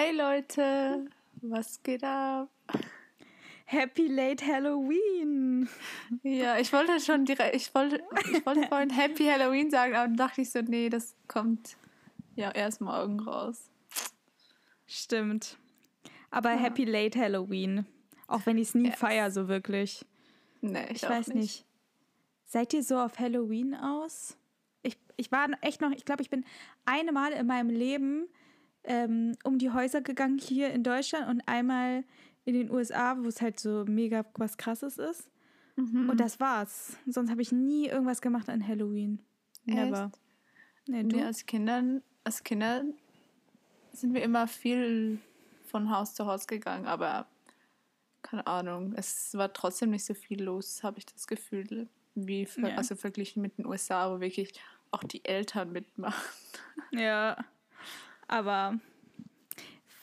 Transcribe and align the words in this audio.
Hey 0.00 0.14
Leute, 0.14 1.10
was 1.42 1.82
geht 1.82 2.04
ab? 2.04 2.48
Happy 3.64 4.06
Late 4.06 4.46
Halloween! 4.46 5.68
Ja, 6.22 6.56
ich 6.56 6.72
wollte 6.72 7.00
schon 7.00 7.24
direkt, 7.24 7.56
ich 7.56 7.74
wollte, 7.74 8.00
ich 8.32 8.46
wollte 8.46 8.62
vorhin 8.68 8.90
Happy 8.90 9.24
Halloween 9.24 9.72
sagen, 9.72 9.96
aber 9.96 10.06
dann 10.06 10.16
dachte 10.16 10.42
ich 10.42 10.52
so, 10.52 10.60
nee, 10.60 10.88
das 10.88 11.16
kommt 11.26 11.76
ja 12.36 12.52
erst 12.52 12.80
morgen 12.80 13.18
raus. 13.18 13.72
Stimmt. 14.86 15.58
Aber 16.30 16.52
ja. 16.52 16.58
Happy 16.58 16.84
Late 16.84 17.18
Halloween. 17.18 17.84
Auch 18.28 18.46
wenn 18.46 18.56
ich 18.56 18.68
es 18.68 18.74
nie 18.76 18.90
yes. 18.90 18.98
feiere, 19.00 19.32
so 19.32 19.48
wirklich. 19.48 20.06
Nee, 20.60 20.84
ich, 20.90 21.02
ich 21.02 21.08
weiß 21.08 21.26
nicht. 21.28 21.36
nicht. 21.36 21.64
Seid 22.44 22.72
ihr 22.72 22.84
so 22.84 23.00
auf 23.00 23.18
Halloween 23.18 23.74
aus? 23.74 24.36
Ich, 24.82 24.96
ich 25.16 25.32
war 25.32 25.48
echt 25.60 25.80
noch, 25.80 25.90
ich 25.90 26.04
glaube, 26.04 26.22
ich 26.22 26.30
bin 26.30 26.44
eine 26.84 27.10
Mal 27.10 27.32
in 27.32 27.48
meinem 27.48 27.70
Leben 27.70 28.28
ähm, 28.84 29.36
um 29.44 29.58
die 29.58 29.70
Häuser 29.70 30.00
gegangen 30.00 30.38
hier 30.38 30.72
in 30.72 30.82
Deutschland 30.82 31.28
und 31.28 31.42
einmal 31.46 32.04
in 32.44 32.54
den 32.54 32.70
USA, 32.70 33.16
wo 33.18 33.28
es 33.28 33.42
halt 33.42 33.60
so 33.60 33.84
mega 33.86 34.24
was 34.34 34.56
Krasses 34.56 34.98
ist. 34.98 35.28
Mhm. 35.76 36.10
Und 36.10 36.18
das 36.18 36.40
war's. 36.40 36.96
Sonst 37.06 37.30
habe 37.30 37.42
ich 37.42 37.52
nie 37.52 37.86
irgendwas 37.86 38.20
gemacht 38.20 38.48
an 38.48 38.66
Halloween. 38.66 39.20
Never. 39.64 40.06
Echt? 40.06 40.20
Nee, 40.88 41.02
du? 41.04 41.16
Nee, 41.16 41.24
als 41.24 41.44
Kindern, 41.46 42.02
als 42.24 42.42
Kinder 42.42 42.84
sind 43.92 44.14
wir 44.14 44.22
immer 44.22 44.46
viel 44.46 45.18
von 45.64 45.90
Haus 45.90 46.14
zu 46.14 46.26
Haus 46.26 46.46
gegangen, 46.46 46.86
aber 46.86 47.26
keine 48.22 48.46
Ahnung, 48.46 48.94
es 48.96 49.34
war 49.34 49.52
trotzdem 49.52 49.90
nicht 49.90 50.04
so 50.04 50.14
viel 50.14 50.42
los, 50.42 50.82
habe 50.82 50.98
ich 50.98 51.06
das 51.06 51.26
Gefühl, 51.26 51.88
wie 52.14 52.46
für, 52.46 52.68
ja. 52.68 52.76
also 52.76 52.96
verglichen 52.96 53.42
mit 53.42 53.58
den 53.58 53.66
USA, 53.66 54.12
wo 54.12 54.20
wirklich 54.20 54.52
auch 54.90 55.04
die 55.04 55.24
Eltern 55.24 55.72
mitmachen. 55.72 56.22
Ja, 56.90 57.44
aber 58.28 58.78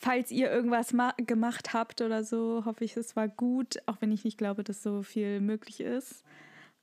falls 0.05 0.31
ihr 0.31 0.51
irgendwas 0.51 0.93
gemacht 1.17 1.73
habt 1.73 2.01
oder 2.01 2.23
so, 2.23 2.63
hoffe 2.65 2.83
ich, 2.83 2.95
es 2.97 3.15
war 3.15 3.27
gut, 3.27 3.77
auch 3.85 3.97
wenn 4.01 4.11
ich 4.11 4.23
nicht 4.23 4.37
glaube, 4.37 4.63
dass 4.63 4.83
so 4.83 5.01
viel 5.01 5.41
möglich 5.41 5.79
ist. 5.79 6.23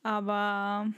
Aber 0.02 0.92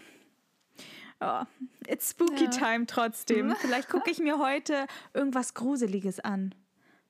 oh, 1.21 1.43
it's 1.87 2.11
spooky 2.11 2.45
ja. 2.45 2.51
time 2.51 2.87
trotzdem. 2.87 3.55
Vielleicht 3.61 3.89
gucke 3.89 4.11
ich 4.11 4.19
mir 4.21 4.39
heute 4.39 4.87
irgendwas 5.13 5.55
Gruseliges 5.55 6.21
an. 6.21 6.55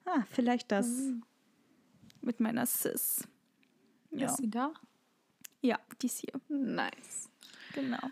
Ah, 0.06 0.22
vielleicht 0.30 0.70
das 0.70 0.86
mhm. 0.86 1.22
mit 2.20 2.38
meiner 2.38 2.66
Sis. 2.66 3.26
Ja. 4.10 4.26
Ist 4.26 4.36
sie 4.36 4.50
da? 4.50 4.72
Ja, 5.62 5.78
die 6.02 6.06
ist 6.06 6.18
hier. 6.18 6.32
Nice. 6.48 7.30
Genau. 7.72 8.10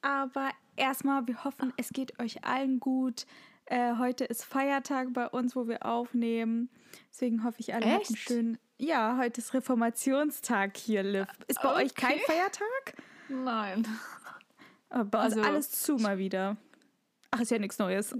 Aber 0.00 0.50
erstmal, 0.76 1.26
wir 1.26 1.44
hoffen, 1.44 1.74
es 1.76 1.90
geht 1.90 2.18
euch 2.18 2.44
allen 2.44 2.80
gut. 2.80 3.26
Äh, 3.70 3.96
heute 3.98 4.24
ist 4.24 4.44
Feiertag 4.44 5.12
bei 5.12 5.28
uns, 5.28 5.54
wo 5.54 5.68
wir 5.68 5.84
aufnehmen. 5.84 6.70
Deswegen 7.10 7.44
hoffe 7.44 7.60
ich, 7.60 7.74
alle 7.74 7.84
Echt? 7.84 8.06
hatten 8.06 8.16
schön. 8.16 8.58
Ja, 8.78 9.18
heute 9.18 9.42
ist 9.42 9.52
Reformationstag 9.52 10.78
hier, 10.78 11.02
Liv. 11.02 11.26
Ist 11.48 11.60
bei 11.60 11.72
okay. 11.72 11.84
euch 11.84 11.94
kein 11.94 12.18
Feiertag? 12.20 12.94
Nein. 13.28 13.86
Aber 14.88 15.04
bei 15.04 15.26
uns 15.26 15.36
also, 15.36 15.46
alles 15.46 15.70
zu 15.70 15.96
mal 15.96 16.16
wieder. 16.16 16.56
Ach, 17.30 17.40
ist 17.40 17.50
ja 17.50 17.58
nichts 17.58 17.78
Neues. 17.78 18.16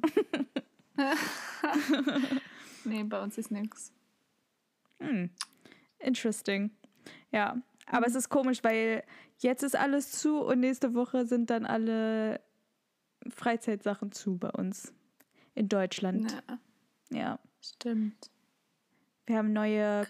nee, 2.85 3.03
bei 3.05 3.23
uns 3.23 3.39
ist 3.39 3.51
nichts. 3.51 3.95
Hm. 5.01 5.31
Interesting. 5.99 6.73
Ja, 7.33 7.57
aber 7.87 8.01
mhm. 8.01 8.11
es 8.11 8.15
ist 8.17 8.29
komisch, 8.29 8.63
weil 8.65 9.03
jetzt 9.39 9.63
ist 9.63 9.77
alles 9.77 10.13
zu 10.13 10.43
und 10.43 10.61
nächste 10.61 10.93
Woche 10.93 11.25
sind 11.25 11.49
dann 11.49 11.65
alle 11.65 12.43
Freizeitsachen 13.31 14.13
zu 14.13 14.37
bei 14.37 14.51
uns 14.51 14.93
in 15.59 15.69
Deutschland. 15.69 16.33
Ja. 17.11 17.19
ja. 17.19 17.39
Stimmt. 17.61 18.31
Wir 19.27 19.39
haben 19.39 19.53
neue 19.53 20.07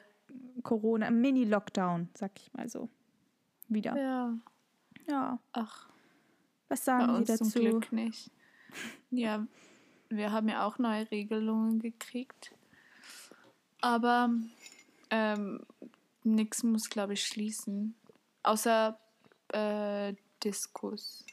Corona, 0.63 1.11
Mini-Lockdown, 1.11 2.09
sag 2.15 2.33
ich 2.37 2.53
mal 2.53 2.69
so. 2.69 2.89
Wieder. 3.69 3.97
Ja. 3.97 4.35
Ja. 5.09 5.39
Ach. 5.53 5.89
Was 6.69 6.85
sagen 6.85 7.17
Sie 7.25 7.25
dazu? 7.25 7.45
Zum 7.45 7.63
Glück 7.63 7.93
nicht. 7.93 8.31
Ja, 9.11 9.47
wir 10.11 10.33
haben 10.33 10.49
ja 10.49 10.65
auch 10.65 10.79
neue 10.79 11.11
Regelungen 11.11 11.81
gekriegt. 11.81 12.53
Aber 13.81 14.31
ähm, 15.11 15.65
nichts 16.25 16.63
muss, 16.63 16.91
glaube 16.91 17.15
ich, 17.15 17.25
schließen. 17.25 17.95
Außer 18.43 18.99
äh, 19.49 20.15
Diskus. 20.45 21.25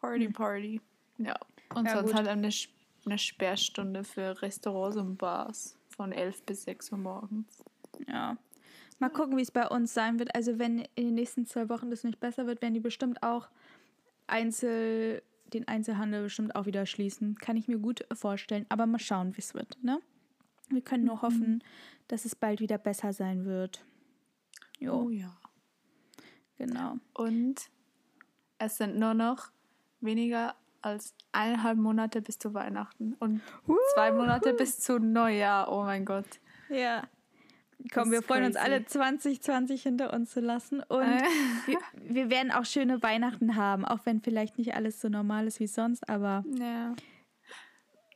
Party, 0.00 0.26
hm. 0.26 0.32
Party. 0.32 0.80
Ja. 1.18 1.38
Und 1.74 1.86
ja, 1.86 1.94
sonst 1.94 2.08
gut. 2.08 2.14
halt 2.14 2.28
eine, 2.28 2.50
eine 3.06 3.18
Sperrstunde 3.18 4.04
für 4.04 4.40
Restaurants 4.42 4.96
und 4.96 5.16
Bars 5.16 5.76
von 5.88 6.12
11 6.12 6.42
bis 6.44 6.64
6 6.64 6.92
Uhr 6.92 6.98
morgens. 6.98 7.64
Ja. 8.06 8.36
Mal 8.98 9.10
gucken, 9.10 9.36
wie 9.36 9.42
es 9.42 9.50
bei 9.50 9.66
uns 9.68 9.94
sein 9.94 10.18
wird. 10.18 10.34
Also 10.34 10.58
wenn 10.58 10.80
in 10.94 11.06
den 11.06 11.14
nächsten 11.14 11.46
zwei 11.46 11.68
Wochen 11.68 11.90
das 11.90 12.04
nicht 12.04 12.20
besser 12.20 12.46
wird, 12.46 12.62
werden 12.62 12.74
die 12.74 12.80
bestimmt 12.80 13.22
auch 13.22 13.48
Einzel, 14.26 15.22
den 15.52 15.68
Einzelhandel 15.68 16.24
bestimmt 16.24 16.54
auch 16.56 16.66
wieder 16.66 16.84
schließen. 16.84 17.36
Kann 17.36 17.56
ich 17.56 17.68
mir 17.68 17.78
gut 17.78 18.04
vorstellen. 18.12 18.66
Aber 18.68 18.86
mal 18.86 18.98
schauen, 18.98 19.36
wie 19.36 19.40
es 19.40 19.54
wird. 19.54 19.82
Ne? 19.82 20.00
Wir 20.68 20.82
können 20.82 21.04
nur 21.04 21.16
mhm. 21.16 21.22
hoffen, 21.22 21.64
dass 22.08 22.24
es 22.24 22.34
bald 22.34 22.60
wieder 22.60 22.78
besser 22.78 23.12
sein 23.12 23.44
wird. 23.44 23.84
Jo. 24.78 25.04
Oh 25.04 25.10
ja. 25.10 25.36
Genau. 26.56 26.96
Und 27.14 27.70
es 28.58 28.78
sind 28.78 28.98
nur 28.98 29.14
noch 29.14 29.52
weniger 30.00 30.56
als 30.82 31.14
eineinhalb 31.32 31.78
Monate 31.78 32.22
bis 32.22 32.38
zu 32.38 32.54
Weihnachten 32.54 33.14
und 33.18 33.40
uh, 33.66 33.76
zwei 33.94 34.12
Monate 34.12 34.52
uh. 34.52 34.56
bis 34.56 34.80
zu 34.80 34.98
Neujahr. 34.98 35.70
Oh 35.72 35.82
mein 35.82 36.04
Gott. 36.04 36.26
Ja. 36.68 37.02
Komm, 37.92 38.10
wir 38.10 38.22
freuen 38.22 38.42
crazy. 38.42 38.56
uns 38.58 38.64
alle 38.64 38.84
2020 38.84 39.82
hinter 39.82 40.12
uns 40.12 40.32
zu 40.32 40.40
lassen 40.40 40.82
und 40.82 41.02
äh. 41.02 41.22
wir, 41.66 41.78
wir, 41.94 42.30
werden 42.30 42.50
auch 42.50 42.64
schöne 42.64 43.02
Weihnachten 43.02 43.54
haben, 43.54 43.84
auch 43.84 44.00
wenn 44.04 44.20
vielleicht 44.20 44.58
nicht 44.58 44.74
alles 44.74 45.00
so 45.00 45.08
normal 45.08 45.46
ist 45.46 45.60
wie 45.60 45.68
sonst, 45.68 46.08
aber 46.08 46.44
ja. 46.58 46.94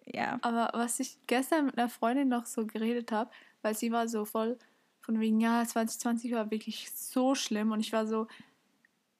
ja. 0.04 0.38
Aber 0.42 0.70
was 0.74 0.98
ich 0.98 1.18
gestern 1.28 1.66
mit 1.66 1.78
einer 1.78 1.88
Freundin 1.88 2.28
noch 2.28 2.46
so 2.46 2.66
geredet 2.66 3.12
habe, 3.12 3.30
weil 3.62 3.76
sie 3.76 3.92
war 3.92 4.08
so 4.08 4.24
voll 4.24 4.58
von 5.00 5.20
wegen, 5.20 5.40
ja, 5.40 5.64
2020 5.64 6.32
war 6.32 6.50
wirklich 6.50 6.90
so 6.92 7.34
schlimm 7.34 7.72
und 7.72 7.80
ich 7.80 7.92
war 7.92 8.06
so, 8.06 8.26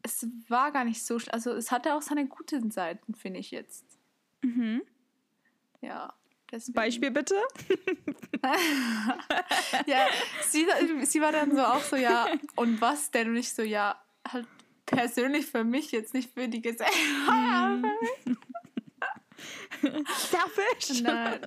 es 0.02 0.26
war 0.48 0.72
gar 0.72 0.84
nicht 0.84 1.04
so 1.04 1.18
schlimm. 1.18 1.34
Also 1.34 1.52
es 1.52 1.70
hatte 1.70 1.94
auch 1.94 2.02
seine 2.02 2.26
guten 2.26 2.70
Seiten, 2.70 3.14
finde 3.14 3.40
ich 3.40 3.50
jetzt. 3.50 3.84
Mhm. 4.42 4.82
Ja. 5.80 6.14
Deswegen. 6.50 6.74
Beispiel 6.74 7.10
bitte? 7.10 7.34
ja, 9.86 10.06
sie, 10.42 10.66
sie 11.04 11.20
war 11.22 11.32
dann 11.32 11.56
so 11.56 11.62
auch 11.62 11.80
so, 11.80 11.96
ja, 11.96 12.26
und 12.56 12.80
was 12.80 13.10
denn? 13.10 13.30
Und 13.30 13.36
ich 13.36 13.54
so, 13.54 13.62
ja, 13.62 13.98
halt 14.30 14.46
persönlich 14.84 15.46
für 15.46 15.64
mich, 15.64 15.92
jetzt 15.92 16.12
nicht 16.12 16.34
für 16.34 16.48
die 16.48 16.60
Gesellschaft. 16.60 16.98
Mhm. 17.26 18.36
Selfish? 20.14 21.00
Nein. 21.02 21.40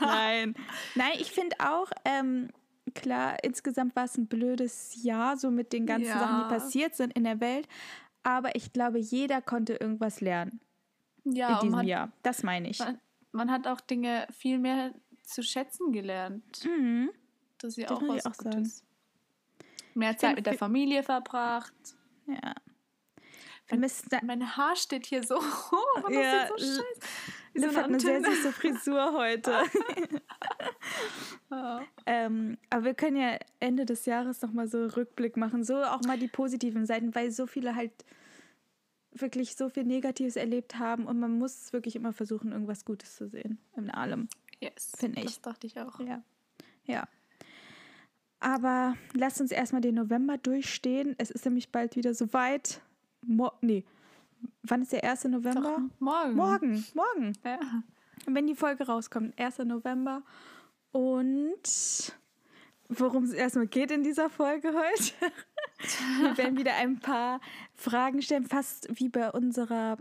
Nein. 0.00 0.54
Nein, 0.94 1.12
ich 1.18 1.32
finde 1.32 1.56
auch, 1.58 1.90
ähm, 2.04 2.50
klar, 2.94 3.36
insgesamt 3.42 3.94
war 3.96 4.04
es 4.04 4.16
ein 4.16 4.26
blödes 4.26 5.02
Jahr, 5.02 5.36
so 5.36 5.50
mit 5.50 5.72
den 5.72 5.86
ganzen 5.86 6.08
ja. 6.08 6.18
Sachen, 6.18 6.44
die 6.44 6.54
passiert 6.54 6.94
sind 6.94 7.12
in 7.12 7.24
der 7.24 7.40
Welt. 7.40 7.68
Aber 8.22 8.56
ich 8.56 8.72
glaube, 8.72 8.98
jeder 8.98 9.42
konnte 9.42 9.74
irgendwas 9.74 10.20
lernen. 10.20 10.60
Ja, 11.24 11.56
in 11.56 11.66
diesem 11.66 11.78
hat, 11.78 11.86
Jahr. 11.86 12.12
Das 12.22 12.42
meine 12.42 12.70
ich. 12.70 12.78
Man, 12.78 13.00
man, 13.32 13.50
hat 13.50 13.66
auch 13.66 13.80
Dinge 13.80 14.26
viel 14.30 14.58
mehr 14.58 14.94
zu 15.22 15.42
schätzen 15.42 15.92
gelernt. 15.92 16.64
Mhm. 16.64 17.10
Das 17.58 17.70
ist 17.70 17.76
ja 17.78 17.90
auch 17.90 18.02
was 18.02 18.26
auch 18.26 18.36
Gutes. 18.36 18.78
Sagen. 18.78 18.90
Mehr 19.94 20.16
Zeit 20.16 20.36
mit 20.36 20.46
der 20.46 20.54
Familie 20.54 21.02
verbracht. 21.02 21.74
Ja. 22.26 22.54
Mein, 23.70 23.90
mein 24.24 24.56
Haar 24.56 24.76
steht 24.76 25.06
hier 25.06 25.22
so 25.22 25.36
hoch. 25.40 26.10
ja, 26.10 26.48
das 26.48 26.60
ist 26.60 26.76
so 26.76 26.82
scheiße. 26.82 27.00
Liv 27.54 27.72
so 27.72 27.76
hat 27.76 27.86
eine 27.86 28.00
sehr 28.00 28.22
süße 28.22 28.52
Frisur 28.52 29.12
heute. 29.14 29.52
oh. 31.50 31.80
ähm, 32.06 32.58
aber 32.70 32.84
wir 32.84 32.94
können 32.94 33.16
ja 33.16 33.38
Ende 33.60 33.84
des 33.84 34.06
Jahres 34.06 34.42
nochmal 34.42 34.68
so 34.68 34.86
Rückblick 34.86 35.36
machen. 35.36 35.64
So 35.64 35.82
auch 35.82 36.02
mal 36.02 36.18
die 36.18 36.28
positiven 36.28 36.86
Seiten, 36.86 37.14
weil 37.14 37.30
so 37.30 37.46
viele 37.46 37.74
halt 37.74 37.92
wirklich 39.12 39.54
so 39.54 39.68
viel 39.68 39.84
Negatives 39.84 40.36
erlebt 40.36 40.78
haben 40.78 41.06
und 41.06 41.20
man 41.20 41.38
muss 41.38 41.72
wirklich 41.72 41.94
immer 41.96 42.12
versuchen, 42.12 42.52
irgendwas 42.52 42.84
Gutes 42.84 43.14
zu 43.16 43.28
sehen 43.28 43.58
in 43.76 43.90
allem. 43.90 44.28
Yes. 44.60 44.92
Finde 44.96 45.20
ich. 45.20 45.26
Das 45.26 45.40
dachte 45.40 45.66
ich 45.66 45.78
auch. 45.78 46.00
Ja. 46.00 46.22
Ja. 46.84 47.08
Aber 48.40 48.94
lasst 49.14 49.40
uns 49.40 49.52
erstmal 49.52 49.80
den 49.80 49.94
November 49.94 50.36
durchstehen. 50.36 51.14
Es 51.18 51.30
ist 51.30 51.44
nämlich 51.44 51.70
bald 51.70 51.96
wieder 51.96 52.12
soweit. 52.12 52.80
Mo 53.22 53.52
nee, 53.62 53.84
wann 54.62 54.82
ist 54.82 54.92
der 54.92 55.04
1. 55.04 55.24
November? 55.24 55.76
Doch, 55.76 56.00
morgen. 56.00 56.34
Morgen, 56.34 56.86
morgen. 56.94 57.32
Ja. 57.44 57.58
Wenn 58.26 58.46
die 58.46 58.54
Folge 58.54 58.86
rauskommt, 58.86 59.38
1. 59.38 59.58
November. 59.58 60.22
Und 60.92 62.14
worum 62.88 63.24
es 63.24 63.32
erstmal 63.32 63.66
geht 63.66 63.90
in 63.90 64.02
dieser 64.02 64.30
Folge 64.30 64.68
heute. 64.68 65.32
Wir 66.20 66.38
werden 66.38 66.56
wieder 66.56 66.76
ein 66.76 66.98
paar 67.00 67.40
Fragen 67.74 68.22
stellen, 68.22 68.46
fast 68.46 68.88
wie 68.98 69.08
bei 69.08 69.30
unserer 69.30 69.98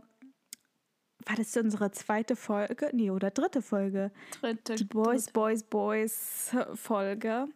war 1.25 1.37
das 1.37 1.55
unsere 1.55 1.91
zweite 1.91 2.35
Folge? 2.35 2.89
Nee, 2.93 3.09
oder 3.09 3.31
dritte 3.31 3.61
Folge? 3.61 4.11
Dritte. 4.41 4.75
Die 4.75 4.83
Boys. 4.83 5.31
Boys, 5.31 5.63
Boys 5.63 6.53
Folge. 6.75 7.47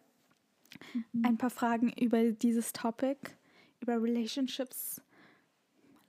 Ein 1.22 1.36
paar 1.36 1.50
Fragen 1.50 1.92
über 1.92 2.22
dieses 2.32 2.72
Topic, 2.72 3.18
über 3.80 4.02
Relationships, 4.02 5.02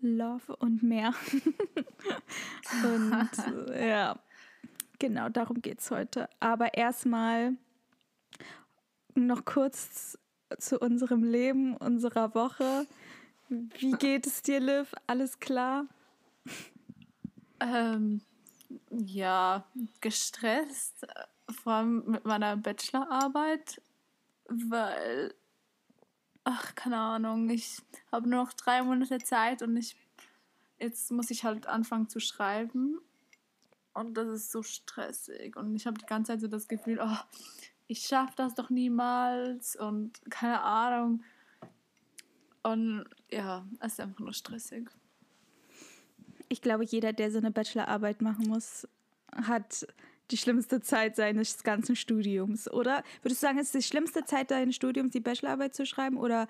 Love 0.02 0.56
und 0.58 0.82
mehr. 0.82 1.14
und 2.84 3.30
ja, 3.76 4.20
genau 4.98 5.30
darum 5.30 5.62
geht 5.62 5.80
es 5.80 5.92
heute. 5.92 6.30
Aber 6.40 6.74
erstmal 6.76 7.58
noch 9.16 9.46
kurz 9.46 10.18
zu 10.58 10.80
unserem 10.80 11.24
Leben, 11.24 11.76
unserer 11.78 12.34
Woche. 12.34 12.88
Wie 13.50 13.92
geht 13.92 14.28
es 14.28 14.42
dir, 14.42 14.60
Liv? 14.60 14.94
Alles 15.08 15.40
klar? 15.40 15.86
Ähm, 17.60 18.22
ja, 18.92 19.66
gestresst, 20.02 21.08
vor 21.64 21.74
allem 21.74 22.04
mit 22.06 22.26
meiner 22.26 22.58
Bachelorarbeit, 22.58 23.82
weil, 24.48 25.34
ach, 26.50 26.74
keine 26.76 26.98
Ahnung, 26.98 27.50
ich 27.50 27.82
habe 28.12 28.28
nur 28.28 28.44
noch 28.44 28.54
drei 28.54 28.82
Monate 28.82 29.20
Zeit 29.20 29.62
und 29.62 29.78
ich, 29.78 29.96
jetzt 30.80 31.12
muss 31.12 31.30
ich 31.30 31.44
halt 31.44 31.68
anfangen 31.68 32.10
zu 32.10 32.20
schreiben. 32.20 33.00
Und 33.94 34.16
das 34.16 34.28
ist 34.30 34.52
so 34.52 34.64
stressig. 34.64 35.56
Und 35.56 35.76
ich 35.76 35.86
habe 35.86 35.98
die 35.98 36.06
ganze 36.06 36.32
Zeit 36.32 36.42
so 36.42 36.48
das 36.48 36.68
Gefühl, 36.68 37.00
oh, 37.02 37.18
ich 37.88 38.00
schaffe 38.02 38.34
das 38.36 38.56
doch 38.56 38.70
niemals 38.70 39.76
und 39.76 40.22
keine 40.30 40.62
Ahnung. 40.62 41.24
Und 42.64 43.06
ja, 43.32 43.66
es 43.80 43.94
ist 43.94 44.00
einfach 44.00 44.20
nur 44.20 44.34
stressig. 44.34 44.90
Ich 46.50 46.62
glaube, 46.62 46.84
jeder, 46.84 47.14
der 47.14 47.32
so 47.32 47.38
eine 47.38 47.52
Bachelorarbeit 47.52 48.22
machen 48.22 48.48
muss, 48.48 48.88
hat 49.32 49.86
die 50.32 50.38
schlimmste 50.38 50.82
Zeit 50.82 51.16
seines 51.16 51.64
ganzen 51.64 51.96
Studiums, 51.96 52.70
oder? 52.72 53.04
Würdest 53.22 53.42
du 53.42 53.48
sagen, 53.48 53.58
es 53.60 53.68
ist 53.68 53.76
die 53.76 53.88
schlimmste 53.88 54.24
Zeit 54.26 54.52
deines 54.52 54.76
Studiums, 54.76 55.12
die 55.12 55.20
Bachelorarbeit 55.20 55.76
zu 55.76 55.86
schreiben, 55.86 56.18
oder 56.18 56.48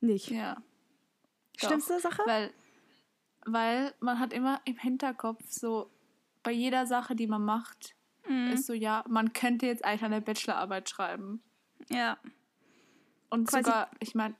nicht? 0.00 0.30
Ja. 0.30 0.56
Schlimmste 1.56 1.94
Doch, 1.94 2.00
Sache? 2.00 2.22
Weil, 2.26 2.52
weil 3.46 3.94
man 4.00 4.18
hat 4.18 4.32
immer 4.32 4.60
im 4.64 4.76
Hinterkopf 4.76 5.42
so, 5.48 5.90
bei 6.42 6.52
jeder 6.52 6.86
Sache, 6.86 7.16
die 7.16 7.26
man 7.26 7.44
macht, 7.44 7.94
Mhm. 8.28 8.50
ist 8.52 8.66
so, 8.66 8.74
ja, 8.74 9.04
man 9.08 9.32
könnte 9.32 9.64
jetzt 9.66 9.84
eigentlich 9.84 10.02
eine 10.04 10.20
Bachelorarbeit 10.20 10.88
schreiben. 10.90 11.42
Ja. 11.88 12.18
Und 13.30 13.48
Quasi- 13.48 13.64
sogar, 13.64 13.90
ich 14.00 14.14
meine, 14.14 14.34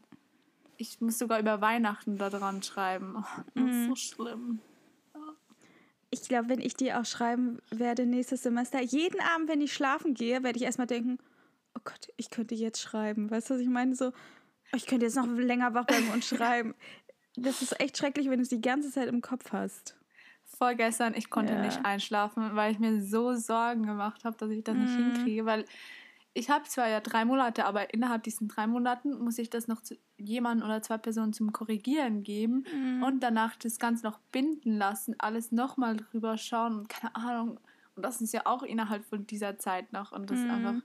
ich 0.76 1.00
muss 1.00 1.18
sogar 1.18 1.40
über 1.40 1.60
Weihnachten 1.62 2.18
da 2.18 2.28
dran 2.30 2.62
schreiben. 2.62 3.16
Oh, 3.18 3.42
das 3.54 3.64
Mhm. 3.64 3.70
ist 3.70 3.86
so 3.88 3.96
schlimm. 3.96 4.60
Ich 6.10 6.22
glaube, 6.28 6.48
wenn 6.48 6.60
ich 6.60 6.74
die 6.74 6.92
auch 6.92 7.04
schreiben 7.04 7.58
werde 7.70 8.06
nächstes 8.06 8.42
Semester, 8.42 8.80
jeden 8.80 9.20
Abend, 9.20 9.48
wenn 9.48 9.60
ich 9.60 9.72
schlafen 9.74 10.14
gehe, 10.14 10.42
werde 10.42 10.56
ich 10.58 10.64
erstmal 10.64 10.86
denken, 10.86 11.18
oh 11.76 11.80
Gott, 11.84 12.08
ich 12.16 12.30
könnte 12.30 12.54
jetzt 12.54 12.80
schreiben. 12.80 13.30
Weißt 13.30 13.50
du, 13.50 13.54
was 13.54 13.60
ich 13.60 13.68
meine? 13.68 13.94
So, 13.94 14.08
oh, 14.08 14.76
ich 14.76 14.86
könnte 14.86 15.04
jetzt 15.06 15.16
noch 15.16 15.26
länger 15.26 15.74
wach 15.74 15.84
bleiben 15.86 16.10
und 16.10 16.24
schreiben. 16.24 16.74
Das 17.40 17.62
ist 17.62 17.78
echt 17.80 17.96
schrecklich, 17.96 18.28
wenn 18.28 18.38
du 18.38 18.42
es 18.42 18.48
die 18.48 18.60
ganze 18.60 18.90
Zeit 18.90 19.06
im 19.06 19.20
Kopf 19.20 19.52
hast. 19.52 19.94
Vorgestern, 20.44 21.14
ich 21.14 21.30
konnte 21.30 21.52
Ja. 21.52 21.60
nicht 21.60 21.84
einschlafen, 21.84 22.56
weil 22.56 22.72
ich 22.72 22.80
mir 22.80 23.00
so 23.00 23.34
Sorgen 23.34 23.84
gemacht 23.86 24.24
habe, 24.24 24.36
dass 24.36 24.50
ich 24.50 24.64
das 24.64 24.74
nicht 24.74 24.98
Mhm. 24.98 25.04
hinkriege, 25.14 25.44
weil 25.46 25.64
ich 26.38 26.50
habe 26.50 26.64
zwar 26.64 26.88
ja 26.88 27.00
drei 27.00 27.24
Monate, 27.24 27.64
aber 27.64 27.92
innerhalb 27.92 28.22
diesen 28.22 28.48
drei 28.48 28.66
Monaten 28.66 29.18
muss 29.18 29.38
ich 29.38 29.50
das 29.50 29.66
noch 29.68 29.82
zu 29.82 29.96
jemandem 30.16 30.66
oder 30.66 30.80
zwei 30.82 30.98
Personen 30.98 31.32
zum 31.32 31.52
Korrigieren 31.52 32.22
geben 32.22 32.64
Mhm. 32.74 33.02
und 33.02 33.20
danach 33.20 33.56
das 33.56 33.78
Ganze 33.78 34.04
noch 34.06 34.18
binden 34.32 34.76
lassen, 34.76 35.14
alles 35.18 35.52
nochmal 35.52 35.96
drüber 35.96 36.36
schauen 36.38 36.78
und 36.80 36.88
keine 36.88 37.14
Ahnung. 37.16 37.60
Und 37.96 38.02
das 38.04 38.20
ist 38.20 38.32
ja 38.32 38.42
auch 38.46 38.62
innerhalb 38.62 39.04
von 39.04 39.26
dieser 39.26 39.58
Zeit 39.58 39.92
noch 39.92 40.12
und 40.12 40.30
das 40.30 40.38
ist 40.38 40.44
Mhm. 40.44 40.50
einfach 40.52 40.82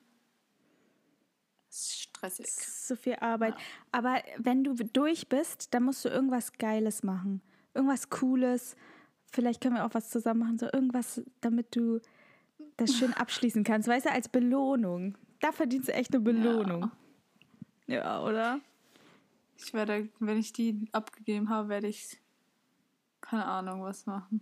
stressig. 1.72 2.48
So 2.50 2.96
viel 2.96 3.16
Arbeit. 3.16 3.56
Aber 3.92 4.22
wenn 4.38 4.64
du 4.64 4.74
durch 4.76 5.28
bist, 5.30 5.74
dann 5.74 5.84
musst 5.84 6.06
du 6.06 6.10
irgendwas 6.10 6.54
Geiles 6.54 7.04
machen. 7.04 7.42
Irgendwas 7.74 8.10
Cooles. 8.10 8.76
Vielleicht 9.32 9.62
können 9.62 9.76
wir 9.76 9.86
auch 9.86 9.94
was 9.94 10.10
zusammen 10.10 10.42
machen. 10.42 10.60
So 10.60 10.68
irgendwas, 10.72 11.22
damit 11.42 11.76
du 11.76 12.00
das 12.78 12.94
schön 12.96 13.14
abschließen 13.18 13.64
kannst. 13.64 13.88
Weißt 13.88 14.06
du, 14.06 14.12
als 14.12 14.30
Belohnung. 14.30 15.18
Da 15.44 15.52
verdienst 15.52 15.90
du 15.90 15.94
echt 15.94 16.14
eine 16.14 16.24
Belohnung. 16.24 16.90
Ja, 17.86 18.22
oder? 18.24 18.62
Ich 19.58 19.74
werde, 19.74 20.08
wenn 20.20 20.38
ich 20.38 20.54
die 20.54 20.88
abgegeben 20.94 21.50
habe, 21.50 21.68
werde 21.68 21.88
ich 21.88 22.18
keine 23.20 23.44
Ahnung 23.44 23.84
was 23.84 24.06
machen. 24.06 24.40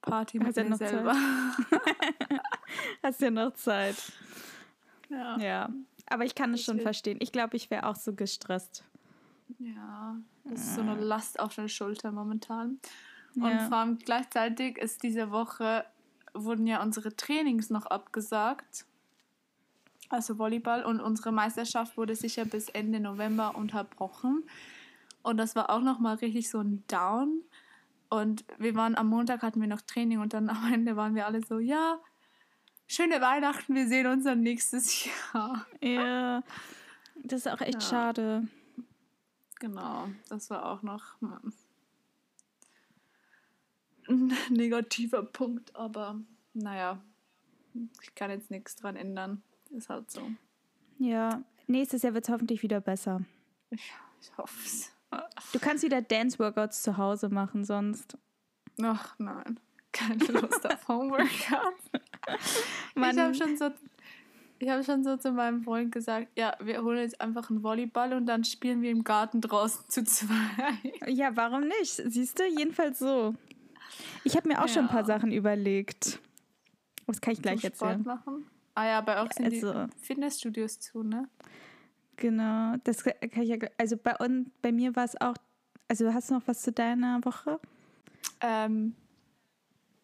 Party 0.00 0.38
mit 0.38 0.46
Hast 0.48 0.56
ja 0.58 0.62
mir 0.62 0.70
noch 0.70 0.76
selber. 0.78 1.14
Hast 3.02 3.20
ja 3.20 3.30
noch 3.32 3.52
Zeit. 3.54 3.96
Ja. 5.08 5.38
Ja. 5.38 5.68
Aber 6.06 6.24
ich 6.24 6.36
kann 6.36 6.54
es 6.54 6.62
schon 6.62 6.78
verstehen. 6.78 7.18
Ich 7.20 7.32
glaube, 7.32 7.56
ich 7.56 7.68
wäre 7.68 7.86
auch 7.86 7.96
so 7.96 8.14
gestresst. 8.14 8.84
Ja, 9.58 10.16
das 10.44 10.60
ist 10.60 10.74
so 10.76 10.82
eine 10.82 10.94
Last 10.94 11.40
auf 11.40 11.56
der 11.56 11.66
Schulter 11.66 12.12
momentan. 12.12 12.78
Und 13.34 13.42
Ja. 13.44 13.66
vor 13.66 13.78
allem 13.78 13.98
gleichzeitig 13.98 14.78
ist 14.78 15.02
diese 15.02 15.32
Woche, 15.32 15.84
wurden 16.32 16.68
ja 16.68 16.80
unsere 16.80 17.16
Trainings 17.16 17.70
noch 17.70 17.86
abgesagt. 17.86 18.86
Also 20.10 20.38
Volleyball 20.38 20.84
und 20.84 21.00
unsere 21.00 21.32
Meisterschaft 21.32 21.96
wurde 21.96 22.14
sicher 22.14 22.44
bis 22.44 22.68
Ende 22.68 23.00
November 23.00 23.56
unterbrochen. 23.56 24.44
Und 25.22 25.38
das 25.38 25.56
war 25.56 25.70
auch 25.70 25.80
nochmal 25.80 26.16
richtig 26.16 26.50
so 26.50 26.60
ein 26.60 26.84
Down. 26.86 27.42
Und 28.10 28.44
wir 28.58 28.74
waren 28.74 28.94
am 28.96 29.08
Montag 29.08 29.42
hatten 29.42 29.60
wir 29.60 29.68
noch 29.68 29.80
Training 29.80 30.20
und 30.20 30.34
dann 30.34 30.48
am 30.50 30.72
Ende 30.72 30.96
waren 30.96 31.14
wir 31.14 31.26
alle 31.26 31.42
so, 31.44 31.58
ja, 31.58 31.98
schöne 32.86 33.20
Weihnachten, 33.20 33.74
wir 33.74 33.88
sehen 33.88 34.06
uns 34.06 34.24
dann 34.24 34.40
nächstes 34.42 35.06
Jahr. 35.32 35.66
Ja. 35.80 36.42
Das 37.16 37.46
ist 37.46 37.48
auch 37.48 37.60
echt 37.60 37.74
Ja. 37.74 37.80
schade. 37.80 38.48
Genau, 39.60 40.08
das 40.28 40.50
war 40.50 40.66
auch 40.70 40.82
noch 40.82 41.16
ein 44.08 44.34
negativer 44.50 45.22
Punkt, 45.22 45.74
aber 45.74 46.20
naja, 46.52 47.00
ich 48.02 48.14
kann 48.14 48.30
jetzt 48.30 48.50
nichts 48.50 48.76
dran 48.76 48.96
ändern. 48.96 49.42
Ist 49.74 49.88
halt 49.88 50.10
so. 50.10 50.22
Ja. 50.98 51.42
Nächstes 51.66 52.02
Jahr 52.02 52.14
wird 52.14 52.24
es 52.24 52.32
hoffentlich 52.32 52.62
wieder 52.62 52.80
besser. 52.80 53.22
Ich, 53.70 53.92
ich 54.20 54.36
hoffe 54.36 54.58
es. 54.64 54.90
Du 55.52 55.58
kannst 55.58 55.84
wieder 55.84 56.02
Dance-Workouts 56.02 56.82
zu 56.82 56.96
Hause 56.96 57.28
machen, 57.28 57.64
sonst. 57.64 58.18
Ach 58.82 59.14
nein, 59.18 59.60
keine 59.92 60.24
Lust 60.24 60.66
auf 60.66 60.88
Homeworkouts. 60.88 61.90
Ich 62.96 63.02
habe 63.18 63.34
schon 63.34 63.56
so. 63.56 63.70
Ich 64.60 64.68
habe 64.68 64.82
schon 64.84 65.02
so 65.04 65.16
zu 65.16 65.32
meinem 65.32 65.62
Freund 65.62 65.92
gesagt, 65.92 66.28
ja, 66.38 66.56
wir 66.62 66.82
holen 66.82 66.98
jetzt 66.98 67.20
einfach 67.20 67.50
einen 67.50 67.62
Volleyball 67.62 68.12
und 68.14 68.26
dann 68.26 68.44
spielen 68.44 68.82
wir 68.82 68.90
im 68.90 69.02
Garten 69.04 69.40
draußen 69.40 69.84
zu 69.88 70.04
zweit. 70.04 70.30
Ja, 71.06 71.36
warum 71.36 71.62
nicht? 71.66 71.94
Siehst 72.06 72.38
du, 72.38 72.44
jedenfalls 72.46 72.98
so. 73.00 73.34
Ich 74.22 74.36
habe 74.36 74.48
mir 74.48 74.62
auch 74.62 74.68
schon 74.68 74.84
ein 74.84 74.88
paar 74.88 75.00
Ja. 75.00 75.06
Sachen 75.06 75.32
überlegt. 75.32 76.18
Das 77.06 77.20
kann 77.20 77.32
ich 77.34 77.42
gleich 77.42 77.60
Zum 77.60 77.70
Sport 77.74 77.90
erzählen. 77.90 78.02
machen. 78.06 78.46
Ah 78.74 78.86
ja, 78.86 79.00
bei 79.00 79.22
euch 79.22 79.32
sind 79.34 79.46
Also- 79.46 79.86
die 79.86 79.98
Fitnessstudios 80.00 80.80
zu, 80.80 81.02
ne? 81.02 81.28
Genau, 82.16 82.74
das 82.84 83.02
kann 83.04 83.14
ich 83.42 83.48
ja. 83.48 83.56
Also 83.78 83.96
bei 83.96 84.16
uns, 84.16 84.48
bei 84.62 84.72
mir 84.72 84.94
war 84.96 85.04
es 85.04 85.20
auch. 85.20 85.34
Also 85.88 86.12
hast 86.14 86.30
du 86.30 86.34
noch 86.34 86.46
was 86.46 86.62
zu 86.62 86.72
deiner 86.72 87.24
Woche? 87.24 87.60
Ähm, 88.40 88.94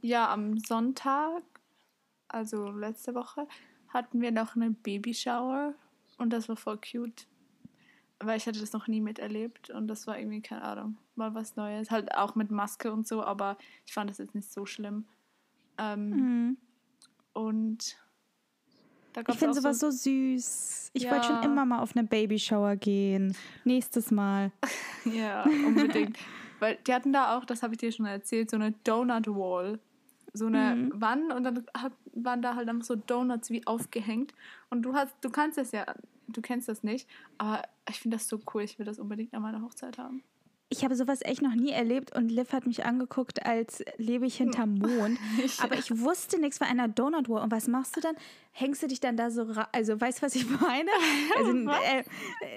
ja, 0.03 0.31
am 0.33 0.59
Sonntag, 0.59 1.43
also 2.29 2.71
letzte 2.71 3.15
Woche, 3.15 3.47
hatten 3.89 4.21
wir 4.21 4.31
noch 4.33 4.57
eine 4.57 4.71
Babyshower 4.71 5.75
und 6.19 6.33
das 6.33 6.49
war 6.49 6.57
voll 6.57 6.79
cute. 6.79 7.27
Weil 8.19 8.37
ich 8.37 8.47
hatte 8.47 8.61
das 8.61 8.73
noch 8.73 8.87
nie 8.89 9.01
miterlebt 9.01 9.71
und 9.71 9.89
das 9.89 10.07
war 10.07 10.19
irgendwie, 10.19 10.43
keine 10.43 10.63
Ahnung, 10.63 10.99
mal 11.15 11.35
was 11.35 11.57
Neues. 11.57 11.91
Halt 11.91 12.15
auch 12.15 12.35
mit 12.35 12.51
Maske 12.51 12.93
und 12.93 13.07
so, 13.07 13.23
aber 13.25 13.57
ich 13.87 13.93
fand 13.95 14.11
das 14.11 14.19
jetzt 14.19 14.35
nicht 14.35 14.53
so 14.53 14.67
schlimm. 14.67 15.07
Ähm, 15.79 16.11
Mhm. 16.11 16.57
Und 17.33 17.97
Ich 19.29 19.39
finde 19.39 19.55
sowas 19.55 19.79
so, 19.79 19.91
so 19.91 19.97
süß. 19.99 20.91
Ich 20.95 21.11
wollte 21.11 21.27
schon 21.27 21.37
Ja. 21.37 21.43
immer 21.43 21.65
mal 21.65 21.81
auf 21.81 21.97
eine 21.97 22.07
Babyshower 22.07 22.77
gehen. 22.77 23.37
Nächstes 23.65 24.11
Mal. 24.11 24.53
Ja, 25.07 25.45
unbedingt. 25.45 26.19
Weil 26.59 26.77
die 26.87 26.93
hatten 26.93 27.13
da 27.13 27.37
auch, 27.39 27.47
das 27.47 27.63
habe 27.63 27.73
ich 27.73 27.79
dir 27.79 27.91
schon 27.91 28.05
erzählt, 28.05 28.51
so 28.51 28.57
eine 28.57 28.73
Donut 28.85 29.27
Wall. 29.29 29.79
So 30.35 30.47
eine 30.47 30.77
Mhm. 30.77 31.01
Wand 31.01 31.33
und 31.33 31.43
dann 31.45 31.65
hat, 31.77 31.93
waren 32.13 32.43
da 32.43 32.55
halt 32.55 32.69
einfach 32.69 32.85
so 32.85 32.97
Donuts 32.97 33.49
wie 33.51 33.67
aufgehängt. 33.67 34.35
Und 34.69 34.83
du 34.83 34.93
hast, 34.95 35.15
du 35.23 35.31
kannst 35.31 35.57
das 35.59 35.73
ja, 35.73 35.87
du 36.29 36.41
kennst 36.43 36.69
das 36.69 36.83
nicht, 36.83 37.09
aber 37.39 37.63
ich 37.89 37.99
finde 37.99 38.19
das 38.19 38.29
so 38.29 38.39
cool. 38.55 38.63
Ich 38.63 38.79
will 38.79 38.85
das 38.87 38.99
unbedingt 38.99 39.33
an 39.35 39.41
meiner 39.43 39.63
Hochzeit 39.63 39.97
haben. 39.99 40.23
Ich 40.73 40.85
habe 40.85 40.95
sowas 40.95 41.21
echt 41.23 41.43
noch 41.43 41.55
nie 41.55 41.73
erlebt 41.73 42.15
und 42.15 42.31
Liv 42.31 42.53
hat 42.53 42.65
mich 42.65 42.85
angeguckt, 42.85 43.45
als 43.45 43.85
lebe 43.97 44.25
ich 44.25 44.37
hinterm 44.37 44.75
Mond. 44.79 45.19
Aber 45.61 45.75
ich 45.75 45.99
wusste 45.99 46.41
nichts 46.41 46.59
von 46.59 46.69
einer 46.69 46.87
Donut 46.87 47.29
Wall. 47.29 47.43
Und 47.43 47.51
was 47.51 47.67
machst 47.67 47.97
du 47.97 48.01
dann? 48.01 48.15
Hängst 48.53 48.81
du 48.81 48.87
dich 48.87 49.01
dann 49.01 49.17
da 49.17 49.31
so, 49.31 49.43
ra 49.43 49.69
also 49.73 50.01
weißt 50.01 50.19
du, 50.19 50.23
was 50.23 50.35
ich 50.37 50.49
meine? 50.49 50.91
Also, 51.37 51.53
äh, 51.71 52.05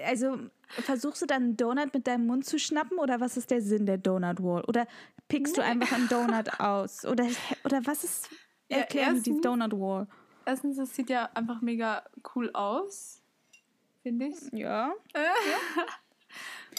also 0.05 0.37
versuchst 0.67 1.23
du 1.23 1.25
dann 1.25 1.43
einen 1.43 1.57
Donut 1.57 1.93
mit 1.93 2.05
deinem 2.05 2.27
Mund 2.27 2.45
zu 2.45 2.59
schnappen 2.59 2.99
oder 2.99 3.19
was 3.19 3.35
ist 3.35 3.49
der 3.49 3.61
Sinn 3.61 3.87
der 3.87 3.97
Donut 3.97 4.43
Wall? 4.43 4.63
Oder 4.65 4.87
pickst 5.27 5.57
du 5.57 5.63
einfach 5.63 5.91
einen 5.91 6.07
Donut 6.07 6.49
aus? 6.59 7.05
Oder, 7.05 7.25
oder 7.65 7.81
was 7.85 8.03
ist, 8.03 8.29
Ja, 8.69 8.77
erklär 8.77 9.11
mir 9.11 9.21
die 9.21 9.41
Donut 9.41 9.73
Wall. 9.73 10.07
Erstens, 10.45 10.77
es 10.77 10.95
sieht 10.95 11.09
ja 11.09 11.29
einfach 11.33 11.61
mega 11.61 12.03
cool 12.35 12.51
aus. 12.53 13.21
Finde 14.03 14.27
ich. 14.27 14.35
Ja. 14.51 14.93
Ihr 15.15 15.21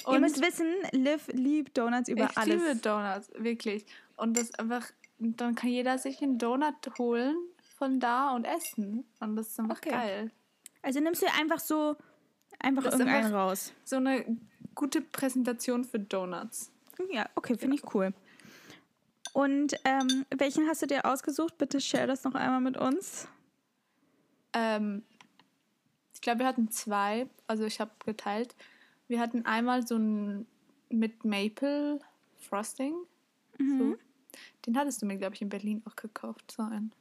Und 0.04 0.20
müsst 0.20 0.42
wissen, 0.42 0.66
Liv 0.92 1.28
liebt 1.32 1.76
Donuts 1.78 2.08
über 2.08 2.28
ich 2.30 2.36
alles. 2.38 2.60
liebe 2.62 2.76
Donuts, 2.76 3.30
wirklich. 3.36 3.86
Und 4.16 4.36
das 4.36 4.52
einfach, 4.54 4.84
dann 5.18 5.54
kann 5.54 5.70
jeder 5.70 5.98
sich 5.98 6.22
einen 6.22 6.38
Donut 6.38 6.74
holen 6.98 7.36
von 7.78 8.00
da 8.00 8.30
und 8.34 8.44
essen. 8.44 9.04
Und 9.20 9.36
das 9.36 9.48
ist 9.48 9.60
einfach 9.60 9.78
Okay. 9.78 9.90
geil. 9.90 10.30
Also 10.82 11.00
nimmst 11.00 11.22
du 11.22 11.26
einfach 11.40 11.58
so 11.60 11.96
einfach 12.58 12.84
Das 12.84 12.94
irgendeinen 12.94 13.26
einfach- 13.26 13.38
raus. 13.38 13.72
So 13.84 13.96
eine 13.96 14.24
gute 14.74 15.00
Präsentation 15.00 15.84
für 15.84 15.98
Donuts. 15.98 16.70
Ja, 17.10 17.26
okay, 17.34 17.56
finde 17.56 17.76
ich 17.76 17.94
cool. 17.94 18.12
Und 19.32 19.74
ähm, 19.84 20.24
welchen 20.36 20.68
hast 20.68 20.82
du 20.82 20.86
dir 20.86 21.04
ausgesucht? 21.06 21.58
Bitte 21.58 21.80
share 21.80 22.06
das 22.06 22.22
noch 22.24 22.34
einmal 22.34 22.60
mit 22.60 22.76
uns. 22.76 23.26
Ähm, 24.52 25.02
ich 26.12 26.20
glaube, 26.20 26.40
wir 26.40 26.46
hatten 26.46 26.70
zwei, 26.70 27.26
also 27.46 27.64
ich 27.64 27.80
habe 27.80 27.90
geteilt. 28.04 28.54
Wir 29.08 29.20
hatten 29.20 29.44
einmal 29.44 29.86
so 29.86 29.96
ein 29.96 30.46
mit 30.88 31.24
Maple 31.24 31.98
Frosting. 32.38 32.94
So. 33.58 33.96
Den 34.66 34.76
hattest 34.76 35.02
du 35.02 35.06
mir, 35.06 35.16
glaube 35.16 35.34
ich, 35.34 35.42
in 35.42 35.48
Berlin 35.48 35.82
auch 35.86 35.96
gekauft. 35.96 36.52
So 36.52 36.62
ein. 36.62 36.92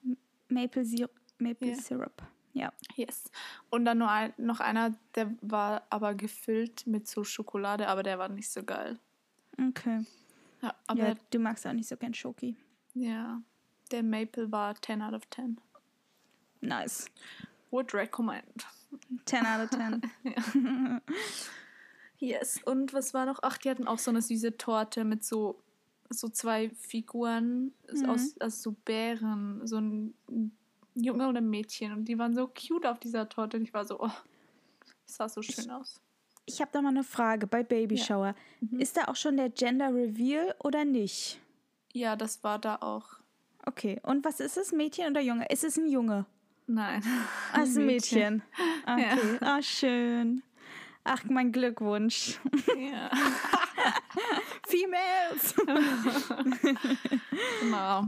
Maple, 0.50 0.86
Sir 0.86 1.10
Maple 1.40 1.70
Ja. 1.70 1.76
Syrup. 1.76 2.22
Ja. 2.54 2.72
Yes. 2.96 3.32
Und 3.72 3.86
dann 3.86 3.98
nur 3.98 4.12
ein, 4.12 4.34
noch 4.38 4.60
einer, 4.60 4.96
der 5.16 5.34
war 5.42 5.88
aber 5.90 6.14
gefüllt 6.14 6.86
mit 6.86 7.08
so 7.08 7.24
Schokolade, 7.24 7.88
aber 7.88 8.04
der 8.04 8.20
war 8.20 8.30
nicht 8.30 8.50
so 8.50 8.64
geil. 8.64 9.00
Okay. 9.60 10.06
Ja, 10.62 10.76
aber 10.88 11.00
ja, 11.00 11.08
ja, 11.10 11.16
du 11.32 11.40
magst 11.40 11.66
auch 11.66 11.74
nicht 11.74 11.90
so 11.90 11.98
gern 11.98 12.14
Schoki. 12.14 12.56
der 13.92 14.04
Maple 14.04 14.52
war 14.52 14.80
10 14.80 15.02
out 15.02 15.14
of 15.14 15.30
10. 15.32 15.60
Nice. 16.62 17.10
Would 17.72 17.94
recommend. 17.94 18.68
10 19.26 19.46
out 19.46 19.64
of 19.64 19.70
10. 19.72 20.02
Yes. 22.24 22.62
Und 22.66 22.94
was 22.94 23.14
war 23.14 23.26
noch? 23.26 23.40
Ach, 23.42 23.58
die 23.58 23.70
hatten 23.70 23.86
auch 23.88 24.00
so 24.00 24.12
eine 24.12 24.22
süße 24.22 24.58
Torte 24.58 25.04
mit 25.04 25.24
so, 25.26 25.60
so 26.10 26.30
zwei 26.30 26.70
Figuren 26.70 27.74
Mhm. 27.92 28.10
aus, 28.10 28.36
aus 28.40 28.62
so 28.62 28.72
Bären. 28.86 29.66
So 29.68 29.78
ein 29.78 30.14
Junge 30.96 31.28
und 31.28 31.36
ein 31.38 31.50
Mädchen. 31.50 31.92
Und 31.92 32.06
die 32.06 32.18
waren 32.18 32.34
so 32.34 32.48
cute 32.48 32.86
auf 32.86 33.00
dieser 33.00 33.28
Torte. 33.28 33.58
Und 33.58 33.64
ich 33.64 33.74
war 33.74 33.84
so, 33.86 34.00
oh, 34.00 34.12
das 35.06 35.16
sah 35.18 35.28
so 35.30 35.42
schön 35.42 35.70
aus. 35.70 36.00
Ich 36.46 36.62
habe 36.62 36.72
da 36.74 36.82
mal 36.82 36.90
eine 36.90 37.04
Frage 37.04 37.48
bei 37.48 37.64
Baby 37.64 37.96
Ja. 37.96 38.36
Mhm. 38.62 38.80
Ist 38.80 38.96
da 38.98 39.06
auch 39.06 39.16
schon 39.16 39.38
der 39.38 39.50
Gender 39.50 39.94
Reveal 39.94 40.56
oder 40.64 40.86
nicht? 40.86 41.40
Ja, 41.94 42.16
das 42.16 42.44
war 42.44 42.58
da 42.60 42.78
auch. 42.78 43.06
Okay. 43.66 44.00
Und 44.04 44.24
was 44.26 44.40
ist 44.40 44.58
es? 44.58 44.72
Mädchen 44.72 45.12
oder 45.12 45.22
Junge? 45.22 45.46
Ist 45.50 45.64
es 45.64 45.78
ein 45.78 45.88
Junge? 45.88 46.26
Nein. 46.68 47.02
Ah, 47.54 47.64
es 47.64 47.70
ist 47.72 47.78
ein 47.78 47.86
Mädchen. 47.86 48.42
Okay. 48.86 49.38
Ah, 49.42 49.62
schön. 49.62 50.42
Ach, 51.04 51.24
mein 51.26 51.52
Glückwunsch. 51.52 52.40
Ja. 52.78 53.12
Females. 54.68 55.56
Genau. 57.62 58.06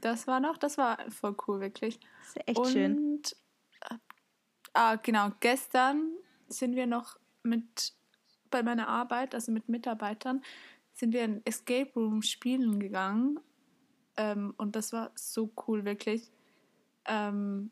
Das 0.00 0.26
war 0.26 0.40
noch, 0.40 0.58
das 0.58 0.78
war 0.78 0.98
voll 1.10 1.36
cool, 1.46 1.60
wirklich. 1.60 1.98
Das 2.00 2.28
ist 2.28 2.48
echt 2.48 2.58
und, 2.58 2.68
schön. 2.68 3.22
äh, 3.90 3.94
Ah, 4.74 4.96
genau. 4.96 5.30
Gestern 5.40 6.10
sind 6.48 6.76
wir 6.76 6.86
noch 6.86 7.18
mit 7.42 7.94
bei 8.50 8.62
meiner 8.62 8.88
Arbeit, 8.88 9.34
also 9.34 9.50
mit 9.52 9.68
Mitarbeitern, 9.68 10.42
sind 10.92 11.12
wir 11.12 11.24
in 11.24 11.40
Escape 11.46 11.90
Room 11.94 12.22
spielen 12.22 12.78
gegangen. 12.78 13.40
Ähm, 14.16 14.54
und 14.58 14.76
das 14.76 14.92
war 14.92 15.12
so 15.14 15.50
cool, 15.66 15.84
wirklich. 15.84 16.30
Ähm, 17.06 17.70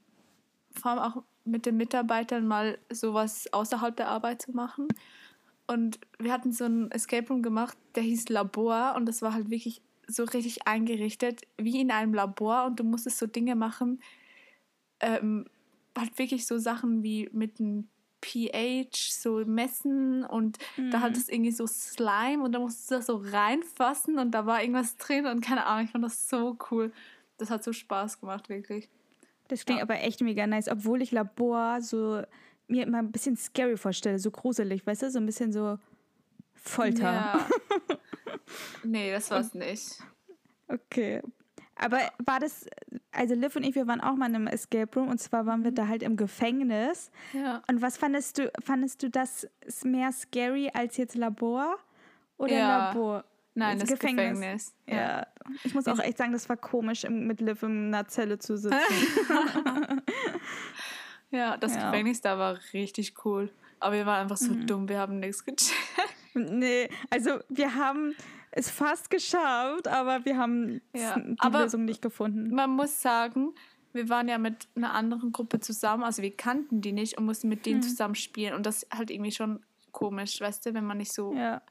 vor 0.71 0.93
allem 0.93 1.01
auch 1.01 1.23
mit 1.45 1.67
den 1.67 1.77
Mitarbeitern 1.77 2.47
mal 2.47 2.79
sowas 2.91 3.53
außerhalb 3.53 3.97
der 3.97 4.09
Arbeit 4.09 4.43
zu 4.43 4.53
machen. 4.53 4.89
Und 5.67 5.99
wir 6.19 6.33
hatten 6.33 6.53
so 6.53 6.65
einen 6.65 6.91
Escape 6.91 7.29
Room 7.29 7.43
gemacht, 7.43 7.77
der 7.95 8.03
hieß 8.03 8.29
Labor 8.29 8.95
und 8.97 9.07
das 9.07 9.23
war 9.23 9.33
halt 9.33 9.51
wirklich 9.51 9.81
so 10.07 10.25
richtig 10.25 10.67
eingerichtet, 10.67 11.43
wie 11.57 11.81
in 11.81 11.91
einem 11.91 12.13
Labor 12.13 12.65
und 12.67 12.79
du 12.79 12.85
musstest 12.85 13.19
so 13.19 13.27
Dinge 13.27 13.57
machen, 13.57 14.03
ähm, 15.01 15.47
halt 15.97 16.19
wirklich 16.19 16.47
so 16.47 16.59
Sachen 16.59 17.03
wie 17.03 17.31
mit 17.33 17.59
einem 17.59 17.89
pH 18.23 18.89
so 18.93 19.45
messen 19.45 20.25
und 20.25 20.59
da 20.91 21.01
hat 21.01 21.17
es 21.17 21.29
irgendwie 21.29 21.51
so 21.53 21.67
Slime 21.67 22.43
und 22.43 22.53
da 22.53 22.59
musstest 22.59 22.91
du 22.91 22.95
das 22.95 23.07
so 23.07 23.23
reinfassen 23.23 24.19
und 24.19 24.33
da 24.33 24.47
war 24.47 24.61
irgendwas 24.61 24.97
drin 24.97 25.27
und 25.27 25.41
keine 25.41 25.67
Ahnung, 25.67 25.85
ich 25.85 25.91
fand 25.91 26.05
das 26.05 26.29
so 26.29 26.57
cool. 26.71 26.93
Das 27.37 27.51
hat 27.51 27.65
so 27.65 27.73
Spaß 27.73 28.21
gemacht, 28.21 28.49
wirklich. 28.49 28.89
Das 29.49 29.65
klingt 29.65 29.79
Ja. 29.81 29.85
aber 29.85 30.01
echt 30.01 30.21
mega 30.23 30.47
nice, 30.47 30.69
obwohl 30.69 31.03
ich 31.03 31.11
Labor 31.13 31.81
so 31.83 32.23
mir 32.67 32.87
immer 32.87 32.99
ein 32.99 33.13
bisschen 33.13 33.37
scary 33.37 33.77
vorstelle, 33.77 34.19
so 34.19 34.31
gruselig, 34.31 34.87
weißt 34.87 35.03
du, 35.03 35.11
so 35.11 35.19
ein 35.19 35.27
bisschen 35.27 35.53
so 35.53 35.79
Folter. 36.55 37.13
Ja. 37.13 37.47
nee, 38.85 39.11
das 39.13 39.31
war's 39.31 39.53
nicht. 39.55 39.99
Okay. 40.69 41.21
Aber 41.77 41.99
war 42.25 42.39
das, 42.41 42.67
also 43.13 43.35
Liv 43.35 43.57
und 43.57 43.65
ich, 43.65 43.75
wir 43.75 43.87
waren 43.87 44.01
auch 44.01 44.15
mal 44.15 44.29
in 44.29 44.37
einem 44.37 44.47
Escape 44.47 44.89
Room 44.99 45.09
und 45.09 45.19
zwar 45.19 45.45
waren 45.45 45.65
wir 45.65 45.73
Mhm. 45.73 45.75
da 45.75 45.89
halt 45.89 46.03
im 46.03 46.17
Gefängnis. 46.17 47.11
Ja. 47.33 47.63
Und 47.69 47.83
was 47.83 47.97
fandest 47.97 48.39
du, 48.39 48.51
fandest 48.65 49.03
du 49.03 49.11
das 49.11 49.47
mehr 49.83 50.13
scary 50.13 50.71
als 50.73 50.97
jetzt 50.97 51.17
Labor 51.17 51.77
oder 52.39 52.57
Ja. 52.57 52.89
Labor? 52.89 53.25
Nein, 53.57 53.79
das 53.79 53.89
Gefängnis. 53.89 54.31
Gefängnis. 54.39 54.75
Ja. 54.87 55.27
Ich 55.63 55.75
muss 55.75 55.87
auch 55.87 55.99
echt 56.01 56.19
sagen, 56.19 56.33
das 56.33 56.49
war 56.49 56.57
komisch, 56.57 57.05
mit 57.09 57.41
Liv 57.41 57.63
in 57.63 57.95
einer 57.95 58.07
Zelle 58.09 58.39
zu 58.39 58.57
sitzen. 58.57 58.77
Ja, 61.31 61.57
das 61.57 61.75
Ja. 61.75 61.91
Gefängnis 61.91 62.21
da 62.21 62.39
war 62.39 62.59
richtig 62.73 63.15
cool. 63.25 63.51
Aber 63.81 63.97
wir 63.97 64.07
waren 64.07 64.23
einfach 64.23 64.37
so 64.37 64.53
Mhm. 64.53 64.67
dumm, 64.67 64.89
wir 64.89 64.99
haben 64.99 65.19
nichts 65.19 65.45
gecheckt. 65.45 65.73
nee, 66.35 66.89
also 67.11 67.41
wir 67.49 67.75
haben 67.75 68.15
es 68.53 68.71
fast 68.71 69.11
geschafft, 69.11 69.89
aber 69.89 70.25
wir 70.25 70.37
haben 70.39 70.81
Ja, 70.95 71.19
die 71.19 71.35
aber- 71.39 71.63
Lösung 71.63 71.85
nicht 71.85 72.01
gefunden. 72.03 72.55
Man 72.55 72.71
muss 72.71 73.03
sagen, 73.03 73.53
wir 73.93 74.09
waren 74.09 74.29
ja 74.29 74.39
mit 74.39 74.69
einer 74.77 74.93
anderen 74.95 75.33
Gruppe 75.33 75.59
zusammen, 75.61 76.05
also 76.05 76.23
wir 76.23 76.37
kannten 76.37 76.81
die 76.81 76.93
nicht 76.93 77.19
und 77.19 77.25
mussten 77.25 77.49
mit 77.49 77.61
Mhm. 77.61 77.63
denen 77.65 77.83
zusammen 77.83 78.15
spielen. 78.15 78.55
Und 78.55 78.65
das 78.65 78.85
ist 78.85 78.95
halt 78.95 79.11
irgendwie 79.11 79.33
schon 79.33 79.65
komisch, 79.91 80.41
weißt 80.41 80.67
du, 80.67 80.75
wenn 80.75 80.85
man 80.87 80.99
nicht 80.99 81.13
so, 81.13 81.35
Ja, 81.35 81.63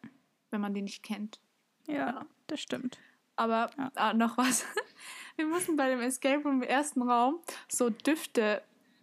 wenn 0.52 0.60
man 0.62 0.74
die 0.74 0.82
nicht 0.82 1.04
kennt. 1.04 1.40
Ja, 1.88 1.94
Ja. 1.94 2.26
das 2.48 2.62
stimmt. 2.62 2.98
Aber 3.36 3.70
Ja. 3.78 3.92
ah, 3.96 4.14
noch 4.14 4.38
was. 4.38 4.66
Wir 5.36 5.48
mussten 5.48 5.76
bei 5.76 5.90
dem 5.90 6.00
Escape 6.02 6.44
Room 6.44 6.62
im 6.62 6.70
ersten 6.70 7.02
Raum 7.02 7.40
so 7.68 7.90
Düfte 7.90 8.62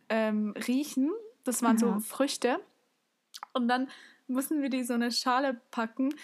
ähm, 0.09 0.55
riechen. 0.69 1.11
Das 1.45 1.63
waren 1.63 1.79
so 1.79 1.89
Aha. 1.89 2.01
Früchte. 2.01 2.61
Und 3.53 3.67
dann 3.67 3.89
mussten 4.29 4.63
wir 4.63 4.69
die 4.71 4.85
so 4.85 4.95
eine 4.95 5.11
Schale 5.11 5.61
packen. 5.73 6.15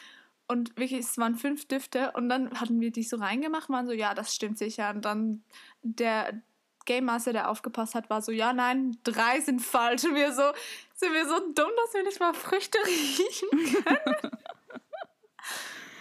Und 0.47 0.77
wirklich, 0.77 1.01
es 1.01 1.19
waren 1.19 1.35
fünf 1.35 1.67
Düfte. 1.67 2.13
Und 2.13 2.29
dann 2.29 2.53
hatten 2.61 2.81
wir 2.81 2.93
die 2.93 3.03
so 3.03 3.17
reingemacht 3.17 3.69
waren 3.69 3.87
so, 3.87 3.93
ja, 3.93 4.15
das 4.15 4.33
stimmt 4.33 4.59
sicher. 4.59 4.91
Und 4.91 5.05
dann 5.05 5.43
der 5.83 6.41
Game 6.85 7.07
Master, 7.07 7.33
der 7.33 7.51
aufgepasst 7.51 7.97
hat, 7.97 8.09
war 8.09 8.23
so, 8.23 8.31
ja, 8.31 8.53
nein, 8.53 8.97
drei 9.03 9.41
sind 9.41 9.61
falsch. 9.61 10.05
Und 10.05 10.15
wir 10.15 10.33
so, 10.33 10.53
sind 10.95 11.13
wir 11.13 11.27
so 11.27 11.41
dumm, 11.53 11.71
dass 11.83 11.95
wir 11.95 12.05
nicht 12.05 12.21
mal 12.21 12.33
Früchte 12.33 12.79
riechen 12.87 13.49
können. 13.83 14.31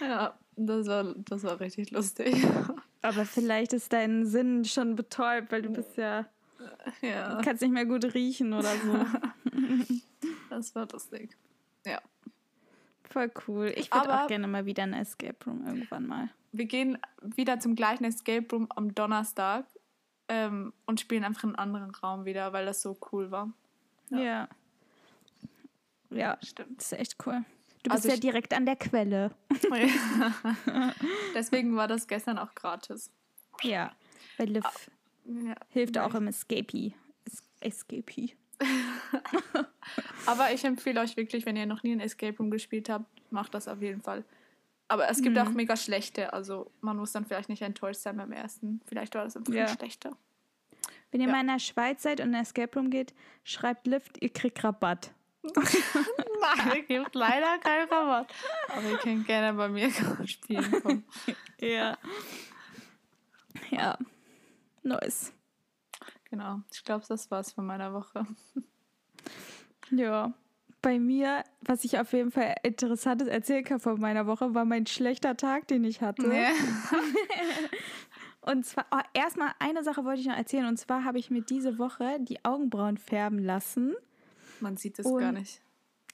ja, 0.00 0.38
das 0.56 0.86
war, 0.86 1.14
das 1.16 1.42
war 1.42 1.60
richtig 1.60 1.90
lustig. 1.90 2.46
Aber 3.02 3.24
vielleicht 3.24 3.72
ist 3.72 3.92
dein 3.92 4.26
Sinn 4.26 4.64
schon 4.64 4.96
betäubt, 4.96 5.52
weil 5.52 5.62
du 5.62 5.70
bist 5.70 5.96
ja, 5.96 6.26
ja. 7.02 7.40
kannst 7.44 7.62
nicht 7.62 7.72
mehr 7.72 7.86
gut 7.86 8.14
riechen 8.14 8.52
oder 8.52 8.72
so. 8.76 9.06
Das 10.48 10.74
war 10.74 10.88
lustig. 10.90 11.36
Ja. 11.84 12.00
Voll 13.10 13.30
cool. 13.46 13.72
Ich 13.76 13.92
würde 13.92 14.22
auch 14.22 14.26
gerne 14.26 14.46
mal 14.46 14.64
wieder 14.64 14.84
in 14.84 14.94
ein 14.94 15.02
Escape 15.02 15.36
Room 15.44 15.66
irgendwann 15.66 16.06
mal. 16.06 16.30
Wir 16.52 16.64
gehen 16.64 16.98
wieder 17.20 17.60
zum 17.60 17.74
gleichen 17.74 18.04
Escape 18.04 18.46
Room 18.50 18.66
am 18.74 18.94
Donnerstag 18.94 19.66
ähm, 20.28 20.72
und 20.86 21.00
spielen 21.00 21.24
einfach 21.24 21.44
in 21.44 21.50
einen 21.50 21.74
anderen 21.74 21.94
Raum 21.94 22.24
wieder, 22.24 22.52
weil 22.52 22.64
das 22.64 22.80
so 22.80 22.96
cool 23.12 23.30
war. 23.30 23.52
Ja. 24.10 24.48
Ja, 26.10 26.38
Stimmt. 26.42 26.78
das 26.78 26.92
ist 26.92 26.98
echt 26.98 27.16
cool. 27.26 27.44
Du 27.86 27.92
Also 27.92 28.02
bist 28.02 28.08
ja 28.08 28.14
ich- 28.14 28.20
direkt 28.20 28.52
an 28.52 28.66
der 28.66 28.74
Quelle. 28.74 29.30
Deswegen 31.34 31.76
war 31.76 31.86
das 31.86 32.08
gestern 32.08 32.36
auch 32.36 32.52
gratis. 32.56 33.12
Ja. 33.62 33.92
Weil 34.38 34.48
Liv 34.48 34.64
Ja. 35.24 35.54
hilft 35.68 35.96
auch 35.98 36.14
im 36.14 36.26
Escapee. 36.26 36.94
Es 37.24 37.44
Escapee. 37.60 38.36
Aber 40.26 40.52
ich 40.52 40.64
empfehle 40.64 41.00
euch 41.00 41.16
wirklich, 41.16 41.46
wenn 41.46 41.54
ihr 41.54 41.66
noch 41.66 41.84
nie 41.84 41.92
ein 41.92 42.00
Escape 42.00 42.36
Room 42.38 42.50
gespielt 42.50 42.88
habt, 42.88 43.06
macht 43.30 43.54
das 43.54 43.68
auf 43.68 43.80
jeden 43.80 44.02
Fall. 44.02 44.24
Aber 44.88 45.08
es 45.08 45.22
gibt 45.22 45.36
mhm. 45.36 45.42
auch 45.42 45.50
mega 45.50 45.76
schlechte, 45.76 46.32
also 46.32 46.72
man 46.80 46.96
muss 46.96 47.12
dann 47.12 47.24
vielleicht 47.24 47.48
nicht 47.48 47.62
enttäuscht 47.62 48.00
sein 48.00 48.16
beim 48.16 48.32
ersten. 48.32 48.80
Vielleicht 48.86 49.14
war 49.14 49.24
das 49.24 49.36
einfach 49.36 49.52
ja. 49.52 49.66
ein 49.66 49.76
schlechter. 49.76 50.16
Wenn 51.12 51.20
ihr 51.20 51.28
ja. 51.28 51.32
mal 51.32 51.40
in 51.42 51.46
der 51.46 51.60
Schweiz 51.60 52.02
seid 52.02 52.18
und 52.18 52.26
in 52.26 52.32
der 52.32 52.42
Escape 52.42 52.76
Room 52.76 52.90
geht, 52.90 53.14
schreibt 53.44 53.86
Lift, 53.86 54.20
ihr 54.20 54.32
kriegt 54.32 54.62
Rabatt. 54.64 55.12
Nein, 56.40 56.80
es 56.80 56.86
gibt 56.86 57.14
leider 57.14 57.58
keinen 57.58 57.88
Rabatt. 57.88 58.32
Aber 58.68 58.90
ihr 58.90 58.98
könnt 58.98 59.26
gerne 59.26 59.56
bei 59.56 59.68
mir 59.68 59.90
spielen 60.24 60.82
kommen. 60.82 61.04
ja. 61.60 61.96
Ja. 63.70 63.98
Nice. 64.82 65.32
Genau. 66.30 66.60
Ich 66.72 66.84
glaube, 66.84 67.04
das 67.08 67.30
war's 67.30 67.52
von 67.52 67.66
meiner 67.66 67.92
Woche. 67.92 68.26
Ja. 69.90 70.32
Bei 70.82 70.98
mir, 70.98 71.44
was 71.60 71.84
ich 71.84 71.98
auf 71.98 72.12
jeden 72.12 72.32
Fall 72.32 72.56
Interessantes 72.64 73.28
erzählen 73.28 73.62
kann 73.62 73.78
von 73.78 74.00
meiner 74.00 74.26
Woche, 74.26 74.52
war 74.52 74.64
mein 74.64 74.86
schlechter 74.86 75.36
Tag, 75.36 75.68
den 75.68 75.84
ich 75.84 76.00
hatte. 76.00 76.26
Nee. 76.26 76.48
und 78.40 78.66
zwar, 78.66 78.86
oh, 78.90 79.00
erstmal 79.14 79.52
eine 79.60 79.84
Sache 79.84 80.04
wollte 80.04 80.20
ich 80.20 80.26
noch 80.26 80.36
erzählen. 80.36 80.66
Und 80.66 80.76
zwar 80.76 81.04
habe 81.04 81.18
ich 81.20 81.30
mir 81.30 81.42
diese 81.42 81.78
Woche 81.78 82.18
die 82.20 82.44
Augenbrauen 82.44 82.98
färben 82.98 83.38
lassen. 83.38 83.94
Man 84.60 84.76
sieht 84.76 84.98
es 84.98 85.06
gar 85.06 85.32
nicht. 85.32 85.60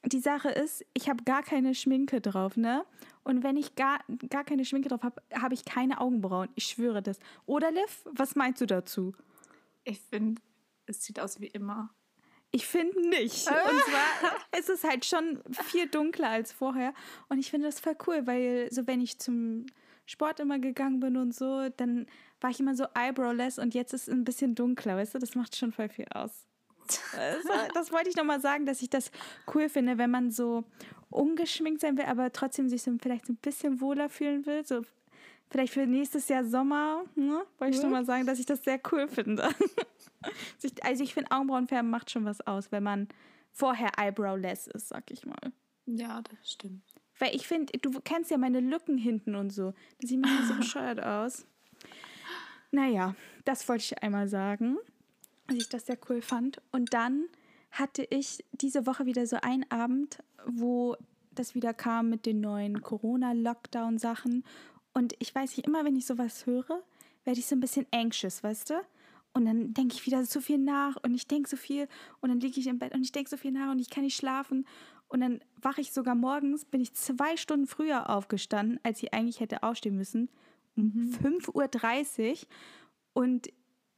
Die 0.05 0.19
Sache 0.19 0.49
ist, 0.49 0.85
ich 0.95 1.09
habe 1.09 1.23
gar 1.23 1.43
keine 1.43 1.75
Schminke 1.75 2.21
drauf, 2.21 2.57
ne? 2.57 2.85
Und 3.23 3.45
wenn 3.45 3.57
ich 3.57 3.77
gar, 3.77 4.01
gar 4.31 4.43
keine 4.43 4.65
Schminke 4.65 4.89
drauf 4.89 5.03
habe, 5.03 5.23
habe 5.33 5.55
ich 5.55 5.65
keine 5.65 6.01
Augenbrauen. 6.01 6.49
Ich 6.57 6.65
schwöre 6.65 7.03
das. 7.03 7.21
Oder 7.47 7.71
Liv, 7.71 8.05
was 8.11 8.35
meinst 8.35 8.61
du 8.61 8.67
dazu? 8.67 9.15
Ich 9.85 10.01
finde, 10.01 10.43
es 10.87 11.05
sieht 11.05 11.21
aus 11.21 11.41
wie 11.41 11.47
immer. 11.47 11.95
Ich 12.51 12.67
finde 12.67 13.09
nicht. 13.09 13.47
Und 13.49 13.81
zwar 13.85 14.59
ist 14.59 14.69
es 14.69 14.83
halt 14.83 15.05
schon 15.05 15.41
viel 15.53 15.89
dunkler 15.89 16.31
als 16.31 16.53
vorher. 16.53 16.95
Und 17.29 17.39
ich 17.39 17.51
finde 17.51 17.69
das 17.69 17.79
voll 17.79 17.97
cool, 18.07 18.27
weil 18.27 18.69
so 18.73 18.87
wenn 18.89 19.01
ich 19.01 19.19
zum 19.19 19.67
Sport 20.05 20.41
immer 20.41 20.59
gegangen 20.59 20.99
bin 20.99 21.17
und 21.17 21.35
so, 21.35 21.69
dann 21.77 22.07
war 22.41 22.51
ich 22.51 22.59
immer 22.59 22.75
so 22.75 22.87
eyebrowless 22.95 23.59
und 23.59 23.73
jetzt 23.73 23.95
ist 23.95 24.09
es 24.09 24.15
ein 24.15 24.25
bisschen 24.25 24.55
dunkler, 24.55 24.97
weißt 24.97 25.15
du? 25.15 25.19
Das 25.19 25.37
macht 25.37 25.57
schon 25.57 25.73
voll 25.73 25.89
viel 25.89 26.07
aus. 26.13 26.47
Also, 27.17 27.49
das 27.75 27.93
wollte 27.93 28.09
ich 28.09 28.17
nochmal 28.17 28.41
sagen, 28.41 28.67
dass 28.67 28.83
ich 28.83 28.91
das 28.91 29.11
cool 29.55 29.69
finde, 29.69 29.99
wenn 29.99 30.11
man 30.11 30.31
so 30.31 30.65
ungeschminkt 31.11 31.81
sein 31.81 31.97
will, 31.97 32.05
aber 32.05 32.33
trotzdem 32.33 32.69
sich 32.69 32.83
so 32.83 32.93
vielleicht 33.01 33.27
so 33.27 33.33
ein 33.33 33.37
bisschen 33.37 33.81
wohler 33.81 34.09
fühlen 34.09 34.47
will. 34.47 34.65
So 34.65 34.83
vielleicht 35.51 35.73
für 35.73 35.87
nächstes 35.87 36.29
Jahr 36.29 36.45
Sommer, 36.45 37.05
ne? 37.15 37.43
wollte 37.59 37.77
ich 37.77 37.83
nochmal 37.83 38.05
sagen, 38.05 38.27
dass 38.27 38.39
ich 38.39 38.47
das 38.47 38.65
sehr 38.65 38.81
cool 38.91 39.07
finde. 39.09 39.49
also 40.83 41.05
ich 41.05 41.15
finde, 41.15 41.31
Augenbrauenfärben 41.31 41.91
macht 41.91 42.11
schon 42.11 42.25
was 42.25 42.41
aus, 42.47 42.73
wenn 42.73 42.83
man 42.83 43.09
vorher 43.53 43.91
eyebrowless 43.99 44.67
ist, 44.69 44.89
sag 44.89 45.11
ich 45.11 45.27
mal. 45.27 45.53
Ja, 45.87 46.23
das 46.23 46.53
stimmt. 46.53 46.83
Weil 47.19 47.37
ich 47.37 47.47
finde, 47.47 47.79
du 47.79 48.01
kennst 48.01 48.31
ja 48.31 48.39
meine 48.39 48.61
Lücken 48.61 48.97
hinten 48.97 49.35
und 49.35 49.51
so. 49.51 49.75
Das 50.01 50.11
sieht 50.11 50.21
mir 50.21 50.45
so 50.47 50.55
bescheuert 50.57 51.03
aus. 51.03 51.47
Naja, 52.71 53.15
das 53.45 53.69
wollte 53.69 53.85
ich 53.85 54.03
einmal 54.03 54.29
sagen 54.29 54.79
dass 55.47 55.57
ich 55.57 55.69
das 55.69 55.87
sehr 55.87 55.99
cool 56.09 56.23
fand. 56.23 56.61
Und 56.71 56.95
dann 56.95 57.27
hatte 57.71 58.07
ich 58.11 58.45
diese 58.53 58.87
Woche 58.87 59.07
wieder 59.07 59.27
so 59.27 59.37
einen 59.43 59.71
Abend, 59.71 60.19
wo 60.47 60.97
das 61.31 61.55
wieder 61.55 61.73
kam 61.73 62.11
mit 62.11 62.27
den 62.27 62.41
neuen 62.41 62.83
Corona-Lockdown-Sachen. 62.83 64.45
Und 64.93 65.15
ich 65.19 65.35
weiß 65.35 65.57
nicht, 65.57 65.67
immer 65.67 65.85
wenn 65.85 65.97
ich 65.97 66.07
sowas 66.07 66.47
höre, 66.47 66.83
werde 67.25 67.41
ich 67.41 67.47
so 67.47 67.57
ein 67.57 67.61
bisschen 67.61 67.87
anxious, 67.91 68.43
weißt 68.43 68.71
du? 68.71 68.75
Und 69.33 69.47
dann 69.47 69.73
denke 69.73 69.95
ich 69.95 70.05
wieder 70.05 70.25
so 70.27 70.41
viel 70.41 70.59
nach 70.59 70.97
und 71.03 71.15
ich 71.15 71.27
denke 71.27 71.49
so 71.49 71.57
viel 71.57 71.89
und 72.21 72.29
dann 72.29 72.41
liege 72.41 72.61
ich 72.61 72.67
im 72.67 72.79
Bett 72.79 72.95
und 72.95 73.03
ich 73.03 73.13
denke 73.13 73.31
so 73.31 73.39
viel 73.39 73.53
nach 73.53 73.71
und 73.71 73.79
ich 73.79 73.89
kann 73.89 74.05
nicht 74.05 74.17
schlafen. 74.17 74.67
Und 75.09 75.21
dann 75.21 75.41
wache 75.61 75.81
ich 75.81 75.93
sogar 75.93 76.15
morgens, 76.15 76.65
bin 76.65 76.81
ich 76.81 76.95
zwei 76.95 77.37
Stunden 77.37 77.67
früher 77.67 78.11
aufgestanden, 78.11 78.79
als 78.83 79.03
ich 79.03 79.15
eigentlich 79.15 79.41
hätte 79.41 79.63
aufstehen 79.63 79.97
müssen, 79.97 80.29
um 80.77 80.85
mhm. 80.85 81.39
5.30 81.51 82.31
Uhr. 82.31 82.39
Und 83.15 83.49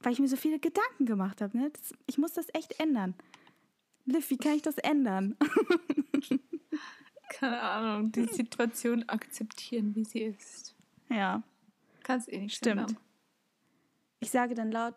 weil 0.04 0.12
ich 0.12 0.20
mir 0.20 0.28
so 0.28 0.36
viele 0.36 0.58
Gedanken 0.58 1.06
gemacht 1.06 1.40
habe. 1.40 1.56
Ne? 1.56 1.70
Das, 1.70 1.92
ich 2.06 2.18
muss 2.18 2.32
das 2.32 2.46
echt 2.52 2.78
ändern. 2.80 3.14
Liv, 4.04 4.28
wie 4.30 4.36
kann 4.36 4.52
ich 4.52 4.62
das 4.62 4.78
ändern? 4.78 5.36
Keine 7.30 7.60
Ahnung, 7.60 8.12
die 8.12 8.26
Situation 8.26 9.08
akzeptieren, 9.08 9.94
wie 9.94 10.04
sie 10.04 10.20
ist. 10.20 10.74
Ja. 11.08 11.42
Kannst 12.02 12.30
eh 12.30 12.38
nicht 12.38 12.56
Stimmt. 12.56 12.80
Ändern. 12.82 12.98
Ich 14.20 14.30
sage 14.30 14.54
dann 14.54 14.70
laut, 14.70 14.94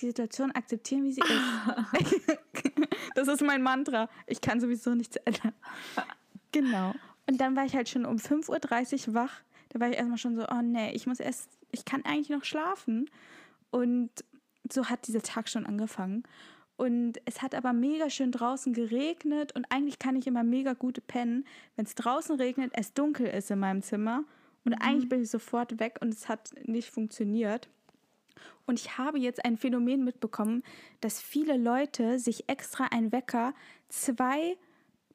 die 0.00 0.06
Situation 0.06 0.52
akzeptieren, 0.52 1.04
wie 1.04 1.12
sie 1.12 1.20
ist. 1.20 2.88
das 3.14 3.28
ist 3.28 3.42
mein 3.42 3.62
Mantra. 3.62 4.08
Ich 4.26 4.40
kann 4.40 4.60
sowieso 4.60 4.94
nichts 4.94 5.16
ändern. 5.16 5.52
Genau. 6.50 6.94
Und 7.26 7.42
dann 7.42 7.54
war 7.56 7.66
ich 7.66 7.76
halt 7.76 7.90
schon 7.90 8.06
um 8.06 8.16
5.30 8.16 9.08
Uhr 9.08 9.14
wach. 9.14 9.42
Da 9.68 9.80
war 9.80 9.90
ich 9.90 9.96
erstmal 9.96 10.16
schon 10.16 10.34
so, 10.34 10.46
oh 10.48 10.62
nee, 10.62 10.92
ich 10.92 11.06
muss 11.06 11.20
erst, 11.20 11.50
ich 11.70 11.84
kann 11.84 12.06
eigentlich 12.06 12.30
noch 12.30 12.42
schlafen. 12.44 13.10
Und 13.70 14.10
so 14.72 14.86
hat 14.86 15.06
dieser 15.06 15.22
Tag 15.22 15.48
schon 15.48 15.66
angefangen. 15.66 16.24
Und 16.76 17.20
es 17.24 17.42
hat 17.42 17.56
aber 17.56 17.72
mega 17.72 18.08
schön 18.08 18.30
draußen 18.30 18.72
geregnet 18.72 19.52
und 19.56 19.66
eigentlich 19.68 19.98
kann 19.98 20.14
ich 20.14 20.28
immer 20.28 20.44
mega 20.44 20.74
gut 20.74 21.04
pennen, 21.08 21.44
wenn 21.74 21.84
es 21.84 21.96
draußen 21.96 22.36
regnet, 22.36 22.70
es 22.74 22.94
dunkel 22.94 23.26
ist 23.26 23.50
in 23.50 23.58
meinem 23.58 23.82
Zimmer 23.82 24.22
und 24.64 24.72
mhm. 24.72 24.82
eigentlich 24.82 25.08
bin 25.08 25.22
ich 25.22 25.30
sofort 25.30 25.80
weg 25.80 25.98
und 26.00 26.10
es 26.10 26.28
hat 26.28 26.52
nicht 26.66 26.90
funktioniert. 26.90 27.68
Und 28.66 28.78
ich 28.78 28.96
habe 28.96 29.18
jetzt 29.18 29.44
ein 29.44 29.56
Phänomen 29.56 30.04
mitbekommen, 30.04 30.62
dass 31.00 31.20
viele 31.20 31.56
Leute 31.56 32.18
sich 32.18 32.48
extra 32.48 32.84
einen 32.84 33.10
Wecker 33.10 33.54
zwei, 33.88 34.56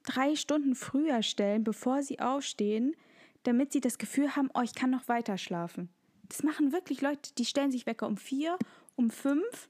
drei 0.03 0.35
Stunden 0.35 0.75
früher 0.75 1.23
stellen, 1.23 1.63
bevor 1.63 2.03
sie 2.03 2.19
aufstehen, 2.19 2.95
damit 3.43 3.71
sie 3.71 3.79
das 3.79 3.97
Gefühl 3.97 4.35
haben, 4.35 4.49
oh, 4.53 4.61
ich 4.61 4.73
kann 4.75 4.89
noch 4.89 5.07
weiter 5.07 5.37
schlafen. 5.37 5.89
Das 6.29 6.43
machen 6.43 6.71
wirklich 6.71 7.01
Leute, 7.01 7.31
die 7.37 7.45
stellen 7.45 7.71
sich 7.71 7.85
Wecker 7.85 8.07
um 8.07 8.17
vier 8.17 8.57
um 8.95 9.09
fünf 9.09 9.69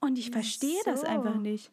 und 0.00 0.18
ich 0.18 0.30
verstehe 0.30 0.78
so. 0.84 0.90
das 0.90 1.04
einfach 1.04 1.36
nicht. 1.36 1.70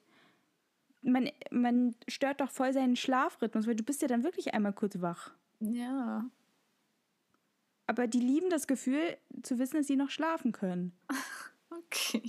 Man, 1.02 1.30
man 1.52 1.96
stört 2.08 2.42
doch 2.42 2.50
voll 2.50 2.72
seinen 2.72 2.96
Schlafrhythmus, 2.96 3.68
weil 3.68 3.76
du 3.76 3.84
bist 3.84 4.02
ja 4.02 4.08
dann 4.08 4.24
wirklich 4.24 4.54
einmal 4.54 4.74
kurz 4.74 5.02
wach. 5.02 5.32
Ja. 5.60 6.26
Aber 7.88 8.08
die 8.08 8.20
lieben 8.20 8.50
das 8.50 8.68
Gefühl, 8.68 9.18
zu 9.42 9.60
wissen, 9.60 9.78
dass 9.78 9.88
sie 9.88 9.96
noch 9.96 10.10
schlafen 10.10 10.52
können. 10.52 10.94
Okay. 11.88 12.22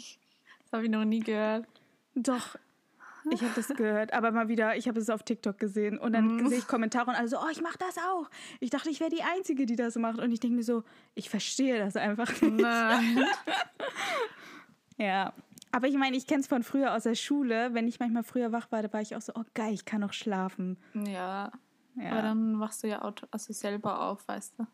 Das 0.62 0.73
habe 0.73 0.85
ich 0.85 0.90
noch 0.90 1.05
nie 1.05 1.20
gehört. 1.20 1.66
Doch. 2.14 2.57
Ich 3.31 3.40
habe 3.42 3.53
das 3.57 3.68
gehört, 3.68 4.12
aber 4.12 4.33
mal 4.33 4.49
wieder, 4.49 4.77
ich 4.77 4.87
habe 4.88 5.01
es 5.01 5.09
auf 5.09 5.23
TikTok 5.23 5.59
gesehen 5.59 5.99
und 5.99 6.12
dann 6.12 6.37
mm. 6.37 6.49
sehe 6.49 6.59
ich 6.59 6.66
Kommentare 6.66 7.11
und 7.11 7.16
alle 7.16 7.29
so, 7.29 7.38
oh, 7.38 7.49
ich 7.51 7.62
mache 7.62 7.79
das 7.79 7.97
auch. 7.99 8.29
Ich 8.61 8.70
dachte, 8.70 8.90
ich 8.90 9.01
wäre 9.01 9.11
die 9.11 9.23
Einzige, 9.23 9.64
die 9.64 9.77
das 9.77 9.97
macht 9.97 10.18
und 10.18 10.31
ich 10.31 10.40
denke 10.40 10.57
mir 10.57 10.62
so, 10.62 10.83
ich 11.14 11.31
verstehe 11.31 11.79
das 11.79 11.97
einfach 11.97 12.29
nicht. 12.42 12.61
Nein. 12.61 13.25
ja, 14.96 15.33
aber 15.72 15.88
ich 15.88 15.96
meine, 15.96 16.16
ich 16.16 16.26
kenne 16.26 16.40
es 16.40 16.46
von 16.46 16.62
früher 16.62 16.94
aus 16.94 17.02
der 17.02 17.16
Schule. 17.16 17.74
Wenn 17.74 17.88
ich 17.88 17.98
manchmal 17.98 18.22
früher 18.22 18.52
wach 18.52 18.70
war, 18.70 18.83
da 18.83 18.92
war 18.92 19.00
ich 19.00 19.16
auch 19.16 19.20
so, 19.20 19.33
oh 19.35 19.42
geil, 19.54 19.74
ich 19.74 19.85
kann 19.85 20.00
noch 20.00 20.12
schlafen. 20.12 20.76
Ja, 20.94 21.50
ja. 21.96 22.11
aber 22.11 22.22
dann 22.22 22.61
wachst 22.61 22.85
du 22.85 22.88
ja 22.88 23.02
auto 23.02 23.26
also 23.30 23.52
selber 23.52 24.00
auf, 24.00 24.26
weißt 24.28 24.59
du. 24.59 24.66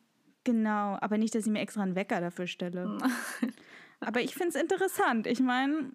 Genau, 0.44 0.98
aber 1.00 1.18
nicht, 1.18 1.35
dass 1.35 1.46
ich 1.46 1.52
mir 1.52 1.61
extra 1.61 1.83
einen 1.83 1.94
Wecker 1.94 2.20
dafür 2.20 2.46
stelle. 2.46 2.98
aber 4.00 4.20
ich 4.20 4.35
finde 4.35 4.50
es 4.50 4.54
interessant. 4.56 5.26
Ich 5.26 5.40
meine, 5.40 5.92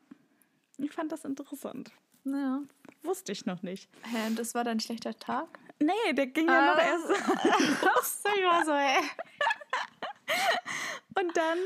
ich 0.77 0.91
fand 0.91 1.11
das 1.11 1.23
interessant. 1.23 1.91
Ja. 2.23 2.61
Wusste 3.03 3.31
ich 3.31 3.45
noch 3.45 3.61
nicht. 3.61 3.89
Hä, 4.03 4.27
und 4.27 4.39
das 4.39 4.55
war 4.55 4.63
dein 4.63 4.79
schlechter 4.79 5.17
Tag? 5.17 5.47
Nee, 5.79 6.13
der 6.13 6.27
ging 6.27 6.47
ja 6.47 6.73
noch 6.73 6.81
ah. 6.81 6.87
erst. 6.87 7.09
Ich 8.37 8.43
war 8.43 8.65
so, 8.65 8.71
ey. 8.71 9.03
Und 11.21 11.37
dann 11.37 11.57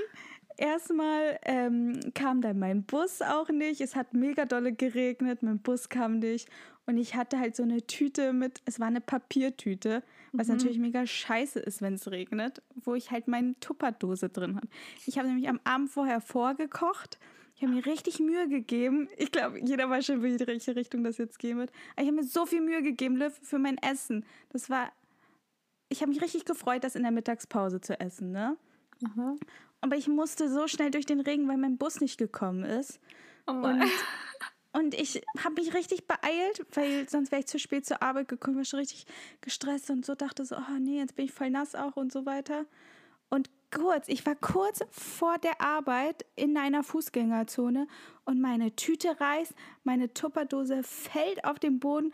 erstmal 0.60 1.40
ähm, 1.44 2.00
kam 2.14 2.42
dann 2.42 2.60
mein 2.60 2.84
Bus 2.84 3.22
auch 3.22 3.50
nicht. 3.50 3.82
Es 3.82 3.96
hat 3.96 4.14
mega 4.14 4.46
dolle 4.46 4.74
geregnet, 4.74 5.44
mein 5.44 5.60
Bus 5.60 5.90
kam 5.90 6.20
nicht. 6.20 6.50
Und 6.86 6.98
ich 6.98 7.16
hatte 7.16 7.40
halt 7.40 7.56
so 7.56 7.64
eine 7.64 7.86
Tüte 7.86 8.34
mit, 8.34 8.62
es 8.66 8.80
war 8.80 8.88
eine 8.88 9.02
Papiertüte, 9.02 10.04
was 10.32 10.48
mhm. 10.48 10.56
natürlich 10.56 10.80
mega 10.80 11.06
scheiße 11.06 11.60
ist, 11.60 11.82
wenn 11.82 11.94
es 11.94 12.10
regnet, 12.10 12.64
wo 12.76 12.96
ich 12.96 13.12
halt 13.12 13.28
meine 13.28 13.60
Tupperdose 13.60 14.30
drin 14.30 14.56
habe. 14.56 14.68
Ich 15.06 15.18
habe 15.18 15.28
nämlich 15.28 15.48
am 15.48 15.60
Abend 15.64 15.92
vorher 15.92 16.20
vorgekocht 16.20 17.20
ich 17.60 17.64
habe 17.64 17.76
mir 17.76 17.86
richtig 17.86 18.22
Mühe 18.22 18.48
gegeben. 18.48 19.10
Ich 19.18 19.34
glaube, 19.34 19.60
jeder 19.60 19.90
weiß 19.90 20.06
schon, 20.06 20.24
in 20.24 20.48
welche 20.48 20.78
Richtung 20.78 21.04
das 21.04 21.18
jetzt 21.18 21.40
gehen 21.40 21.58
wird. 21.58 21.72
Aber 21.92 22.04
ich 22.04 22.08
habe 22.08 22.16
mir 22.16 22.24
so 22.24 22.46
viel 22.46 22.62
Mühe 22.62 22.82
gegeben, 22.82 23.22
für 23.42 23.60
mein 23.60 23.78
Essen. 23.80 24.26
Das 24.48 24.70
war. 24.70 24.94
Ich 25.90 26.00
habe 26.00 26.10
mich 26.10 26.22
richtig 26.22 26.46
gefreut, 26.46 26.86
das 26.86 26.96
in 26.96 27.04
der 27.04 27.12
Mittagspause 27.12 27.82
zu 27.82 28.00
essen, 28.00 28.32
ne? 28.32 28.56
Mhm. 29.02 29.40
Aber 29.82 29.96
ich 29.96 30.08
musste 30.08 30.50
so 30.50 30.68
schnell 30.68 30.92
durch 30.92 31.06
den 31.06 31.22
Regen, 31.22 31.48
weil 31.48 31.58
mein 31.58 31.78
Bus 31.78 32.02
nicht 32.02 32.18
gekommen 32.18 32.64
ist. 32.64 33.00
Oh 33.48 33.52
und, 33.52 33.84
und 34.74 34.94
ich 34.94 35.22
habe 35.44 35.56
mich 35.56 35.74
richtig 35.74 36.08
beeilt, 36.08 36.66
weil 36.74 37.08
sonst 37.10 37.32
wäre 37.32 37.42
ich 37.42 37.48
zu 37.48 37.60
spät 37.60 37.86
zur 37.86 38.02
Arbeit 38.02 38.28
gekommen, 38.28 38.58
war 38.58 38.66
schon 38.66 38.80
richtig 38.80 39.06
gestresst 39.42 39.90
und 39.90 40.06
so 40.06 40.16
dachte 40.16 40.46
so, 40.46 40.58
oh 40.58 40.80
nee, 40.80 41.00
jetzt 41.00 41.16
bin 41.16 41.26
ich 41.26 41.32
voll 41.32 41.50
nass 41.50 41.76
auch 41.76 41.96
und 41.96 42.12
so 42.12 42.26
weiter. 42.26 42.66
Und 43.30 43.50
kurz, 43.72 44.08
ich 44.08 44.26
war 44.26 44.36
kurz 44.36 44.82
vor 44.92 45.38
der 45.38 45.62
Arbeit 45.62 46.26
in 46.36 46.58
einer 46.58 46.84
Fußgängerzone 46.84 47.88
und 48.26 48.42
meine 48.42 48.76
Tüte 48.76 49.20
reißt, 49.20 49.54
meine 49.84 50.14
Tupperdose 50.14 50.84
fällt 50.84 51.46
auf 51.46 51.60
den 51.60 51.80
Boden. 51.80 52.12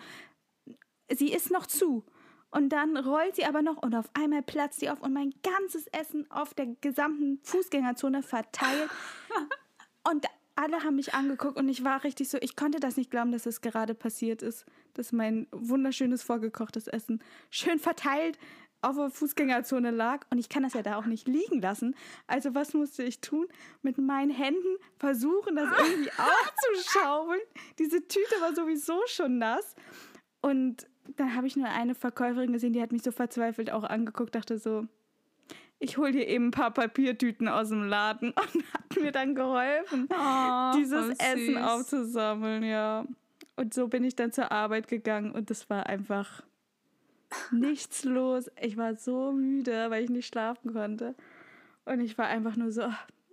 Sie 1.10 1.32
ist 1.32 1.52
noch 1.52 1.66
zu. 1.66 2.04
Und 2.56 2.70
dann 2.70 2.96
rollt 2.96 3.36
sie 3.36 3.44
aber 3.44 3.62
noch 3.62 3.84
und 3.84 3.94
auf 3.96 4.10
einmal 4.14 4.42
platzt 4.42 4.80
sie 4.80 4.90
auf 4.90 5.02
und 5.02 5.12
mein 5.12 5.34
ganzes 5.44 5.88
Essen 5.88 6.26
auf 6.32 6.54
der 6.54 6.68
gesamten 6.80 7.42
Fußgängerzone 7.44 8.24
verteilt. 8.24 8.90
und 10.10 10.26
alle 10.56 10.82
haben 10.82 10.96
mich 10.96 11.14
angeguckt 11.14 11.58
und 11.58 11.68
ich 11.68 11.84
war 11.84 12.06
richtig 12.06 12.30
so, 12.30 12.38
ich 12.40 12.56
konnte 12.56 12.80
das 12.80 12.96
nicht 12.96 13.12
glauben, 13.12 13.34
dass 13.34 13.46
es 13.46 13.60
gerade 13.60 13.94
passiert 13.94 14.42
ist, 14.42 14.66
dass 14.94 15.12
mein 15.12 15.48
wunderschönes 15.52 16.24
vorgekochtes 16.24 16.88
Essen 16.88 17.22
schön 17.50 17.78
verteilt 17.78 18.40
auf 18.82 18.96
der 18.96 19.10
Fußgängerzone 19.10 19.92
lag 19.92 20.26
und 20.30 20.38
ich 20.38 20.48
kann 20.48 20.64
das 20.64 20.76
ja 20.76 20.82
da 20.82 20.96
auch 20.96 21.08
nicht 21.08 21.28
liegen 21.28 21.60
lassen. 21.60 21.94
Also 22.26 22.56
was 22.56 22.74
musste 22.74 23.04
ich 23.04 23.20
tun? 23.20 23.48
Mit 23.82 23.98
meinen 23.98 24.32
Händen 24.32 24.78
versuchen, 24.98 25.58
das 25.58 25.68
irgendwie 25.78 26.12
aufzuschaufeln. 26.74 27.42
Diese 27.80 28.08
Tüte 28.08 28.36
war 28.40 28.56
sowieso 28.56 29.02
schon 29.08 29.40
nass 29.40 29.76
und 30.40 30.88
dann 31.16 31.36
habe 31.36 31.48
ich 31.48 31.56
nur 31.56 31.68
eine 31.68 31.96
Verkäuferin 31.96 32.54
gesehen, 32.54 32.74
die 32.74 32.82
hat 32.82 32.92
mich 32.92 33.04
so 33.04 33.12
verzweifelt 33.12 33.72
auch 33.72 33.84
angeguckt, 33.84 34.36
dachte 34.36 34.58
so, 34.58 34.88
ich 35.80 35.98
hole 35.98 36.12
dir 36.12 36.28
eben 36.28 36.48
ein 36.48 36.52
paar 36.52 36.72
Papiertüten 36.72 37.48
aus 37.48 37.70
dem 37.70 37.88
Laden 37.88 38.30
und 38.32 38.74
hat 38.74 39.02
mir 39.02 39.12
dann 39.12 39.36
geholfen, 39.36 40.08
oh, 40.12 40.72
dieses 40.78 41.18
Essen 41.20 41.58
aufzusammeln, 41.58 42.64
ja. 42.64 43.06
Und 43.56 43.74
so 43.74 43.88
bin 43.88 44.04
ich 44.04 44.16
dann 44.16 44.32
zur 44.32 44.52
Arbeit 44.52 44.88
gegangen 44.88 45.32
und 45.32 45.50
das 45.50 45.70
war 45.70 45.86
einfach 45.86 46.44
nichts 47.52 48.04
los. 48.04 48.50
Ich 48.62 48.78
war 48.78 48.96
so 48.96 49.32
müde, 49.32 49.90
weil 49.90 50.04
ich 50.04 50.10
nicht 50.10 50.28
schlafen 50.28 50.74
konnte. 50.74 51.16
Und 51.86 52.02
ich 52.02 52.18
war 52.18 52.28
einfach 52.28 52.56
nur 52.56 52.72
so, 52.72 52.84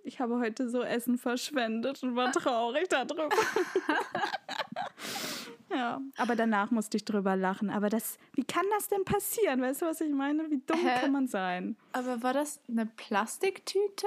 ich 0.05 0.21
habe 0.21 0.39
heute 0.39 0.69
so 0.69 0.83
Essen 0.83 1.19
verschwendet 1.19 2.03
und 2.03 2.17
war 2.17 2.33
traurig 2.33 2.89
darüber. 2.89 3.29
ja, 5.75 6.01
aber 6.17 6.37
danach 6.37 6.71
musste 6.71 6.97
ich 6.97 7.05
drüber 7.05 7.37
lachen. 7.37 7.71
Aber 7.71 7.89
das, 7.89 8.19
wie 8.35 8.45
kann 8.45 8.65
das 8.71 8.89
denn 8.89 9.05
passieren? 9.05 9.61
Weißt 9.61 9.83
du, 9.83 9.87
was 9.87 10.01
ich 10.01 10.13
meine? 10.13 10.51
Wie 10.51 10.61
dumm 10.67 10.81
Hä? 10.81 11.01
kann 11.01 11.13
man 11.13 11.27
sein? 11.27 11.77
Aber 11.93 12.23
war 12.23 12.33
das 12.33 12.61
eine 12.69 12.87
Plastiktüte? 12.87 14.07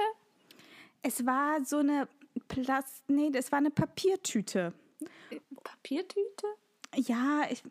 Es 1.02 1.24
war 1.24 1.64
so 1.64 1.78
eine 1.78 2.08
Plast, 2.48 3.08
nee, 3.08 3.30
das 3.30 3.52
war 3.52 3.58
eine 3.58 3.70
Papiertüte. 3.70 4.72
Papiertüte? 5.62 6.46
Ja, 6.94 7.42
ich, 7.50 7.62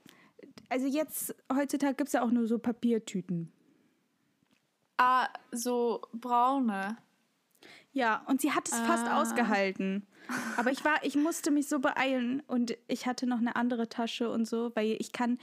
also 0.69 0.87
jetzt, 0.87 1.35
heutzutage 1.53 1.95
gibt 1.95 2.07
es 2.07 2.13
ja 2.13 2.23
auch 2.23 2.31
nur 2.31 2.47
so 2.47 2.59
Papiertüten. 2.59 3.51
Ah, 4.97 5.27
so 5.51 6.01
braune. 6.13 6.97
Ja, 7.95 8.23
und 8.27 8.41
sie 8.41 8.51
hat 8.51 8.67
es 8.67 8.73
ah. 8.73 8.83
fast 8.83 9.07
ausgehalten. 9.07 10.05
Aber 10.57 10.69
ich 10.69 10.83
war, 10.83 11.03
ich 11.03 11.15
musste 11.15 11.49
mich 11.49 11.69
so 11.69 11.79
beeilen 11.79 12.41
und 12.45 12.77
ich 12.89 13.05
hatte 13.07 13.25
noch 13.25 13.37
eine 13.37 13.55
andere 13.55 13.87
Tasche 13.87 14.29
und 14.29 14.45
so, 14.45 14.71
weil 14.75 14.97
ich 14.99 15.13
kann 15.13 15.37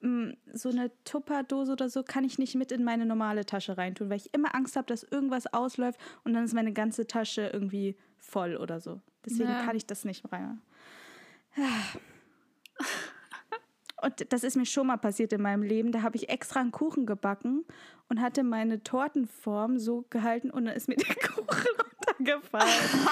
mh, 0.00 0.08
mm, 0.08 0.36
so 0.52 0.68
eine 0.68 0.92
Tupperdose 1.04 1.72
oder 1.72 1.88
so 1.88 2.04
kann 2.04 2.22
ich 2.22 2.38
nicht 2.38 2.54
mit 2.54 2.70
in 2.70 2.84
meine 2.84 3.06
normale 3.06 3.44
Tasche 3.44 3.76
reintun, 3.76 4.08
weil 4.08 4.18
ich 4.18 4.32
immer 4.32 4.54
Angst 4.54 4.76
habe, 4.76 4.86
dass 4.86 5.02
irgendwas 5.02 5.52
ausläuft 5.52 5.98
und 6.22 6.32
dann 6.32 6.44
ist 6.44 6.54
meine 6.54 6.72
ganze 6.72 7.08
Tasche 7.08 7.50
irgendwie 7.52 7.96
voll 8.18 8.56
oder 8.56 8.78
so. 8.78 9.00
Deswegen 9.24 9.50
ja. 9.50 9.64
kann 9.64 9.74
ich 9.74 9.86
das 9.86 10.04
nicht 10.04 10.30
rein. 10.30 10.62
Und 14.02 14.32
das 14.32 14.44
ist 14.44 14.56
mir 14.56 14.66
schon 14.66 14.86
mal 14.86 14.96
passiert 14.96 15.32
in 15.32 15.42
meinem 15.42 15.62
Leben. 15.62 15.92
Da 15.92 16.02
habe 16.02 16.16
ich 16.16 16.28
extra 16.28 16.60
einen 16.60 16.72
Kuchen 16.72 17.06
gebacken 17.06 17.64
und 18.08 18.20
hatte 18.20 18.42
meine 18.42 18.82
Tortenform 18.82 19.78
so 19.78 20.04
gehalten 20.10 20.50
und 20.50 20.64
dann 20.64 20.74
ist 20.74 20.88
mir 20.88 20.96
der 20.96 21.14
Kuchen 21.16 21.68
runtergefallen. 22.08 22.68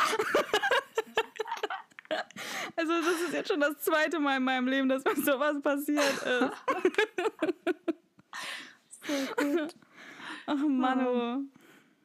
also 2.77 2.93
das 2.93 3.21
ist 3.27 3.33
jetzt 3.33 3.49
schon 3.49 3.61
das 3.61 3.79
zweite 3.79 4.19
Mal 4.19 4.39
in 4.39 4.45
meinem 4.45 4.69
Leben, 4.69 4.89
dass 4.89 5.05
mir 5.05 5.17
sowas 5.17 5.61
passiert 5.63 5.99
ist. 5.99 6.23
so 9.03 9.13
gut. 9.37 9.75
Ach 10.47 10.57
Mann, 10.57 11.07
oh. 11.07 11.41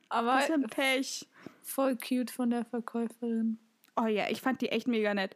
Aber 0.09 0.35
Was 0.35 0.51
ein 0.51 0.63
Pech. 0.63 1.29
Voll 1.61 1.97
cute 1.97 2.29
von 2.29 2.49
der 2.49 2.65
Verkäuferin. 2.65 3.57
Oh 3.95 4.07
ja, 4.07 4.29
ich 4.29 4.41
fand 4.41 4.59
die 4.61 4.69
echt 4.69 4.87
mega 4.87 5.13
nett. 5.13 5.35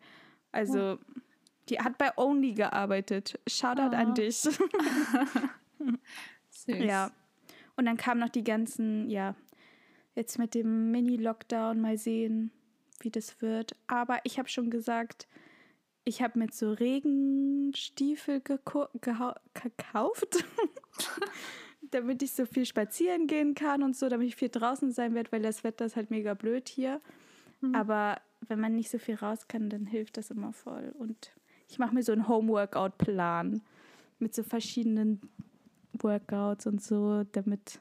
Also... 0.52 0.78
Ja 0.78 0.98
die 1.70 1.80
hat 1.80 1.98
bei 1.98 2.12
Only 2.18 2.54
gearbeitet. 2.54 3.40
Shoutout 3.48 3.94
oh. 3.94 4.00
an 4.00 4.14
dich. 4.14 4.38
Süß. 6.50 6.68
Ja. 6.68 7.12
Und 7.76 7.86
dann 7.86 7.98
kamen 7.98 8.20
noch 8.20 8.30
die 8.30 8.44
ganzen, 8.44 9.10
ja, 9.10 9.36
jetzt 10.16 10.40
mit 10.40 10.56
dem 10.56 10.92
Mini-Lockdown 10.92 11.80
mal 11.80 11.98
sehen, 11.98 12.52
wie 13.00 13.12
das 13.12 13.42
wird. 13.42 13.76
Aber 13.86 14.20
ich 14.24 14.40
habe 14.40 14.50
schon 14.50 14.70
gesagt, 14.70 15.28
ich 16.04 16.22
habe 16.22 16.40
mir 16.40 16.48
so 16.52 16.72
Regenstiefel 16.72 18.42
gekauft, 18.42 20.46
damit 21.92 22.24
ich 22.24 22.32
so 22.32 22.46
viel 22.46 22.66
spazieren 22.66 23.28
gehen 23.28 23.56
kann 23.56 23.84
und 23.84 23.96
so, 23.96 24.10
damit 24.10 24.28
ich 24.28 24.36
viel 24.36 24.50
draußen 24.50 24.92
sein 24.92 25.14
werde, 25.14 25.32
weil 25.32 25.42
das 25.42 25.64
Wetter 25.64 25.86
ist 25.86 25.96
halt 25.96 26.10
mega 26.10 26.34
blöd 26.34 26.70
hier. 26.70 27.02
Mhm. 27.62 27.76
Aber 27.76 28.20
wenn 28.48 28.60
man 28.60 28.76
nicht 28.76 28.90
so 28.90 28.98
viel 28.98 29.16
raus 29.16 29.48
kann, 29.48 29.70
dann 29.70 29.86
hilft 29.86 30.18
das 30.18 30.32
immer 30.32 30.54
voll. 30.54 30.94
Und 30.98 31.34
ich 31.68 31.80
mache 31.80 31.94
mir 31.94 32.04
so 32.04 32.12
einen 32.12 32.28
Home-Workout-Plan 32.28 33.62
mit 34.20 34.34
so 34.34 34.44
verschiedenen 34.44 35.22
Workouts 35.94 36.68
und 36.68 36.82
so, 36.82 37.24
damit, 37.32 37.80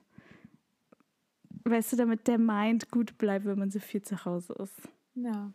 weißt 1.65 1.93
du, 1.93 1.97
damit 1.97 2.27
der 2.27 2.39
Mind 2.39 2.91
gut 2.91 3.17
bleibt, 3.19 3.47
wenn 3.47 3.59
man 3.59 3.71
so 3.71 3.79
viel 3.79 4.03
zu 4.03 4.25
Hause 4.25 4.55
ist. 4.55 4.89
Ja. 5.15 5.53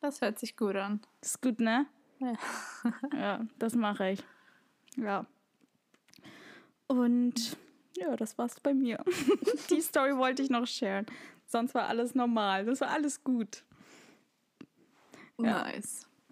Das 0.00 0.20
hört 0.20 0.38
sich 0.38 0.56
gut 0.56 0.76
an. 0.76 1.00
Das 1.20 1.32
ist 1.32 1.42
gut, 1.42 1.60
ne? 1.60 1.86
Ja. 2.18 2.32
ja, 3.14 3.46
das 3.58 3.74
mache 3.74 4.10
ich. 4.10 4.24
Ja. 4.96 5.26
Und 6.86 7.56
ja, 7.96 8.16
das 8.16 8.38
war's 8.38 8.58
bei 8.60 8.74
mir. 8.74 9.02
Die 9.70 9.80
Story 9.80 10.16
wollte 10.16 10.42
ich 10.42 10.50
noch 10.50 10.66
sharen. 10.66 11.06
Sonst 11.46 11.74
war 11.74 11.88
alles 11.88 12.14
normal. 12.14 12.64
Das 12.64 12.80
war 12.80 12.88
alles 12.88 13.22
gut. 13.24 13.64
Ja. 15.38 15.66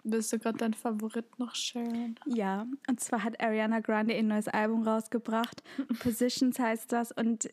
Willst 0.04 0.32
du 0.32 0.38
gerade 0.38 0.58
dein 0.58 0.74
Favorit 0.74 1.38
noch 1.38 1.54
sharen? 1.54 2.18
Ja, 2.26 2.66
und 2.88 3.00
zwar 3.00 3.22
hat 3.24 3.40
Ariana 3.40 3.80
Grande 3.80 4.14
ein 4.14 4.28
neues 4.28 4.48
Album 4.48 4.86
rausgebracht. 4.86 5.62
Positions 6.00 6.58
heißt 6.58 6.92
das. 6.92 7.12
Und 7.12 7.50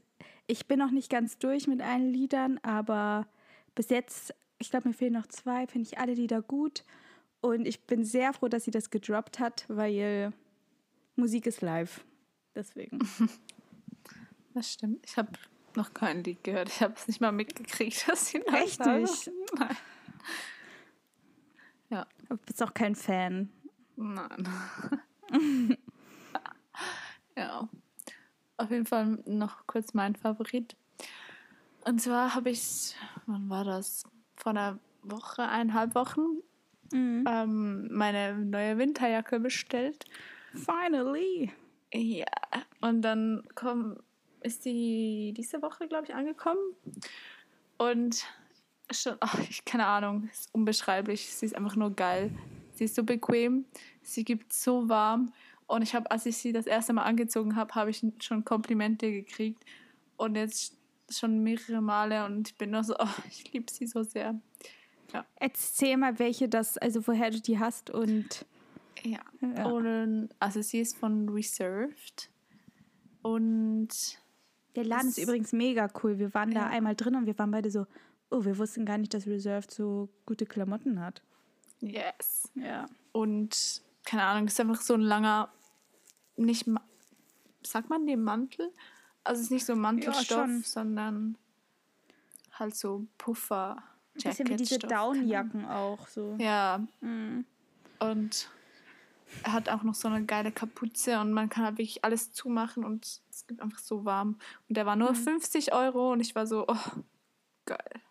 ich 0.48 0.68
bin 0.68 0.80
noch 0.80 0.92
nicht 0.92 1.10
ganz 1.10 1.38
durch 1.38 1.68
mit 1.68 1.82
allen 1.82 2.12
Liedern, 2.12 2.60
aber 2.64 3.28
bis 3.74 3.90
jetzt, 3.90 4.34
ich 4.60 4.70
glaube, 4.70 4.90
mir 4.90 4.94
fehlen 4.94 5.14
noch 5.14 5.28
zwei, 5.28 5.68
finde 5.68 5.88
ich 5.88 5.98
alle 5.98 6.14
Lieder 6.14 6.42
gut. 6.42 6.84
Und 7.42 7.68
ich 7.68 7.82
bin 7.82 8.04
sehr 8.04 8.34
froh, 8.34 8.48
dass 8.48 8.64
sie 8.64 8.72
das 8.72 8.90
gedroppt 8.90 9.40
hat, 9.40 9.66
weil 9.68 10.34
Musik 11.16 11.46
ist 11.46 11.62
live. 11.62 12.04
Deswegen. 12.56 13.00
Das 14.56 14.72
stimmt. 14.72 15.06
Ich 15.06 15.18
habe 15.18 15.34
noch 15.76 15.94
kein 15.94 16.24
Lied 16.24 16.42
gehört. 16.46 16.70
Ich 16.70 16.82
habe 16.82 16.94
es 16.96 17.10
nicht 17.10 17.20
mal 17.20 17.34
mitgekriegt, 17.34 18.08
dass 18.08 18.28
sie 18.28 18.40
noch 18.40 18.54
Echt 18.54 18.80
nicht? 18.86 19.30
Nein. 19.60 19.76
Ja. 21.96 22.06
Du 22.28 22.36
bist 22.36 22.62
auch 22.62 22.74
kein 22.74 22.94
Fan. 22.94 23.50
Nein. 23.96 24.50
ja. 27.38 27.70
Auf 28.58 28.70
jeden 28.70 28.86
Fall 28.86 29.20
noch 29.26 29.66
kurz 29.66 29.94
mein 29.94 30.14
Favorit. 30.14 30.76
Und 31.86 32.02
zwar 32.02 32.36
habe 32.36 32.50
ich, 32.50 32.96
wann 33.28 33.50
war 33.50 33.64
das? 33.64 34.04
Vor 34.36 34.50
einer 34.50 34.78
Woche, 35.04 35.44
eineinhalb 35.44 35.96
Wochen, 35.96 36.42
mhm. 36.92 37.24
ähm, 37.30 37.88
meine 37.92 38.38
neue 38.40 38.78
Winterjacke 38.78 39.40
bestellt. 39.40 40.04
Finally! 40.54 41.54
Ja, 41.94 42.26
und 42.82 43.04
dann 43.04 43.44
komm, 43.56 43.96
ist 44.42 44.66
die 44.66 45.34
diese 45.38 45.62
Woche, 45.62 45.88
glaube 45.88 46.08
ich, 46.08 46.14
angekommen. 46.14 46.60
Und 47.78 48.26
schon, 48.92 49.16
ach, 49.20 49.40
ich 49.50 49.66
keine 49.66 49.86
Ahnung, 49.86 50.30
ist 50.32 50.54
unbeschreiblich. 50.54 51.28
Sie 51.34 51.46
ist 51.46 51.56
einfach 51.56 51.76
nur 51.76 51.92
geil. 51.92 52.32
Sie 52.74 52.86
ist 52.86 52.96
so 52.96 53.04
bequem, 53.04 53.66
sie 54.02 54.24
gibt 54.24 54.52
so 54.54 54.90
warm. 54.90 55.32
Und 55.68 55.82
ich 55.82 55.96
habe, 55.96 56.12
als 56.12 56.26
ich 56.26 56.38
sie 56.38 56.54
das 56.54 56.68
erste 56.68 56.94
Mal 56.94 57.04
angezogen 57.04 57.56
habe, 57.56 57.74
habe 57.74 57.90
ich 57.90 58.04
schon 58.20 58.46
Komplimente 58.46 59.12
gekriegt. 59.12 59.64
Und 60.18 60.36
jetzt 60.36 60.76
schon 61.10 61.44
mehrere 61.44 61.82
Male 61.82 62.26
und 62.26 62.50
ich 62.50 62.56
bin 62.56 62.72
nur 62.72 62.84
so, 62.84 62.96
oh, 62.98 63.08
ich 63.30 63.52
liebe 63.54 63.72
sie 63.72 63.88
so 63.88 64.04
sehr. 64.04 64.40
Ja. 65.14 65.26
Erzähl 65.36 65.98
mal, 65.98 66.20
welche 66.20 66.50
das, 66.50 66.78
also 66.78 67.06
woher 67.08 67.32
du 67.32 67.40
die 67.40 67.60
hast 67.60 67.90
und. 67.90 68.46
Ja. 69.04 69.20
ja. 69.42 69.66
Und, 69.66 70.30
also 70.40 70.62
sie 70.62 70.80
ist 70.80 70.98
von 70.98 71.30
Reserved. 71.30 72.30
Und. 73.22 74.20
Der 74.76 74.84
Laden 74.84 75.08
ist 75.08 75.20
übrigens 75.20 75.54
mega 75.54 75.90
cool. 76.04 76.20
Wir 76.20 76.34
waren 76.34 76.52
ja. 76.52 76.62
da 76.62 76.68
einmal 76.68 76.96
drin 76.96 77.16
und 77.16 77.26
wir 77.26 77.38
waren 77.40 77.52
beide 77.52 77.72
so, 77.72 77.86
oh, 78.30 78.46
wir 78.46 78.58
wussten 78.58 78.86
gar 78.86 78.98
nicht, 78.98 79.14
dass 79.14 79.28
Reserved 79.28 79.72
so 79.72 80.10
gute 80.26 80.46
Klamotten 80.46 81.00
hat. 81.00 81.22
Yes. 81.82 82.50
Ja. 82.56 82.88
Und 83.12 83.82
keine 84.06 84.24
Ahnung, 84.24 84.48
ist 84.48 84.60
einfach 84.60 84.82
so 84.82 84.94
ein 84.94 85.02
langer, 85.02 85.50
nicht, 86.38 86.70
sagt 87.64 87.90
man 87.90 88.06
den 88.06 88.24
Mantel? 88.24 88.72
Also 89.24 89.40
es 89.40 89.46
ist 89.46 89.52
nicht 89.52 89.66
so 89.66 89.76
Mantelstoff, 89.76 90.48
ja, 90.48 90.60
sondern 90.64 91.38
halt 92.54 92.76
so 92.76 93.08
Puffer. 93.18 93.84
Ein 94.16 94.22
bisschen 94.24 94.48
wie 94.48 94.56
diese 94.56 94.80
Downjacken 94.80 95.66
auch 95.66 96.08
so. 96.08 96.36
Ja. 96.40 96.86
Mhm. 97.02 97.46
Und 98.00 98.50
er 99.44 99.54
hat 99.54 99.70
auch 99.70 99.84
noch 99.84 99.96
so 99.96 100.08
eine 100.08 100.24
geile 100.26 100.52
Kapuze 100.52 101.20
und 101.20 101.34
man 101.34 101.50
kann 101.50 101.66
halt 101.66 101.78
wirklich 101.78 102.06
alles 102.06 102.32
zumachen 102.32 102.86
und 102.86 103.22
es 103.30 103.48
gibt 103.48 103.62
einfach 103.62 103.80
so 103.80 104.06
warm. 104.06 104.38
Und 104.70 104.78
der 104.78 104.86
war 104.86 104.96
nur 104.96 105.12
mhm. 105.12 105.16
50 105.16 105.74
Euro 105.74 106.14
und 106.14 106.20
ich 106.20 106.36
war 106.36 106.48
so, 106.48 106.66
oh, 106.68 107.02
geil. 107.66 108.02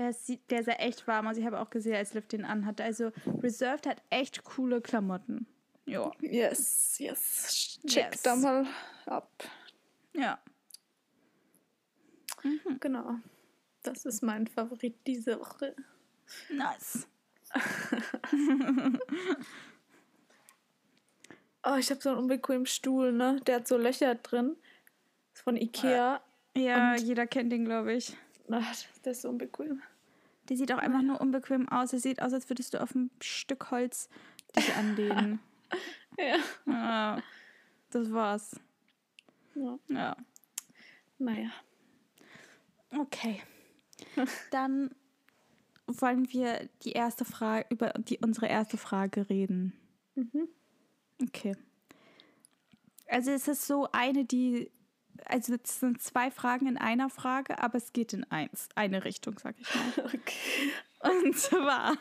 Der, 0.00 0.14
sieht, 0.14 0.50
der 0.50 0.64
sah 0.64 0.72
echt 0.72 1.06
warm 1.06 1.26
aus. 1.26 1.36
Ich 1.36 1.44
habe 1.44 1.60
auch 1.60 1.68
gesehen, 1.68 1.94
als 1.94 2.14
Liv 2.14 2.26
den 2.26 2.46
anhatte. 2.46 2.82
Also 2.82 3.12
Reserved 3.42 3.86
hat 3.86 4.02
echt 4.08 4.44
coole 4.44 4.80
Klamotten. 4.80 5.46
Ja. 5.84 6.10
Yes, 6.22 6.98
yes. 6.98 7.78
Check 7.86 8.12
yes. 8.12 8.22
da 8.22 8.34
mal 8.34 8.66
ab. 9.04 9.30
Ja. 10.14 10.38
Mhm. 12.42 12.80
Genau. 12.80 13.16
Das 13.82 14.06
ist 14.06 14.22
mein 14.22 14.46
Favorit 14.46 14.96
diese 15.06 15.38
Woche. 15.38 15.76
Nice. 16.48 17.06
oh, 21.62 21.76
ich 21.78 21.90
habe 21.90 22.00
so 22.00 22.08
einen 22.08 22.20
unbequemen 22.20 22.64
Stuhl, 22.64 23.12
ne? 23.12 23.38
Der 23.46 23.56
hat 23.56 23.68
so 23.68 23.76
Löcher 23.76 24.14
drin. 24.14 24.56
Ist 25.34 25.42
von 25.42 25.58
Ikea. 25.58 26.22
Ja, 26.56 26.92
Und 26.92 27.02
jeder 27.02 27.26
kennt 27.26 27.52
den, 27.52 27.66
glaube 27.66 27.92
ich. 27.92 28.16
Ach, 28.50 28.74
der 29.04 29.12
ist 29.12 29.20
so 29.20 29.28
unbequem. 29.28 29.82
Der 30.50 30.56
sieht 30.56 30.72
auch 30.72 30.78
einfach 30.78 31.02
nur 31.02 31.20
unbequem 31.20 31.68
aus. 31.68 31.92
Er 31.92 32.00
sieht 32.00 32.20
aus, 32.20 32.32
als 32.32 32.50
würdest 32.50 32.74
du 32.74 32.82
auf 32.82 32.92
ein 32.94 33.10
Stück 33.22 33.70
Holz 33.70 34.08
dich 34.56 34.74
anlehnen. 34.76 35.38
ja. 36.18 36.36
ja. 36.66 37.22
Das 37.90 38.12
war's. 38.12 38.60
Ja. 39.54 39.78
ja. 39.88 40.16
Naja. 41.18 41.50
Okay. 42.98 43.40
Dann 44.50 44.90
wollen 45.86 46.32
wir 46.32 46.68
die 46.82 46.92
erste 46.92 47.24
Frage 47.24 47.66
über 47.70 47.90
die 47.90 48.18
unsere 48.18 48.48
erste 48.48 48.76
Frage 48.76 49.28
reden. 49.28 49.72
Mhm. 50.16 50.48
Okay. 51.22 51.56
Also 53.06 53.30
es 53.30 53.46
ist 53.46 53.66
so 53.66 53.88
eine, 53.92 54.24
die 54.24 54.70
also 55.26 55.54
es 55.62 55.80
sind 55.80 56.02
zwei 56.02 56.30
Fragen 56.30 56.66
in 56.66 56.76
einer 56.76 57.10
Frage, 57.10 57.58
aber 57.58 57.78
es 57.78 57.92
geht 57.92 58.12
in 58.12 58.24
eins, 58.30 58.68
eine 58.74 59.04
Richtung, 59.04 59.38
sag 59.38 59.56
ich 59.58 59.74
mal. 59.74 60.10
Okay. 60.14 60.72
Und 61.24 61.38
zwar, 61.38 61.96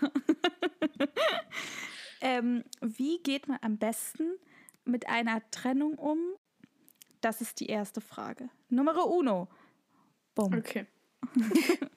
ähm, 2.21 2.65
wie 2.81 3.19
geht 3.23 3.47
man 3.47 3.57
am 3.61 3.77
besten 3.77 4.31
mit 4.83 5.07
einer 5.07 5.41
Trennung 5.51 5.95
um? 5.95 6.19
Das 7.21 7.39
ist 7.39 7.61
die 7.61 7.67
erste 7.67 8.01
Frage. 8.01 8.49
Numero 8.67 9.03
uno. 9.03 9.47
Bumm. 10.35 10.53
Okay. 10.53 10.85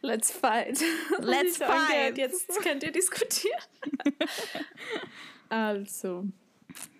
Let's 0.00 0.30
fight. 0.30 0.80
Let's 1.18 1.56
fight. 1.56 2.16
Jetzt 2.16 2.48
könnt 2.62 2.84
ihr 2.84 2.92
diskutieren. 2.92 3.62
also, 5.48 6.24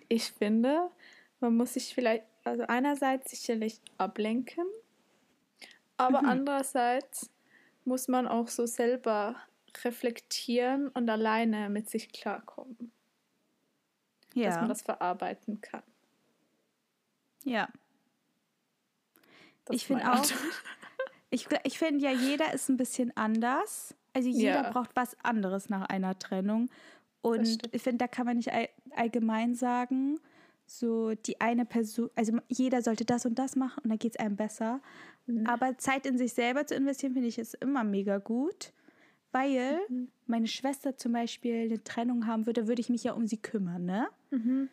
ich 0.09 0.31
finde, 0.31 0.89
man 1.39 1.55
muss 1.55 1.73
sich 1.73 1.93
vielleicht, 1.93 2.23
also 2.49 2.63
einerseits 2.67 3.31
sicherlich 3.31 3.79
ablenken, 3.97 4.65
aber 5.97 6.21
mhm. 6.21 6.29
andererseits 6.29 7.29
muss 7.85 8.07
man 8.07 8.27
auch 8.27 8.47
so 8.47 8.65
selber 8.65 9.35
reflektieren 9.83 10.89
und 10.89 11.09
alleine 11.09 11.69
mit 11.69 11.89
sich 11.89 12.11
klarkommen. 12.11 12.91
Ja. 14.33 14.47
Dass 14.49 14.55
man 14.57 14.69
das 14.69 14.81
verarbeiten 14.81 15.61
kann. 15.61 15.83
Ja. 17.43 17.69
Das 19.65 19.75
ich 19.75 19.87
finde 19.87 20.11
auch, 20.11 20.25
ich, 21.29 21.47
ich 21.63 21.79
finde 21.79 22.03
ja, 22.03 22.11
jeder 22.11 22.53
ist 22.53 22.69
ein 22.69 22.77
bisschen 22.77 23.15
anders. 23.15 23.95
Also 24.13 24.29
jeder 24.29 24.63
ja. 24.63 24.71
braucht 24.71 24.95
was 24.95 25.17
anderes 25.23 25.69
nach 25.69 25.87
einer 25.87 26.17
Trennung. 26.17 26.69
Und 27.21 27.67
ich 27.73 27.81
finde, 27.81 27.97
da 27.97 28.07
kann 28.07 28.25
man 28.25 28.37
nicht 28.37 28.51
all, 28.51 28.69
allgemein 28.95 29.55
sagen, 29.55 30.19
so 30.69 31.13
die 31.13 31.41
eine 31.41 31.65
Person, 31.65 32.09
also 32.15 32.37
jeder 32.47 32.81
sollte 32.81 33.05
das 33.05 33.25
und 33.25 33.39
das 33.39 33.55
machen 33.55 33.81
und 33.83 33.89
dann 33.89 33.99
geht 33.99 34.13
es 34.13 34.19
einem 34.19 34.35
besser. 34.35 34.81
Mhm. 35.25 35.47
Aber 35.47 35.77
Zeit 35.77 36.05
in 36.05 36.17
sich 36.17 36.33
selber 36.33 36.65
zu 36.65 36.75
investieren, 36.75 37.13
finde 37.13 37.27
ich, 37.27 37.39
ist 37.39 37.55
immer 37.55 37.83
mega 37.83 38.17
gut. 38.17 38.73
Weil 39.31 39.79
mhm. 39.89 40.07
meine 40.25 40.47
Schwester 40.47 40.97
zum 40.97 41.13
Beispiel 41.13 41.65
eine 41.65 41.83
Trennung 41.83 42.25
haben 42.25 42.47
würde, 42.47 42.67
würde 42.67 42.81
ich 42.81 42.89
mich 42.89 43.03
ja 43.03 43.13
um 43.13 43.27
sie 43.27 43.37
kümmern, 43.37 43.85
ne? 43.85 44.07
Mhm. 44.31 44.69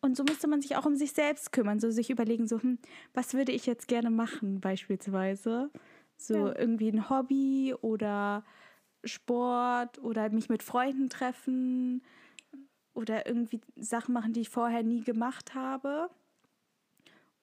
Und 0.00 0.16
so 0.16 0.24
müsste 0.24 0.46
man 0.46 0.60
sich 0.60 0.76
auch 0.76 0.86
um 0.86 0.94
sich 0.94 1.12
selbst 1.12 1.52
kümmern, 1.52 1.80
so 1.80 1.90
sich 1.90 2.10
überlegen, 2.10 2.46
so, 2.46 2.62
hm, 2.62 2.78
was 3.14 3.34
würde 3.34 3.52
ich 3.52 3.66
jetzt 3.66 3.88
gerne 3.88 4.10
machen, 4.10 4.60
beispielsweise. 4.60 5.70
So 6.16 6.48
ja. 6.48 6.58
irgendwie 6.58 6.88
ein 6.88 7.08
Hobby 7.08 7.74
oder 7.80 8.44
Sport 9.04 9.98
oder 9.98 10.28
mich 10.30 10.48
mit 10.48 10.62
Freunden 10.62 11.08
treffen 11.08 12.02
oder 12.98 13.26
irgendwie 13.26 13.60
Sachen 13.76 14.12
machen, 14.12 14.32
die 14.32 14.40
ich 14.40 14.48
vorher 14.48 14.82
nie 14.82 15.04
gemacht 15.04 15.54
habe. 15.54 16.10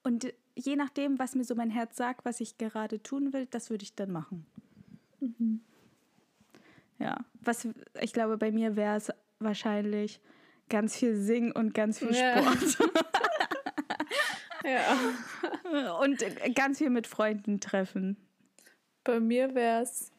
Und 0.03 0.33
je 0.53 0.75
nachdem, 0.75 1.17
was 1.17 1.33
mir 1.33 1.45
so 1.45 1.55
mein 1.55 1.69
Herz 1.69 1.95
sagt, 1.95 2.25
was 2.25 2.41
ich 2.41 2.57
gerade 2.57 3.01
tun 3.01 3.31
will, 3.31 3.45
das 3.45 3.69
würde 3.69 3.83
ich 3.83 3.95
dann 3.95 4.11
machen. 4.11 4.45
Mhm. 5.21 5.61
Ja, 6.99 7.23
was 7.39 7.67
ich 8.01 8.11
glaube, 8.11 8.37
bei 8.37 8.51
mir 8.51 8.75
wäre 8.75 8.97
es 8.97 9.13
wahrscheinlich 9.39 10.19
ganz 10.67 10.97
viel 10.97 11.15
Singen 11.15 11.53
und 11.53 11.73
ganz 11.73 11.99
viel 11.99 12.13
Sport. 12.13 12.91
ja. 14.65 15.99
Und 16.01 16.23
ganz 16.53 16.79
viel 16.79 16.89
mit 16.89 17.07
Freunden 17.07 17.61
treffen. 17.61 18.17
Bei 19.05 19.21
mir 19.21 19.55
wäre 19.55 19.83
es 19.83 20.11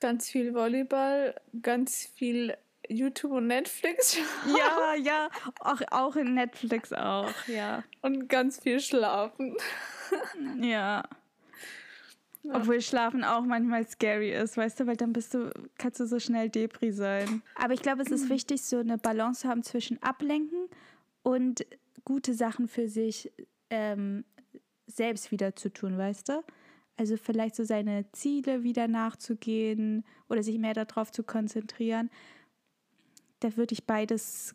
ganz 0.00 0.30
viel 0.30 0.54
Volleyball, 0.54 1.34
ganz 1.60 2.06
viel 2.06 2.56
YouTube 2.92 3.32
und 3.32 3.46
Netflix. 3.46 4.16
Ja, 4.46 4.94
ja, 4.94 5.28
auch, 5.60 5.80
auch 5.90 6.16
in 6.16 6.34
Netflix 6.34 6.92
auch, 6.92 7.32
ja. 7.46 7.82
Und 8.00 8.28
ganz 8.28 8.60
viel 8.60 8.80
schlafen. 8.80 9.56
Ja. 10.60 11.02
Ja. 12.42 12.56
Obwohl 12.56 12.80
Schlafen 12.80 13.22
auch 13.22 13.42
manchmal 13.42 13.86
scary 13.86 14.32
ist, 14.32 14.56
weißt 14.56 14.80
du, 14.80 14.86
weil 14.86 14.96
dann 14.96 15.12
bist 15.12 15.32
du, 15.32 15.52
kannst 15.78 16.00
du 16.00 16.06
so 16.06 16.18
schnell 16.18 16.48
Depri 16.48 16.90
sein. 16.90 17.42
Aber 17.54 17.72
ich 17.72 17.82
glaube, 17.82 18.02
es 18.02 18.10
ist 18.10 18.28
wichtig, 18.28 18.62
so 18.62 18.78
eine 18.78 18.98
Balance 18.98 19.42
zu 19.42 19.48
haben 19.48 19.62
zwischen 19.62 20.02
Ablenken 20.02 20.68
und 21.22 21.64
gute 22.04 22.34
Sachen 22.34 22.66
für 22.66 22.88
sich 22.88 23.32
ähm, 23.70 24.24
selbst 24.86 25.30
wieder 25.30 25.54
zu 25.54 25.72
tun, 25.72 25.96
weißt 25.96 26.30
du? 26.30 26.42
Also 26.96 27.16
vielleicht 27.16 27.54
so 27.54 27.64
seine 27.64 28.10
Ziele 28.12 28.64
wieder 28.64 28.88
nachzugehen 28.88 30.04
oder 30.28 30.42
sich 30.42 30.58
mehr 30.58 30.74
darauf 30.74 31.12
zu 31.12 31.22
konzentrieren. 31.22 32.10
Da 33.42 33.56
würde 33.56 33.72
ich 33.72 33.86
beides 33.86 34.54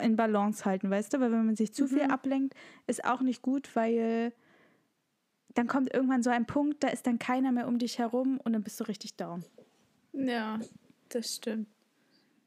in 0.00 0.16
Balance 0.16 0.64
halten, 0.64 0.90
weißt 0.90 1.12
du? 1.12 1.20
Weil 1.20 1.32
wenn 1.32 1.46
man 1.46 1.56
sich 1.56 1.72
zu 1.72 1.84
mhm. 1.84 1.88
viel 1.88 2.02
ablenkt, 2.02 2.54
ist 2.86 3.04
auch 3.04 3.20
nicht 3.20 3.42
gut, 3.42 3.74
weil 3.74 4.32
dann 5.54 5.66
kommt 5.66 5.92
irgendwann 5.92 6.22
so 6.22 6.30
ein 6.30 6.46
Punkt, 6.46 6.84
da 6.84 6.88
ist 6.88 7.06
dann 7.06 7.18
keiner 7.18 7.50
mehr 7.50 7.66
um 7.66 7.78
dich 7.78 7.98
herum 7.98 8.38
und 8.44 8.52
dann 8.52 8.62
bist 8.62 8.78
du 8.78 8.84
richtig 8.84 9.16
down. 9.16 9.44
Ja, 10.12 10.60
das 11.08 11.36
stimmt. 11.36 11.68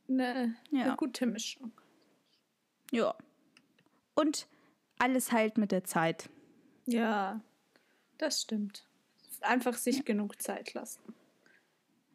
Eine, 0.07 0.55
ja. 0.71 0.83
eine 0.83 0.95
gute 0.95 1.25
Mischung. 1.25 1.71
Ja. 2.91 3.15
Und 4.15 4.47
alles 4.97 5.31
heilt 5.31 5.57
mit 5.57 5.71
der 5.71 5.83
Zeit. 5.83 6.29
Ja, 6.85 7.41
das 8.17 8.41
stimmt. 8.41 8.87
Einfach 9.41 9.75
sich 9.75 9.97
ja. 9.97 10.03
genug 10.03 10.41
Zeit 10.41 10.73
lassen. 10.73 11.01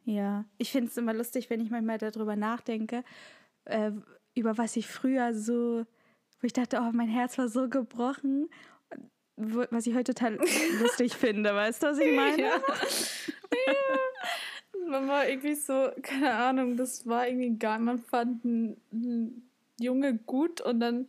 Ja, 0.07 0.47
ich 0.57 0.73
finde 0.73 0.89
es 0.89 0.97
immer 0.97 1.13
lustig, 1.13 1.51
wenn 1.51 1.61
ich 1.61 1.71
manchmal 1.71 1.99
darüber 1.99 2.37
nachdenke, 2.37 3.05
äh, 3.67 3.91
über 4.35 4.57
was 4.57 4.77
ich 4.77 4.87
früher 4.87 5.35
so, 5.35 5.85
wo 6.41 6.47
ich 6.47 6.55
dachte, 6.55 6.79
oh, 6.81 6.91
mein 6.93 7.09
Herz 7.09 7.37
war 7.37 7.49
so 7.49 7.69
gebrochen 7.69 8.49
was 9.37 9.87
ich 9.87 9.95
heute 9.95 10.15
total 10.15 10.39
lustig 10.81 11.15
finde. 11.15 11.55
Weißt 11.55 11.83
du, 11.83 11.89
was 11.89 11.99
ich 11.99 12.15
meine? 12.15 12.43
Ja. 12.43 12.57
ja. 12.57 13.75
Man 14.89 15.09
war 15.09 15.29
irgendwie 15.29 15.55
so, 15.55 15.91
keine 16.03 16.35
Ahnung, 16.35 16.77
das 16.77 17.07
war 17.07 17.27
irgendwie 17.27 17.59
geil. 17.59 17.81
Man 17.81 17.99
fand 17.99 18.45
einen 18.45 19.51
Junge 19.79 20.15
gut 20.15 20.61
und 20.61 20.81
dann, 20.81 21.09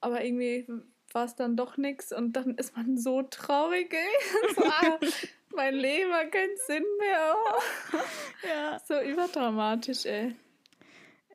aber 0.00 0.24
irgendwie 0.24 0.66
war 1.12 1.24
es 1.24 1.34
dann 1.34 1.56
doch 1.56 1.76
nichts 1.76 2.12
und 2.12 2.34
dann 2.34 2.54
ist 2.54 2.76
man 2.76 2.96
so 2.96 3.22
traurig, 3.22 3.92
ey. 3.92 5.00
Mein 5.54 5.74
Leben 5.74 6.12
hat 6.12 6.32
keinen 6.32 6.56
Sinn 6.66 6.84
mehr. 6.98 7.34
Oh. 7.36 7.96
Ja. 8.48 8.80
So 8.86 8.98
überdramatisch, 9.00 10.06
ey. 10.06 10.34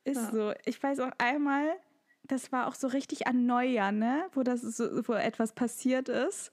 Ist 0.03 0.17
ja. 0.17 0.31
so. 0.31 0.53
Ich 0.65 0.81
weiß 0.81 0.99
auch 1.01 1.11
einmal, 1.19 1.75
das 2.23 2.51
war 2.51 2.67
auch 2.67 2.75
so 2.75 2.87
richtig 2.87 3.27
an 3.27 3.45
Neujahr, 3.45 3.91
ne? 3.91 4.27
Wo 4.33 4.43
das 4.43 4.61
so, 4.61 5.07
wo 5.07 5.13
etwas 5.13 5.53
passiert 5.53 6.09
ist. 6.09 6.51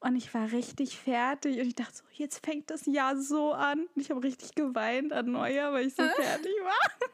Und 0.00 0.16
ich 0.16 0.32
war 0.34 0.52
richtig 0.52 0.98
fertig 0.98 1.58
und 1.60 1.66
ich 1.66 1.74
dachte 1.74 1.96
so, 1.96 2.04
jetzt 2.12 2.44
fängt 2.44 2.70
das 2.70 2.86
Jahr 2.86 3.16
so 3.16 3.52
an. 3.52 3.86
Und 3.94 4.02
ich 4.02 4.10
habe 4.10 4.22
richtig 4.22 4.54
geweint 4.54 5.12
an 5.12 5.32
Neujahr, 5.32 5.72
weil 5.72 5.86
ich 5.86 5.94
so 5.94 6.02
fertig 6.16 6.52
war. 6.62 7.08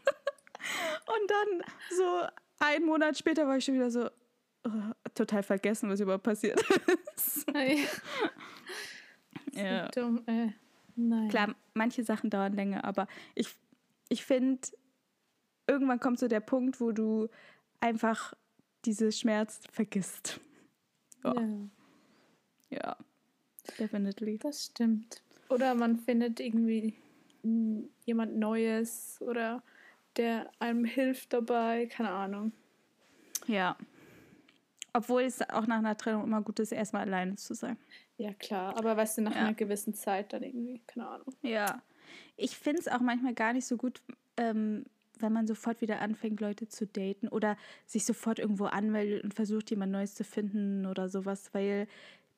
und 1.15 1.31
dann 1.31 1.65
so 1.97 2.27
einen 2.59 2.87
Monat 2.87 3.17
später 3.17 3.47
war 3.47 3.57
ich 3.57 3.65
schon 3.65 3.75
wieder 3.75 3.91
so 3.91 4.11
oh, 4.67 4.71
total 5.15 5.43
vergessen, 5.43 5.89
was 5.89 6.01
überhaupt 6.01 6.25
passiert 6.25 6.61
ist. 7.17 7.47
ja. 7.49 7.77
Dumm, 9.95 10.23
ey. 10.27 10.53
Nein. 10.97 11.29
Klar, 11.29 11.55
manche 11.75 12.05
Sachen 12.05 12.31
dauern 12.31 12.53
länger, 12.55 12.85
aber 12.85 13.07
ich, 13.35 13.55
ich 14.09 14.25
finde, 14.25 14.61
irgendwann 15.67 16.01
kommt 16.01 16.19
so 16.19 16.29
der 16.29 16.41
Punkt, 16.41 16.81
wo 16.81 16.93
du 16.93 17.29
einfach 17.81 18.35
diese 18.85 19.13
Schmerz 19.13 19.61
vergisst. 19.71 20.41
Ja. 21.25 21.35
Ja, 21.35 21.69
Ja, 22.71 22.97
definitely. 23.79 24.39
das 24.39 24.67
stimmt. 24.67 25.23
Oder 25.49 25.75
man 25.75 25.99
findet 25.99 26.41
irgendwie 26.41 26.95
jemand 28.05 28.37
Neues 28.37 29.19
oder 29.21 29.63
der 30.17 30.51
einem 30.59 30.85
hilft 30.85 31.33
dabei, 31.33 31.87
keine 31.87 32.11
Ahnung. 32.11 32.53
Ja. 33.47 33.77
Obwohl 34.93 35.23
es 35.23 35.41
auch 35.51 35.67
nach 35.67 35.79
einer 35.79 35.97
Trennung 35.97 36.25
immer 36.25 36.43
gut 36.43 36.59
ist, 36.59 36.73
erstmal 36.73 37.03
alleine 37.03 37.37
zu 37.37 37.55
sein. 37.55 37.77
Ja, 38.21 38.35
klar, 38.35 38.77
aber 38.77 38.99
weißt 38.99 39.17
du, 39.17 39.23
nach 39.23 39.35
Ja. 39.35 39.41
einer 39.41 39.55
gewissen 39.55 39.95
Zeit 39.95 40.35
dann 40.35 40.43
irgendwie, 40.43 40.79
keine 40.87 41.09
Ahnung. 41.09 41.35
Ja. 41.41 41.81
Ich 42.37 42.55
finde 42.59 42.81
es 42.81 42.87
auch 42.89 43.01
manchmal 43.01 43.33
gar 43.33 43.55
nicht 43.55 43.65
so 43.65 43.79
gut, 43.79 44.03
ähm, 44.37 44.85
wenn 45.19 45.33
man 45.33 45.47
sofort 45.47 45.81
wieder 45.81 46.01
anfängt, 46.01 46.39
Leute 46.41 46.69
zu 46.69 46.87
daten 46.87 47.29
oder 47.29 47.57
sich 47.87 48.05
sofort 48.05 48.39
irgendwo 48.39 48.67
anmeldet 48.67 49.25
und 49.25 49.33
versucht, 49.33 49.71
jemand 49.71 49.93
Neues 49.93 50.15
zu 50.15 50.25
finden 50.25 50.85
oder 50.85 51.09
sowas, 51.09 51.55
weil 51.55 51.89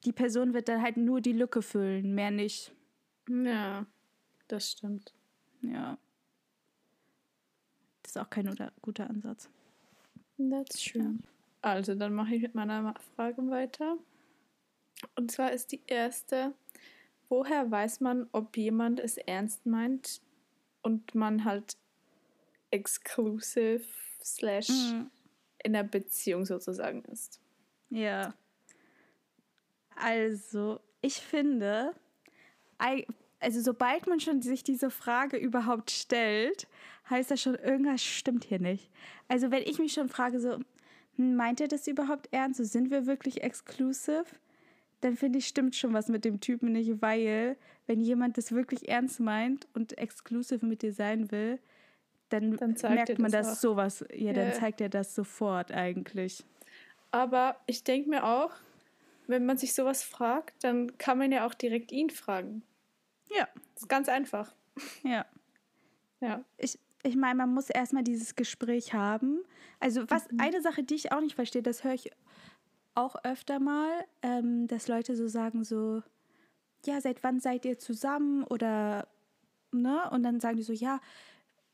die 0.05 0.13
Person 0.13 0.55
wird 0.55 0.69
dann 0.69 0.83
halt 0.83 0.97
nur 0.97 1.21
die 1.21 1.33
Lücke 1.33 1.63
füllen, 1.63 2.15
mehr 2.15 2.31
nicht. 2.31 2.73
Ja, 3.29 3.85
das 4.47 4.71
stimmt. 4.71 5.13
Ja. 5.63 5.99
Das 8.05 8.13
ist 8.13 8.19
auch 8.19 8.31
kein 8.31 8.55
guter, 8.83 9.11
Ansatz. 9.11 9.51
That's 10.39 10.81
true. 10.81 11.19
Also, 11.61 11.97
dann 11.97 12.15
mache 12.15 12.37
ich 12.37 12.43
mit 12.43 12.55
meiner 12.55 12.95
Frage 13.17 13.49
weiter. 13.51 13.97
Und 15.17 15.31
zwar 15.31 15.53
ist 15.53 15.73
die 15.73 15.83
erste, 15.87 16.55
woher 17.29 17.71
weiß 17.71 18.01
man, 18.01 18.29
ob 18.33 18.57
jemand 18.57 19.01
es 19.01 19.17
ernst 19.19 19.67
meint 19.67 20.21
und 20.83 21.15
man 21.15 21.45
halt 21.45 21.77
exclusive 22.71 23.85
slash 24.23 24.69
Mhm. 24.69 25.11
in 25.65 25.73
der 25.73 25.85
Beziehung 25.85 26.45
sozusagen 26.45 27.05
ist? 27.05 27.41
Ja. 27.91 28.35
Also, 29.97 30.81
ich 31.03 31.15
finde, 31.21 31.95
also 33.39 33.61
sobald 33.61 34.07
man 34.07 34.21
schon 34.21 34.43
sich 34.43 34.65
diese 34.65 34.91
Frage 34.91 35.37
überhaupt 35.37 35.91
stellt, 35.91 36.67
heißt 37.11 37.31
das 37.31 37.41
schon, 37.41 37.55
irgendwas 37.57 38.03
stimmt 38.03 38.45
hier 38.45 38.59
nicht. 38.61 38.91
Also 39.29 39.51
wenn 39.51 39.63
ich 39.63 39.79
mich 39.79 39.93
schon 39.93 40.09
frage, 40.09 40.41
so, 40.41 40.59
hm, 41.17 41.37
meint 41.37 41.61
er 41.61 41.69
das 41.69 41.87
überhaupt 41.87 42.29
ernst? 42.33 42.59
So, 42.59 42.65
sind 42.65 42.91
wir 42.91 43.07
wirklich 43.07 43.43
exclusive? 43.43 44.25
Dann 45.03 45.17
finde 45.17 45.39
ich, 45.39 45.47
stimmt 45.47 45.77
schon 45.77 45.93
was 45.93 46.09
mit 46.09 46.25
dem 46.25 46.41
Typen 46.41 46.73
nicht, 46.73 47.03
weil 47.03 47.57
wenn 47.87 48.01
jemand 48.01 48.39
das 48.39 48.53
wirklich 48.53 48.89
ernst 48.89 49.21
meint 49.21 49.69
und 49.75 49.99
exclusive 49.99 50.65
mit 50.65 50.83
dir 50.83 50.93
sein 50.93 51.31
will, 51.31 51.59
dann, 52.31 52.57
Dann 52.57 52.77
zeigt 52.77 52.95
merkt 52.95 53.11
er 53.11 53.21
man 53.21 53.31
das 53.31 53.47
das 53.49 53.61
sowas. 53.61 54.05
Ja, 54.15 54.33
dann 54.33 54.49
Ja. 54.49 54.53
zeigt 54.55 54.81
er 54.81 54.89
das 54.89 55.15
sofort 55.15 55.71
eigentlich. 55.71 56.45
Aber 57.11 57.57
ich 57.67 57.85
denke 57.85 58.09
mir 58.09 58.25
auch, 58.25 58.53
wenn 59.27 59.45
man 59.45 59.59
sich 59.59 59.75
sowas 59.75 60.03
fragt, 60.03 60.65
dann 60.65 60.97
kann 60.99 61.19
man 61.19 61.31
ja 61.31 61.47
auch 61.47 61.55
direkt 61.55 61.93
ihn 61.93 62.09
fragen. 62.11 62.63
Ja, 63.31 63.49
Das 63.75 63.83
ist 63.83 63.89
ganz 63.89 64.09
einfach. 64.09 64.55
ja. 65.03 65.27
Ja. 66.21 66.45
ich, 66.57 66.79
ich 67.03 67.17
meine, 67.17 67.35
man 67.35 67.53
muss 67.53 67.69
erstmal 67.69 68.05
dieses 68.05 68.37
Gespräch 68.37 68.95
haben. 68.95 69.43
Also, 69.81 70.09
was 70.09 70.29
eine 70.39 70.63
Sache, 70.63 70.85
die 70.85 70.95
ich 70.95 71.11
auch 71.11 71.21
nicht 71.21 71.35
verstehe, 71.35 71.63
das 71.63 71.83
höre 71.83 71.95
ich 71.95 72.11
auch 72.95 73.17
öfter 73.25 73.59
mal, 73.59 73.91
ähm, 74.23 74.67
dass 74.67 74.89
Leute 74.89 75.17
so 75.17 75.29
sagen, 75.29 75.65
so, 75.65 76.03
ja, 76.85 77.01
seit 77.01 77.23
wann 77.23 77.41
seid 77.41 77.65
ihr 77.65 77.79
zusammen? 77.79 78.45
Oder, 78.45 79.09
ne? 79.71 80.11
Und 80.11 80.23
dann 80.23 80.41
sagen 80.41 80.57
die 80.57 80.63
so, 80.63 80.73
ja, 80.73 81.01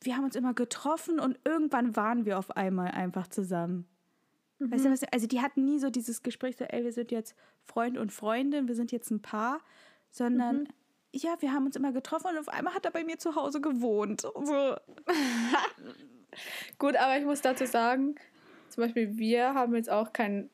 wir 0.00 0.16
haben 0.16 0.24
uns 0.24 0.36
immer 0.36 0.54
getroffen 0.54 1.18
und 1.18 1.38
irgendwann 1.44 1.96
waren 1.96 2.24
wir 2.24 2.38
auf 2.38 2.56
einmal 2.56 2.92
einfach 2.92 3.26
zusammen. 3.26 3.86
Weißt 4.60 4.84
du, 4.84 4.90
was, 4.90 5.04
also 5.12 5.28
die 5.28 5.40
hatten 5.40 5.64
nie 5.64 5.78
so 5.78 5.88
dieses 5.88 6.22
Gespräch, 6.22 6.56
so, 6.56 6.64
ey, 6.64 6.82
wir 6.82 6.92
sind 6.92 7.12
jetzt 7.12 7.36
Freund 7.62 7.96
und 7.96 8.12
Freundin, 8.12 8.66
wir 8.66 8.74
sind 8.74 8.90
jetzt 8.90 9.10
ein 9.10 9.22
Paar, 9.22 9.60
sondern 10.10 10.68
ja, 11.12 11.36
wir 11.40 11.52
haben 11.52 11.66
uns 11.66 11.76
immer 11.76 11.92
getroffen 11.92 12.30
und 12.32 12.38
auf 12.38 12.48
einmal 12.48 12.74
hat 12.74 12.84
er 12.84 12.90
bei 12.90 13.04
mir 13.04 13.18
zu 13.18 13.36
Hause 13.36 13.60
gewohnt. 13.60 14.22
So, 14.22 14.32
Gut, 16.78 16.96
aber 16.96 17.18
ich 17.18 17.24
muss 17.24 17.40
dazu 17.40 17.66
sagen, 17.66 18.16
zum 18.68 18.82
Beispiel 18.82 19.16
wir 19.16 19.54
haben 19.54 19.74
jetzt 19.76 19.90
auch 19.90 20.12
kein 20.12 20.50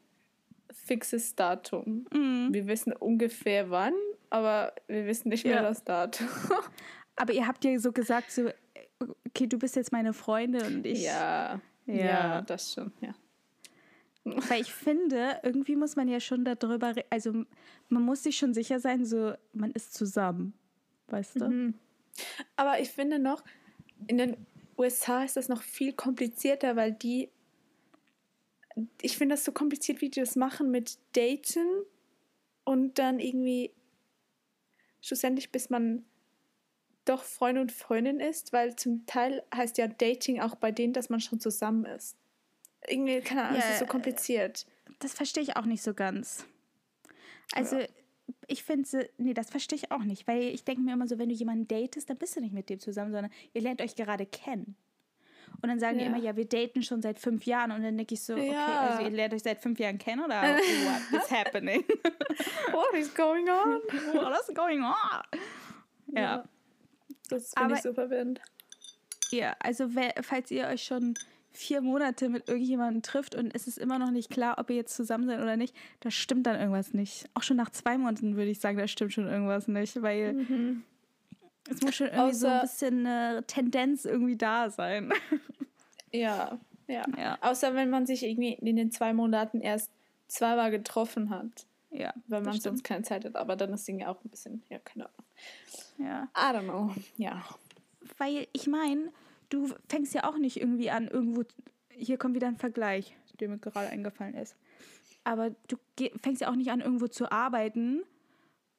fixes 0.75 1.35
Datum. 1.35 2.07
Mhm. 2.13 2.49
Wir 2.53 2.67
wissen 2.67 2.93
ungefähr 2.93 3.71
wann, 3.71 3.95
aber 4.31 4.73
wir 4.87 5.07
wissen 5.07 5.29
nicht 5.31 5.45
mehr 5.45 5.57
Ja. 5.57 5.63
das 5.63 5.85
Datum. 5.85 6.29
Aber 7.17 7.33
ihr 7.33 7.47
habt 7.47 7.65
ja 7.65 7.79
so 7.79 7.93
gesagt, 7.93 8.33
so, 8.33 8.51
okay, 9.29 9.47
du 9.47 9.57
bist 9.57 9.77
jetzt 9.77 9.93
meine 9.93 10.13
Freundin 10.13 10.63
und 10.67 10.85
ich. 10.87 11.03
ja, 11.05 11.61
Ja. 11.87 11.95
ja, 11.95 12.43
das 12.43 12.73
schon, 12.73 12.93
ja. 13.01 13.15
Weil 14.25 14.63
ich 14.63 14.73
finde, 14.73 15.39
irgendwie 15.45 15.77
muss 15.77 15.95
man 15.97 16.09
ja 16.09 16.19
schon 16.19 16.45
darüber, 16.45 16.93
also 17.11 17.45
man 17.89 18.03
muss 18.03 18.23
sich 18.25 18.37
schon 18.37 18.53
sicher 18.55 18.81
sein, 18.81 19.05
so, 19.05 19.35
man 19.53 19.71
ist 19.73 19.95
zusammen. 19.95 20.55
Weißt 21.09 21.41
du? 21.41 21.49
Mhm. 21.49 21.75
Aber 22.57 22.81
ich 22.81 22.91
finde 22.91 23.19
noch, 23.21 23.45
in 24.09 24.19
den 24.19 24.37
USA 24.79 25.23
ist 25.23 25.37
das 25.37 25.49
noch 25.49 25.63
viel 25.63 25.93
komplizierter, 25.93 26.75
weil 26.75 26.93
die, 26.93 27.29
ich 29.01 29.17
finde 29.17 29.35
das 29.35 29.45
so 29.45 29.53
kompliziert, 29.53 30.01
wie 30.01 30.09
die 30.09 30.21
das 30.21 30.37
machen 30.37 30.71
mit 30.71 30.99
Daten 31.13 31.85
und 32.65 32.99
dann 32.99 33.21
irgendwie 33.21 33.73
schlussendlich, 35.01 35.53
bis 35.53 35.71
man 35.71 36.05
doch 37.05 37.23
Freund 37.23 37.59
und 37.59 37.71
Freundin 37.73 38.21
ist, 38.21 38.53
weil 38.53 38.77
zum 38.77 39.05
Teil 39.07 39.43
heißt 39.55 39.77
ja 39.79 39.87
Dating 39.87 40.41
auch 40.41 40.55
bei 40.55 40.73
denen, 40.73 40.93
dass 40.93 41.11
man 41.11 41.21
schon 41.21 41.39
zusammen 41.39 41.85
ist. 41.85 42.17
Irgendwie, 42.89 43.21
keine 43.21 43.45
Ahnung, 43.45 43.59
es 43.59 43.65
Ja, 43.65 43.73
ist 43.73 43.79
so 43.81 43.87
kompliziert. 43.87 44.67
Das 45.01 45.13
verstehe 45.13 45.43
ich 45.43 45.57
auch 45.57 45.67
nicht 45.67 45.83
so 45.83 45.95
ganz. 45.95 46.47
Also, 47.55 47.79
ich 48.47 48.65
finde, 48.65 49.11
nee, 49.19 49.35
das 49.35 49.51
verstehe 49.51 49.77
ich 49.77 49.91
auch 49.91 50.03
nicht, 50.03 50.27
weil 50.27 50.45
ich 50.45 50.65
denke 50.65 50.81
mir 50.81 50.95
immer 50.95 51.07
so, 51.07 51.19
wenn 51.19 51.29
du 51.29 51.35
jemanden 51.35 51.69
datest, 51.69 52.09
dann 52.09 52.17
bist 52.17 52.37
du 52.37 52.41
nicht 52.41 52.55
mit 52.55 52.71
dem 52.71 52.81
zusammen, 52.81 53.13
sondern 53.13 53.33
ihr 53.53 53.61
lernt 53.61 53.83
euch 53.83 53.95
gerade 53.95 54.25
kennen. 54.27 54.77
Und 55.63 55.69
dann 55.69 55.79
sagen 55.81 55.99
die 55.99 56.05
Ja. 56.05 56.11
immer, 56.11 56.19
ja, 56.19 56.37
wir 56.37 56.45
daten 56.47 56.83
schon 56.83 57.01
seit 57.03 57.19
fünf 57.19 57.47
Jahren. 57.47 57.71
Und 57.73 57.83
dann 57.83 57.97
denke 57.97 58.15
ich 58.15 58.23
so, 58.23 58.35
okay, 58.35 58.53
Ja. 58.53 58.67
also 58.91 59.03
ihr 59.05 59.11
lernt 59.11 59.35
euch 59.35 59.43
seit 59.43 59.61
fünf 59.61 59.79
Jahren 59.79 59.99
kennen 59.99 60.23
oder 60.25 60.43
what 60.43 61.23
is 61.23 61.31
happening? 61.31 61.85
What 62.73 62.95
is 62.95 63.15
going 63.15 63.49
on? 63.49 63.81
What 64.15 64.33
is 64.49 64.55
going 64.55 64.83
on? 64.83 64.95
Ja. 66.09 66.21
Ja. 66.21 66.45
Das 67.29 67.53
finde 67.57 67.75
ich 67.75 67.83
so 67.83 67.93
verwirrend. 67.95 68.41
Ja, 69.31 69.57
also 69.61 69.89
falls 70.23 70.51
ihr 70.51 70.67
euch 70.67 70.85
schon 70.85 71.15
vier 71.53 71.81
Monate 71.81 72.29
mit 72.29 72.49
irgendjemandem 72.49 73.03
trifft 73.03 73.35
und 73.35 73.55
es 73.55 73.67
ist 73.69 73.79
immer 73.79 73.99
noch 73.99 74.11
nicht 74.11 74.29
klar, 74.31 74.59
ob 74.59 74.71
ihr 74.71 74.77
jetzt 74.77 74.95
zusammen 74.97 75.27
seid 75.27 75.41
oder 75.41 75.57
nicht, 75.57 75.75
da 76.01 76.11
stimmt 76.11 76.47
dann 76.47 76.59
irgendwas 76.59 76.93
nicht. 76.95 77.27
Auch 77.35 77.43
schon 77.45 77.57
nach 77.57 77.71
zwei 77.71 77.97
Monaten 77.97 78.37
würde 78.37 78.51
ich 78.51 78.59
sagen, 78.61 78.77
da 78.77 78.87
stimmt 78.89 79.13
schon 79.13 79.29
irgendwas 79.29 79.69
nicht, 79.69 80.03
weil 80.03 80.47
es 81.71 81.81
muss 81.83 81.95
schon 81.95 82.09
irgendwie 82.09 82.35
so 82.35 82.47
ein 82.47 82.53
Außer- 82.53 82.61
bisschen 82.63 83.07
eine 83.07 83.45
Tendenz 83.47 84.05
irgendwie 84.05 84.37
da 84.37 84.71
sein. 84.71 85.13
Ja, 86.13 86.61
ja. 86.87 87.03
Ja. 87.19 87.39
Außer 87.41 87.75
wenn 87.75 87.91
man 87.91 88.07
sich 88.07 88.23
irgendwie 88.23 88.53
in 88.53 88.77
den 88.77 88.93
zwei 88.93 89.13
Monaten 89.13 89.61
erst 89.61 89.91
zweimal 90.29 90.71
getroffen 90.71 91.31
hat, 91.31 91.67
ja, 91.91 92.15
weil 92.29 92.43
man 92.43 92.61
sonst 92.61 92.85
keine 92.85 93.03
Zeit 93.03 93.25
hat. 93.25 93.35
Aber 93.35 93.57
dann 93.57 93.73
ist 93.73 93.89
Ding 93.89 93.99
ja 93.99 94.09
auch 94.09 94.23
ein 94.25 94.29
bisschen, 94.29 94.63
ja, 94.69 94.79
keine 94.79 95.07
Ahnung. 95.07 95.25
Ja. 95.99 96.29
I 96.37 96.57
don't 96.57 96.65
know. 96.65 96.95
Ja. 97.17 97.45
Weil 98.19 98.47
ich 98.53 98.69
meine, 98.69 99.13
du 99.49 99.69
fängst 99.89 100.15
ja 100.15 100.23
auch 100.29 100.39
nicht 100.39 100.61
irgendwie 100.61 100.91
an, 100.91 101.09
irgendwo. 101.09 101.43
Hier 101.89 102.17
kommt 102.17 102.37
wieder 102.37 102.47
ein 102.47 102.59
Vergleich, 102.59 103.17
der 103.41 103.49
mir 103.49 103.59
gerade 103.59 103.89
eingefallen 103.89 104.35
ist. 104.35 104.55
Aber 105.25 105.51
du 105.67 105.77
fängst 106.23 106.43
ja 106.43 106.49
auch 106.49 106.55
nicht 106.57 106.71
an, 106.71 106.81
irgendwo 106.81 107.09
zu 107.09 107.33
arbeiten 107.33 108.03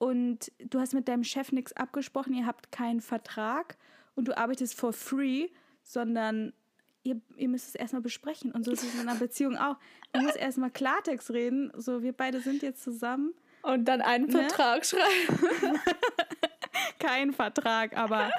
und 0.05 0.51
du 0.59 0.79
hast 0.79 0.93
mit 0.93 1.07
deinem 1.07 1.23
Chef 1.23 1.51
nichts 1.51 1.73
abgesprochen, 1.73 2.35
ihr 2.35 2.45
habt 2.45 2.71
keinen 2.71 3.01
Vertrag 3.01 3.75
und 4.13 4.27
du 4.27 4.37
arbeitest 4.37 4.79
for 4.79 4.93
free, 4.93 5.47
sondern 5.81 6.53
ihr, 7.01 7.19
ihr 7.37 7.49
müsst 7.49 7.69
es 7.69 7.73
erstmal 7.73 8.03
besprechen. 8.03 8.51
Und 8.51 8.65
so 8.65 8.71
ist 8.71 8.83
es 8.83 8.93
in 8.93 8.99
einer 8.99 9.17
Beziehung 9.17 9.57
auch. 9.57 9.77
Man 10.13 10.25
muss 10.25 10.35
erstmal 10.35 10.69
Klartext 10.69 11.31
reden. 11.31 11.71
So, 11.75 12.03
wir 12.03 12.13
beide 12.13 12.39
sind 12.39 12.61
jetzt 12.61 12.83
zusammen. 12.83 13.33
Und 13.63 13.85
dann 13.85 14.01
einen 14.01 14.27
Ne? 14.27 14.31
Vertrag 14.43 14.85
schreiben. 14.85 15.79
Kein 16.99 17.33
Vertrag, 17.33 17.97
aber 17.97 18.29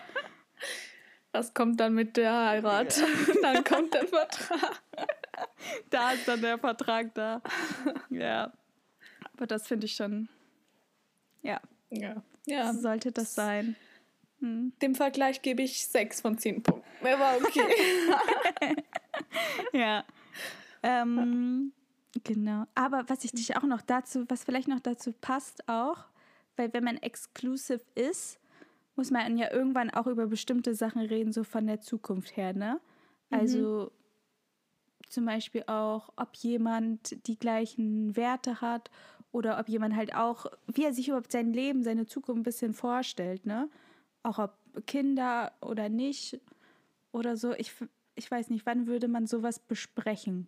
Das 1.33 1.53
kommt 1.53 1.81
dann 1.81 1.95
mit 1.95 2.17
der 2.17 2.33
Heirat. 2.33 3.03
dann 3.43 3.65
kommt 3.65 3.93
der 3.93 4.07
Vertrag. 4.07 4.83
da 5.91 6.13
ist 6.13 6.29
dann 6.29 6.43
der 6.43 6.59
Vertrag 6.59 7.13
da. 7.15 7.43
Ja. 8.09 8.53
Aber 9.35 9.49
das 9.49 9.67
finde 9.67 9.87
ich 9.87 9.97
schon. 9.97 10.29
Ja, 11.47 11.61
Ja. 11.91 12.23
Ja. 12.47 12.73
so 12.73 12.81
sollte 12.81 13.13
das 13.13 13.35
sein. 13.35 13.77
Hm. 14.41 14.73
Dem 14.83 14.95
Vergleich 14.95 15.43
gebe 15.43 15.63
ich 15.63 15.87
sechs 15.87 16.21
von 16.21 16.37
zehn 16.39 16.63
Punkten. 16.63 16.85
Er 17.05 17.19
war 17.19 17.37
okay. 17.37 18.77
Ja. 19.73 20.05
Ähm, 20.83 21.73
genau. 22.25 22.65
Aber 22.75 23.05
was 23.09 23.25
ich 23.25 23.33
dich 23.33 23.57
auch 23.57 23.63
noch 23.63 23.81
dazu, 23.83 24.25
was 24.29 24.45
vielleicht 24.45 24.69
noch 24.69 24.81
dazu 24.81 25.13
passt 25.13 25.69
auch, 25.69 26.05
weil 26.57 26.73
wenn 26.73 26.85
man 26.85 26.97
exclusive 26.99 27.81
ist, 27.95 28.39
muss 28.95 29.11
man 29.11 29.37
ja 29.37 29.53
irgendwann 29.53 29.91
auch 29.91 30.07
über 30.07 30.27
bestimmte 30.27 30.75
Sachen 30.75 31.03
reden, 31.03 31.33
so 31.33 31.45
von 31.45 31.67
der 31.67 31.81
Zukunft 31.81 32.37
her, 32.37 32.53
ne? 32.55 32.81
Also 33.31 33.91
zum 35.09 35.25
Beispiel 35.27 35.65
auch, 35.67 36.11
ob 36.17 36.35
jemand 36.37 37.27
die 37.27 37.39
gleichen 37.39 38.17
Werte 38.17 38.61
hat 38.61 38.91
oder 39.33 39.59
ob 39.59 39.69
jemand 39.69 39.95
halt 39.97 40.15
auch, 40.15 40.47
wie 40.67 40.85
er 40.85 40.93
sich 40.93 41.09
überhaupt 41.09 41.33
sein 41.33 41.53
Leben, 41.53 41.83
seine 41.83 42.07
Zukunft 42.07 42.41
ein 42.41 42.45
bisschen 42.45 42.75
vorstellt, 42.75 43.45
ne? 43.47 43.69
Auch 44.23 44.39
ob 44.39 44.57
Kinder 44.87 45.53
oder 45.61 45.89
nicht 45.89 46.41
oder 47.13 47.37
so. 47.37 47.53
Ich, 47.55 47.73
ich 48.15 48.31
weiß 48.31 48.51
nicht, 48.51 48.67
wann 48.67 48.87
würde 48.87 49.09
man 49.09 49.27
sowas 49.27 49.59
besprechen? 49.59 50.47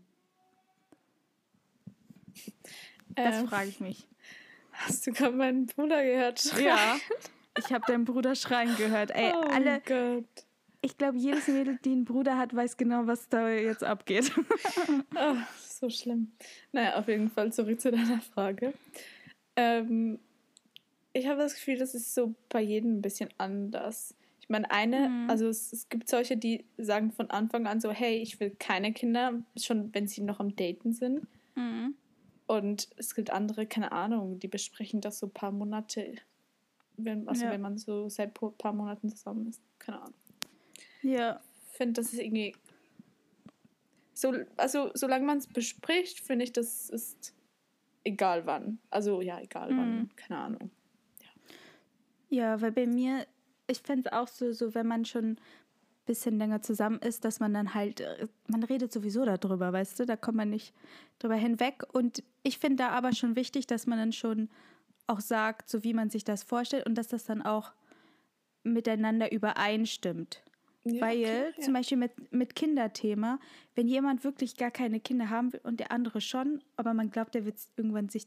Das 3.15 3.41
Ähm, 3.41 3.49
frage 3.49 3.69
ich 3.69 3.81
mich. 3.81 4.07
Hast 4.73 5.07
du 5.07 5.13
gerade 5.13 5.35
meinen 5.37 5.67
Bruder 5.67 6.03
gehört? 6.05 6.41
schreien? 6.41 6.65
Ja, 6.67 6.97
ich 7.59 7.73
habe 7.73 7.85
deinen 7.87 8.05
Bruder 8.05 8.35
schreien 8.37 8.77
gehört. 8.77 9.11
Ey, 9.11 9.33
oh 9.35 9.41
alle, 9.51 9.81
Gott. 9.85 10.25
ich 10.81 10.97
glaube, 10.97 11.19
jedes 11.19 11.49
Mädel, 11.49 11.79
die 11.85 11.91
einen 11.91 12.05
Bruder 12.05 12.39
hat, 12.39 12.55
weiß 12.55 12.77
genau, 12.77 13.07
was 13.09 13.29
da 13.29 13.49
jetzt 13.49 13.83
abgeht. 13.83 14.33
Ah, 15.17 15.35
so 15.79 15.91
schlimm. 15.91 16.33
Naja, 16.73 16.97
auf 16.99 17.09
jeden 17.09 17.31
Fall 17.31 17.53
zurück 17.53 17.81
zu 17.81 17.91
deiner 17.91 18.21
Frage. 18.21 18.73
Ähm, 19.57 20.19
ich 21.13 21.27
habe 21.27 21.41
das 21.41 21.55
Gefühl, 21.55 21.79
das 21.79 21.95
ist 21.95 22.15
so 22.15 22.35
bei 22.49 22.61
jedem 22.61 22.99
ein 22.99 23.03
bisschen 23.03 23.31
anders. 23.39 24.15
Ich 24.41 24.49
meine, 24.49 24.71
eine, 24.71 25.09
Mhm. 25.09 25.31
also 25.31 25.49
es, 25.49 25.73
es 25.73 25.89
gibt 25.89 26.09
solche, 26.09 26.37
die 26.37 26.65
sagen 26.79 27.13
von 27.13 27.31
Anfang 27.31 27.67
an 27.67 27.81
so, 27.81 27.91
hey, 27.91 28.17
ich 28.17 28.41
will 28.41 28.51
keine 28.59 28.93
Kinder, 28.93 29.43
schon 29.57 29.93
wenn 29.95 30.07
sie 30.07 30.23
noch 30.23 30.41
am 30.41 30.55
Daten 30.57 30.93
sind. 30.93 31.27
Mhm. 31.55 31.95
Und 32.47 32.89
es 32.97 33.15
gibt 33.15 33.31
andere, 33.31 33.67
keine 33.67 33.93
Ahnung, 33.93 34.39
die 34.39 34.49
besprechen 34.49 35.01
das 35.03 35.19
so 35.19 35.27
ein 35.27 35.33
paar 35.33 35.53
Monate, 35.53 36.15
wenn, 36.97 37.29
also 37.29 37.45
Ja. 37.45 37.51
wenn 37.51 37.61
man 37.61 37.77
so 37.79 38.09
seit 38.09 38.41
ein 38.41 38.53
paar 38.57 38.73
Monaten 38.73 39.11
zusammen 39.11 39.49
ist. 39.49 39.61
Keine 39.79 40.01
Ahnung. 40.01 40.15
Ja, 41.03 41.41
Ich 41.71 41.77
finde, 41.77 42.01
das 42.01 42.13
ist 42.13 42.19
irgendwie. 42.21 42.57
So, 44.19 44.35
also, 44.57 44.91
solange 44.95 45.25
man 45.25 45.39
es 45.39 45.47
bespricht, 45.47 46.19
finde 46.19 46.45
ich, 46.45 46.53
das 46.53 46.91
ist 46.91 47.33
egal 48.03 48.47
wann. 48.47 48.81
Also, 48.91 49.21
ja, 49.21 49.41
egal 49.41 49.69
wann. 49.71 49.97
Mhm. 49.97 50.11
Keine 50.17 50.41
Ahnung. 50.41 50.71
ja, 52.29 52.61
weil 52.61 52.73
bei 52.73 52.89
mir, 52.89 53.29
ich 53.69 53.79
fände 53.79 54.09
es 54.09 54.13
auch 54.13 54.27
so, 54.27 54.51
so, 54.51 54.75
wenn 54.75 54.89
man 54.89 55.05
schon 55.05 55.25
ein 55.25 55.41
bisschen 56.05 56.37
länger 56.37 56.63
zusammen 56.63 56.99
ist, 56.99 57.25
dass 57.25 57.39
man 57.39 57.55
dann 57.55 57.75
halt, 57.75 58.01
äh, 58.01 58.27
man 58.49 58.65
redet 58.65 58.93
sowieso 58.93 59.25
darüber, 59.25 59.73
weißt 59.73 60.01
du, 60.01 60.05
da 60.05 60.17
kommt 60.17 60.39
man 60.39 60.51
nicht 60.51 60.75
drüber 61.21 61.37
hinweg. 61.37 61.85
Und 61.93 62.25
ich 62.43 62.59
finde 62.59 62.83
da 62.83 62.89
aber 62.89 63.13
schon 63.15 63.37
wichtig, 63.37 63.69
dass 63.69 63.87
man 63.87 64.01
dann 64.01 64.13
schon 64.13 64.49
auch 65.07 65.21
sagt, 65.21 65.69
so 65.69 65.85
wie 65.85 65.95
man 65.95 66.11
sich 66.11 66.25
das 66.25 66.43
vorstellt 66.43 66.87
und 66.87 66.97
dass 66.97 67.07
das 67.07 67.23
dann 67.23 67.41
auch 67.41 67.71
miteinander 68.65 69.31
übereinstimmt. 69.31 70.43
Ja, 70.89 71.01
Weil 71.01 71.19
okay, 71.19 71.53
ja. 71.57 71.63
zum 71.63 71.75
Beispiel 71.75 71.99
mit, 71.99 72.33
mit 72.33 72.55
Kinderthema, 72.55 73.39
wenn 73.75 73.89
jemand 73.89 74.25
wirklich 74.25 74.57
gar 74.57 74.71
keine 74.71 75.01
Kinder 75.01 75.31
haben 75.31 75.53
will 75.53 75.61
und 75.63 75.81
der 75.81 75.93
andere 75.93 76.21
schon, 76.21 76.63
aber 76.77 76.95
man 76.95 77.11
glaubt, 77.11 77.35
der 77.35 77.45
wird 77.45 77.57
irgendwann 77.77 78.09
sich 78.09 78.27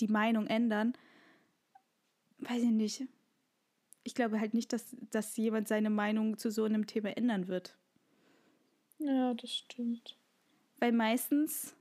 die 0.00 0.08
Meinung 0.08 0.46
ändern, 0.46 0.94
weiß 2.38 2.62
ich 2.62 2.70
nicht. 2.70 3.04
Ich 4.02 4.14
glaube 4.14 4.40
halt 4.40 4.54
nicht, 4.54 4.72
dass, 4.72 4.96
dass 5.10 5.36
jemand 5.36 5.68
seine 5.68 5.90
Meinung 5.90 6.38
zu 6.38 6.50
so 6.50 6.64
einem 6.64 6.86
Thema 6.86 7.16
ändern 7.16 7.48
wird. 7.48 7.76
Ja, 8.98 9.34
das 9.34 9.52
stimmt. 9.52 10.16
Weil 10.78 10.92
meistens 10.92 11.74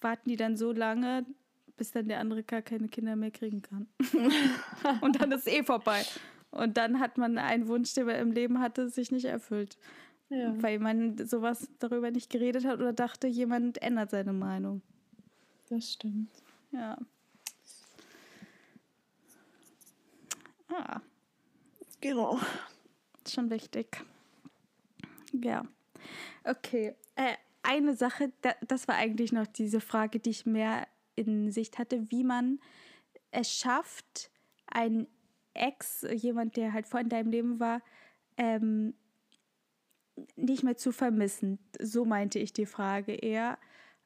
warten 0.00 0.28
die 0.28 0.36
dann 0.36 0.56
so 0.56 0.72
lange, 0.72 1.26
bis 1.76 1.90
dann 1.90 2.08
der 2.08 2.20
andere 2.20 2.42
gar 2.42 2.62
keine 2.62 2.88
Kinder 2.88 3.16
mehr 3.16 3.30
kriegen 3.30 3.62
kann. 3.62 3.88
und 5.02 5.20
dann 5.20 5.32
ist 5.32 5.46
eh 5.46 5.62
vorbei. 5.62 6.04
Und 6.56 6.76
dann 6.76 7.00
hat 7.00 7.18
man 7.18 7.38
einen 7.38 7.68
Wunsch, 7.68 7.94
den 7.94 8.06
man 8.06 8.16
im 8.16 8.32
Leben 8.32 8.60
hatte, 8.60 8.88
sich 8.88 9.10
nicht 9.10 9.26
erfüllt. 9.26 9.76
Ja. 10.28 10.60
Weil 10.62 10.78
man 10.78 11.26
sowas 11.26 11.68
darüber 11.78 12.10
nicht 12.10 12.30
geredet 12.30 12.64
hat 12.64 12.78
oder 12.80 12.92
dachte, 12.92 13.26
jemand 13.26 13.80
ändert 13.82 14.10
seine 14.10 14.32
Meinung. 14.32 14.82
Das 15.68 15.92
stimmt. 15.92 16.30
Ja. 16.72 16.98
Ah, 20.68 21.00
Genau. 22.00 22.38
schon 23.28 23.50
wichtig. 23.50 24.04
Ja. 25.32 25.64
Okay. 26.44 26.94
Äh, 27.16 27.34
eine 27.62 27.96
Sache, 27.96 28.32
da, 28.42 28.52
das 28.66 28.86
war 28.86 28.94
eigentlich 28.96 29.32
noch 29.32 29.46
diese 29.46 29.80
Frage, 29.80 30.20
die 30.20 30.30
ich 30.30 30.46
mehr 30.46 30.86
in 31.16 31.50
Sicht 31.50 31.78
hatte, 31.78 32.10
wie 32.10 32.22
man 32.22 32.60
es 33.30 33.52
schafft, 33.52 34.30
einen 34.66 35.08
Ex, 35.56 36.06
jemand, 36.12 36.56
der 36.56 36.72
halt 36.72 36.86
vor 36.86 37.00
in 37.00 37.08
deinem 37.08 37.30
Leben 37.30 37.60
war, 37.60 37.82
ähm, 38.36 38.94
nicht 40.36 40.62
mehr 40.62 40.76
zu 40.76 40.92
vermissen. 40.92 41.58
So 41.80 42.04
meinte 42.04 42.38
ich 42.38 42.52
die 42.52 42.66
Frage 42.66 43.12
eher. 43.12 43.58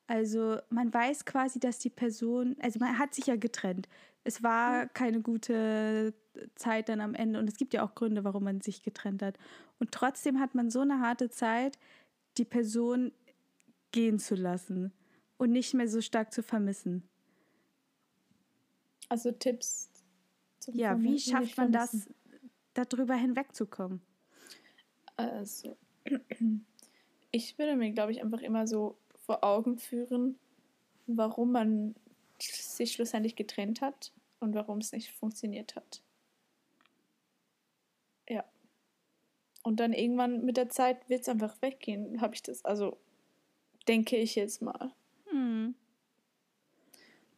Also 0.07 0.59
man 0.71 0.93
weiß 0.93 1.25
quasi, 1.25 1.61
dass 1.61 1.79
die 1.79 1.91
Person, 1.91 2.57
also 2.61 2.81
man 2.81 2.99
hat 2.99 3.15
sich 3.15 3.27
ja 3.27 3.37
getrennt. 3.37 3.89
Es 4.25 4.43
war 4.43 4.87
keine 4.89 5.21
gute 5.21 6.15
Zeit 6.57 6.89
dann 6.89 7.01
am 7.01 7.15
Ende 7.15 7.39
und 7.39 7.49
es 7.49 7.57
gibt 7.57 7.75
ja 7.75 7.85
auch 7.85 7.95
Gründe, 7.95 8.25
warum 8.25 8.45
man 8.45 8.61
sich 8.61 8.83
getrennt 8.83 9.23
hat. 9.23 9.39
Und 9.79 9.93
trotzdem 9.93 10.41
hat 10.41 10.55
man 10.55 10.71
so 10.71 10.81
eine 10.81 11.01
harte 11.01 11.31
Zeit, 11.31 11.79
die 12.39 12.45
Person 12.45 13.13
gehen 13.93 14.19
zu 14.19 14.35
lassen 14.35 14.93
und 15.37 15.53
nicht 15.53 15.75
mehr 15.75 15.89
so 15.89 16.01
stark 16.01 16.33
zu 16.33 16.43
vermissen. 16.43 17.09
Also 19.09 19.33
Tipps. 19.33 19.90
Ja, 20.75 21.01
wie 21.01 21.19
schafft 21.19 21.57
man 21.57 21.73
das, 21.73 22.09
darüber 22.75 23.15
hinwegzukommen? 23.15 24.01
Also, 25.17 25.77
ich 27.31 27.59
würde 27.59 27.77
mir, 27.77 27.93
glaube 27.93 28.13
ich, 28.13 28.23
einfach 28.23 28.41
immer 28.41 28.67
so 28.67 28.97
vor 29.27 29.45
Augen 29.45 29.79
führen, 29.79 30.39
warum 31.07 31.53
man 31.53 31.95
sich 32.41 32.93
schlussendlich 32.93 33.37
getrennt 33.37 33.81
hat 33.81 34.13
und 34.41 34.55
warum 34.55 34.79
es 34.79 34.93
nicht 34.93 35.13
funktioniert 35.13 35.77
hat. 35.77 36.03
Ja. 38.29 38.45
Und 39.63 39.81
dann 39.81 39.93
irgendwann 39.93 40.45
mit 40.45 40.57
der 40.57 40.71
Zeit 40.71 41.09
wird 41.09 41.23
es 41.23 41.29
einfach 41.29 41.61
weggehen, 41.61 42.21
habe 42.21 42.35
ich 42.35 42.43
das. 42.43 42.65
Also, 42.65 42.97
denke 43.87 44.17
ich 44.17 44.35
jetzt 44.35 44.63
mal. 44.63 44.93
Hm. 45.29 45.75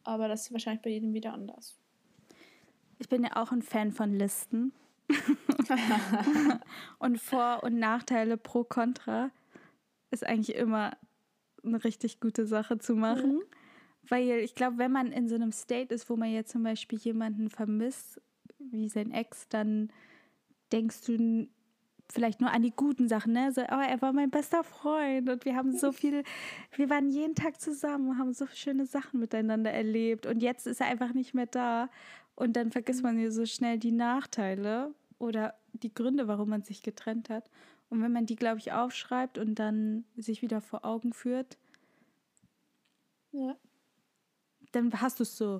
Aber 0.03 0.27
das 0.27 0.43
ist 0.43 0.53
wahrscheinlich 0.53 0.81
bei 0.81 0.89
jedem 0.89 1.13
wieder 1.13 1.33
anders. 1.33 1.77
Ich 2.99 3.09
bin 3.09 3.23
ja 3.23 3.35
auch 3.35 3.51
ein 3.51 3.61
Fan 3.61 3.91
von 3.91 4.13
Listen. 4.13 4.73
und 6.99 7.19
Vor- 7.19 7.63
und 7.63 7.77
Nachteile 7.77 8.37
pro 8.37 8.63
Contra 8.63 9.31
ist 10.11 10.25
eigentlich 10.25 10.55
immer 10.55 10.95
eine 11.63 11.83
richtig 11.83 12.19
gute 12.19 12.45
Sache 12.45 12.77
zu 12.77 12.95
machen. 12.95 13.41
Weil 14.07 14.39
ich 14.39 14.55
glaube, 14.55 14.77
wenn 14.77 14.91
man 14.91 15.11
in 15.11 15.29
so 15.29 15.35
einem 15.35 15.51
State 15.51 15.93
ist, 15.93 16.09
wo 16.09 16.17
man 16.17 16.31
jetzt 16.31 16.51
zum 16.51 16.63
Beispiel 16.63 16.99
jemanden 16.99 17.49
vermisst, 17.49 18.21
wie 18.59 18.89
sein 18.89 19.11
Ex, 19.11 19.47
dann 19.47 19.91
denkst 20.71 21.05
du 21.05 21.47
vielleicht 22.11 22.41
nur 22.41 22.51
an 22.51 22.61
die 22.61 22.75
guten 22.75 23.07
Sachen, 23.07 23.33
ne? 23.33 23.51
So, 23.53 23.61
oh, 23.61 23.65
er 23.65 24.01
war 24.01 24.11
mein 24.11 24.29
bester 24.29 24.63
Freund 24.63 25.29
und 25.29 25.45
wir 25.45 25.55
haben 25.55 25.71
so 25.77 25.91
viel, 25.91 26.23
wir 26.75 26.89
waren 26.89 27.09
jeden 27.09 27.35
Tag 27.35 27.61
zusammen 27.61 28.09
und 28.09 28.19
haben 28.19 28.33
so 28.33 28.45
schöne 28.53 28.85
Sachen 28.85 29.19
miteinander 29.19 29.71
erlebt 29.71 30.25
und 30.25 30.43
jetzt 30.43 30.67
ist 30.67 30.81
er 30.81 30.87
einfach 30.87 31.13
nicht 31.13 31.33
mehr 31.33 31.45
da 31.45 31.89
und 32.35 32.53
dann 32.53 32.71
vergisst 32.71 33.03
man 33.03 33.19
ja 33.19 33.29
so 33.31 33.45
schnell 33.45 33.77
die 33.77 33.91
Nachteile 33.91 34.93
oder 35.19 35.53
die 35.73 35.93
Gründe, 35.93 36.27
warum 36.27 36.49
man 36.49 36.63
sich 36.63 36.81
getrennt 36.83 37.29
hat. 37.29 37.49
Und 37.89 38.01
wenn 38.01 38.11
man 38.11 38.25
die, 38.25 38.35
glaube 38.35 38.57
ich, 38.59 38.71
aufschreibt 38.71 39.37
und 39.37 39.55
dann 39.55 40.05
sich 40.17 40.41
wieder 40.41 40.61
vor 40.61 40.83
Augen 40.85 41.13
führt, 41.13 41.57
Ja. 43.31 43.55
dann 44.71 44.91
hast 45.01 45.19
du 45.19 45.23
es 45.23 45.37
so, 45.37 45.59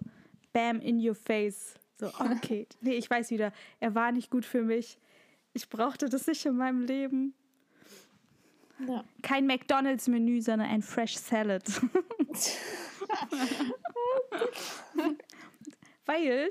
bam, 0.51 0.80
in 0.80 0.99
your 1.05 1.15
face. 1.15 1.76
So, 1.99 2.07
okay, 2.19 2.67
nee, 2.82 2.95
ich 2.95 3.09
weiß 3.09 3.30
wieder, 3.30 3.53
er 3.80 3.93
war 3.95 4.11
nicht 4.11 4.32
gut 4.32 4.45
für 4.45 4.63
mich. 4.63 4.97
Ich 5.53 5.69
brauchte 5.69 6.09
das 6.09 6.26
nicht 6.26 6.43
in 6.45 6.55
meinem 6.57 6.82
Leben. 6.82 7.36
ja. 8.88 9.03
Kein 9.21 9.45
McDonalds-Menü, 9.45 10.41
sondern 10.41 10.69
ein 10.69 10.82
Fresh 10.82 11.17
Salad. 11.17 11.63
Weil, 16.06 16.49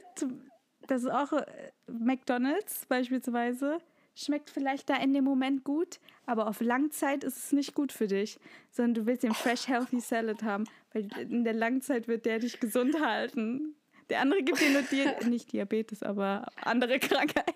das 0.87 1.03
ist 1.03 1.11
auch 1.11 1.33
äh, 1.33 1.73
McDonalds 1.87 2.87
beispielsweise, 2.87 3.79
schmeckt 4.15 4.51
vielleicht 4.51 4.91
da 4.91 4.97
in 4.97 5.13
dem 5.13 5.25
Moment 5.25 5.65
gut, 5.65 5.99
aber 6.27 6.47
auf 6.47 6.61
Langzeit 6.61 7.25
ist 7.25 7.37
es 7.39 7.53
nicht 7.53 7.75
gut 7.75 7.93
für 7.93 8.07
dich, 8.07 8.39
sondern 8.71 8.95
du 8.95 9.07
willst 9.07 9.23
den 9.23 9.35
Fresh 9.35 9.69
Healthy 9.69 10.01
Salad 10.01 10.43
haben, 10.43 10.65
weil 10.93 11.09
in 11.19 11.45
der 11.45 11.55
Langzeit 11.55 12.09
wird 12.09 12.27
der 12.27 12.39
dich 12.39 12.61
gesund 12.61 13.01
halten. 13.01 13.75
Der 14.11 14.21
andere 14.21 14.43
gibt 14.43 14.61
dir 14.61 14.71
nur 14.71 14.83
Di 14.83 15.07
nicht 15.29 15.53
Diabetes, 15.53 16.03
aber 16.03 16.47
andere 16.63 16.99
Krankheiten. 16.99 17.55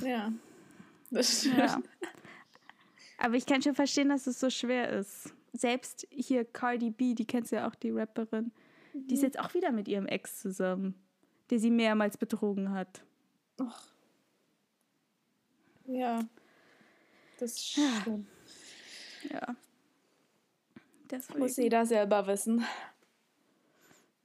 Ja. 0.00 0.32
Das 1.10 1.40
stimmt. 1.40 1.58
Ja. 1.58 1.82
Aber 3.18 3.34
ich 3.34 3.46
kann 3.46 3.62
schon 3.62 3.74
verstehen, 3.74 4.08
dass 4.08 4.26
es 4.26 4.40
so 4.40 4.50
schwer 4.50 4.90
ist. 4.90 5.32
Selbst 5.56 6.06
hier 6.10 6.44
Cardi 6.44 6.90
B, 6.90 7.14
die 7.14 7.26
kennst 7.26 7.52
du 7.52 7.56
ja 7.56 7.68
auch, 7.68 7.76
die 7.76 7.90
Rapperin, 7.90 8.52
die 8.92 9.14
ist 9.14 9.22
jetzt 9.22 9.38
auch 9.38 9.54
wieder 9.54 9.70
mit 9.70 9.86
ihrem 9.86 10.06
Ex 10.06 10.40
zusammen, 10.40 11.00
der 11.48 11.60
sie 11.60 11.70
mehrmals 11.70 12.18
betrogen 12.18 12.72
hat. 12.72 13.04
Och. 13.60 13.94
Ja. 15.86 16.20
Das 17.38 17.52
ist 17.52 17.68
schlimm. 17.68 18.26
Ja. 19.30 19.54
Deswegen. 21.10 21.38
Muss 21.38 21.56
jeder 21.56 21.86
selber 21.86 22.26
wissen. 22.26 22.64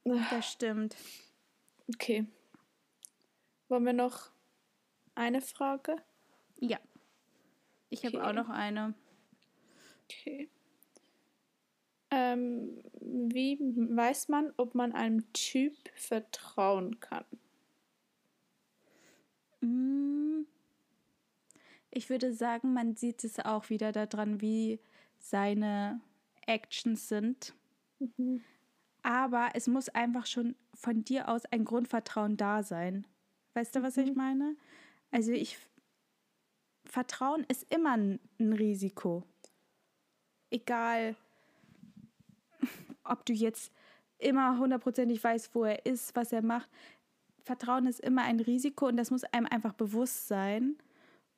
Das 0.03 0.51
stimmt. 0.51 0.95
Okay. 1.93 2.25
Wollen 3.67 3.85
wir 3.85 3.93
noch 3.93 4.31
eine 5.13 5.41
Frage? 5.41 5.97
Ja. 6.57 6.79
Ich 7.89 7.99
okay. 7.99 8.17
habe 8.17 8.27
auch 8.27 8.33
noch 8.33 8.49
eine. 8.49 8.95
Okay. 10.05 10.49
Ähm, 12.11 12.81
wie 13.01 13.59
weiß 13.59 14.29
man, 14.29 14.51
ob 14.57 14.75
man 14.75 14.93
einem 14.93 15.31
Typ 15.33 15.75
vertrauen 15.95 16.99
kann? 16.99 17.25
Mm. 19.61 20.45
Ich 21.91 22.09
würde 22.09 22.33
sagen, 22.33 22.73
man 22.73 22.95
sieht 22.95 23.23
es 23.23 23.39
auch 23.39 23.69
wieder 23.69 23.91
daran, 23.91 24.41
wie 24.41 24.79
seine 25.17 26.01
Actions 26.45 27.07
sind. 27.07 27.53
Mhm. 27.99 28.43
Aber 29.01 29.49
es 29.53 29.67
muss 29.67 29.89
einfach 29.89 30.25
schon 30.25 30.55
von 30.73 31.03
dir 31.03 31.29
aus 31.29 31.45
ein 31.45 31.65
Grundvertrauen 31.65 32.37
da 32.37 32.63
sein. 32.63 33.07
Weißt 33.53 33.75
du, 33.75 33.81
was 33.81 33.97
mhm. 33.97 34.03
ich 34.03 34.15
meine? 34.15 34.55
Also 35.11 35.31
ich 35.31 35.57
Vertrauen 36.85 37.45
ist 37.47 37.71
immer 37.71 37.97
ein, 37.97 38.19
ein 38.39 38.53
Risiko. 38.53 39.23
Egal, 40.49 41.15
ob 43.09 43.25
du 43.25 43.33
jetzt 43.33 43.71
immer 44.17 44.57
hundertprozentig 44.57 45.23
weißt, 45.23 45.55
wo 45.55 45.63
er 45.63 45.85
ist, 45.85 46.15
was 46.15 46.31
er 46.31 46.41
macht. 46.41 46.69
Vertrauen 47.43 47.87
ist 47.87 47.99
immer 47.99 48.23
ein 48.23 48.39
Risiko 48.39 48.87
und 48.87 48.97
das 48.97 49.11
muss 49.11 49.23
einem 49.23 49.47
einfach 49.47 49.73
bewusst 49.73 50.27
sein. 50.27 50.77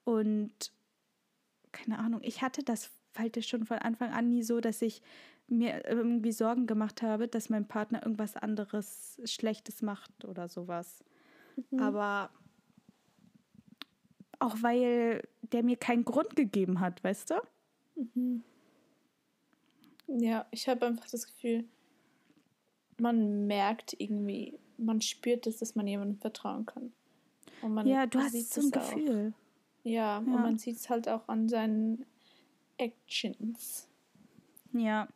Und 0.03 0.74
keine 1.72 1.99
Ahnung, 1.99 2.22
ich 2.24 2.41
hatte 2.41 2.63
das 2.63 2.91
halt 3.17 3.43
schon 3.45 3.65
von 3.65 3.78
Anfang 3.78 4.11
an 4.11 4.30
nie 4.30 4.43
so, 4.43 4.59
dass 4.61 4.82
ich 4.82 5.01
mir 5.47 5.86
irgendwie 5.86 6.32
Sorgen 6.32 6.65
gemacht 6.65 7.01
habe, 7.01 7.28
dass 7.28 7.49
mein 7.49 7.67
Partner 7.67 8.01
irgendwas 8.03 8.36
anderes 8.36 9.22
Schlechtes 9.26 9.82
macht 9.82 10.26
oder 10.26 10.47
sowas. 10.47 11.03
Mhm. 11.69 11.80
Aber 11.80 12.30
auch 14.39 14.55
weil 14.61 15.28
der 15.41 15.63
mir 15.63 15.78
keinen 15.78 16.05
Grund 16.05 16.36
gegeben 16.36 16.80
hat, 16.80 17.03
weißt 17.03 17.32
du? 17.32 17.36
Mhm. 17.95 18.43
Ja, 20.18 20.45
ich 20.51 20.68
habe 20.68 20.86
einfach 20.86 21.09
das 21.09 21.26
Gefühl, 21.26 21.66
man 22.97 23.47
merkt 23.47 23.95
irgendwie, 23.97 24.59
man 24.78 25.01
spürt 25.01 25.47
es, 25.47 25.57
dass 25.57 25.76
man 25.76 25.88
jemandem 25.88 26.20
vertrauen 26.20 26.66
kann. 26.66 26.91
Und 27.62 27.74
man 27.74 27.88
ja, 27.88 28.05
du 28.05 28.20
hast 28.20 28.53
so 28.53 28.62
ein 28.62 28.72
Gefühl. 28.72 29.34
Ja, 29.84 29.91
ja, 29.91 30.18
und 30.18 30.32
man 30.32 30.57
sieht 30.57 30.78
es 30.78 30.89
halt 30.89 31.07
auch 31.07 31.28
an 31.28 31.49
seinen 31.49 32.05
Actions. 32.78 33.88
Ja. 34.74 35.07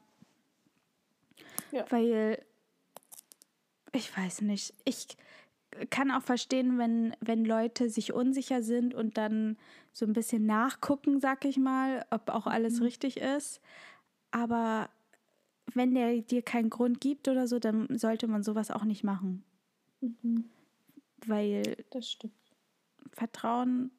ja. 1.71 1.85
Weil, 1.89 2.43
ich 3.91 4.15
weiß 4.15 4.41
nicht, 4.41 4.73
ich 4.85 5.17
kann 5.89 6.11
auch 6.11 6.23
verstehen, 6.23 6.77
wenn, 6.77 7.15
wenn 7.19 7.43
Leute 7.43 7.89
sich 7.89 8.13
unsicher 8.13 8.61
sind 8.61 8.93
und 8.93 9.17
dann 9.17 9.57
so 9.91 10.05
ein 10.05 10.13
bisschen 10.13 10.45
nachgucken, 10.45 11.19
sag 11.19 11.45
ich 11.45 11.57
mal, 11.57 12.05
ob 12.11 12.29
auch 12.29 12.47
alles 12.47 12.79
mhm. 12.79 12.83
richtig 12.83 13.17
ist. 13.17 13.61
Aber 14.35 14.89
wenn 15.73 15.95
der 15.95 16.21
dir 16.21 16.41
keinen 16.41 16.69
Grund 16.69 16.99
gibt 16.99 17.29
oder 17.29 17.47
so, 17.47 17.57
dann 17.57 17.97
sollte 17.97 18.27
man 18.27 18.43
sowas 18.43 18.69
auch 18.69 18.83
nicht 18.83 19.01
machen. 19.01 19.45
Mhm. 20.01 20.49
Weil 21.25 21.85
das 21.89 22.11
stimmt. 22.11 22.33
Vertrauen 23.13 23.91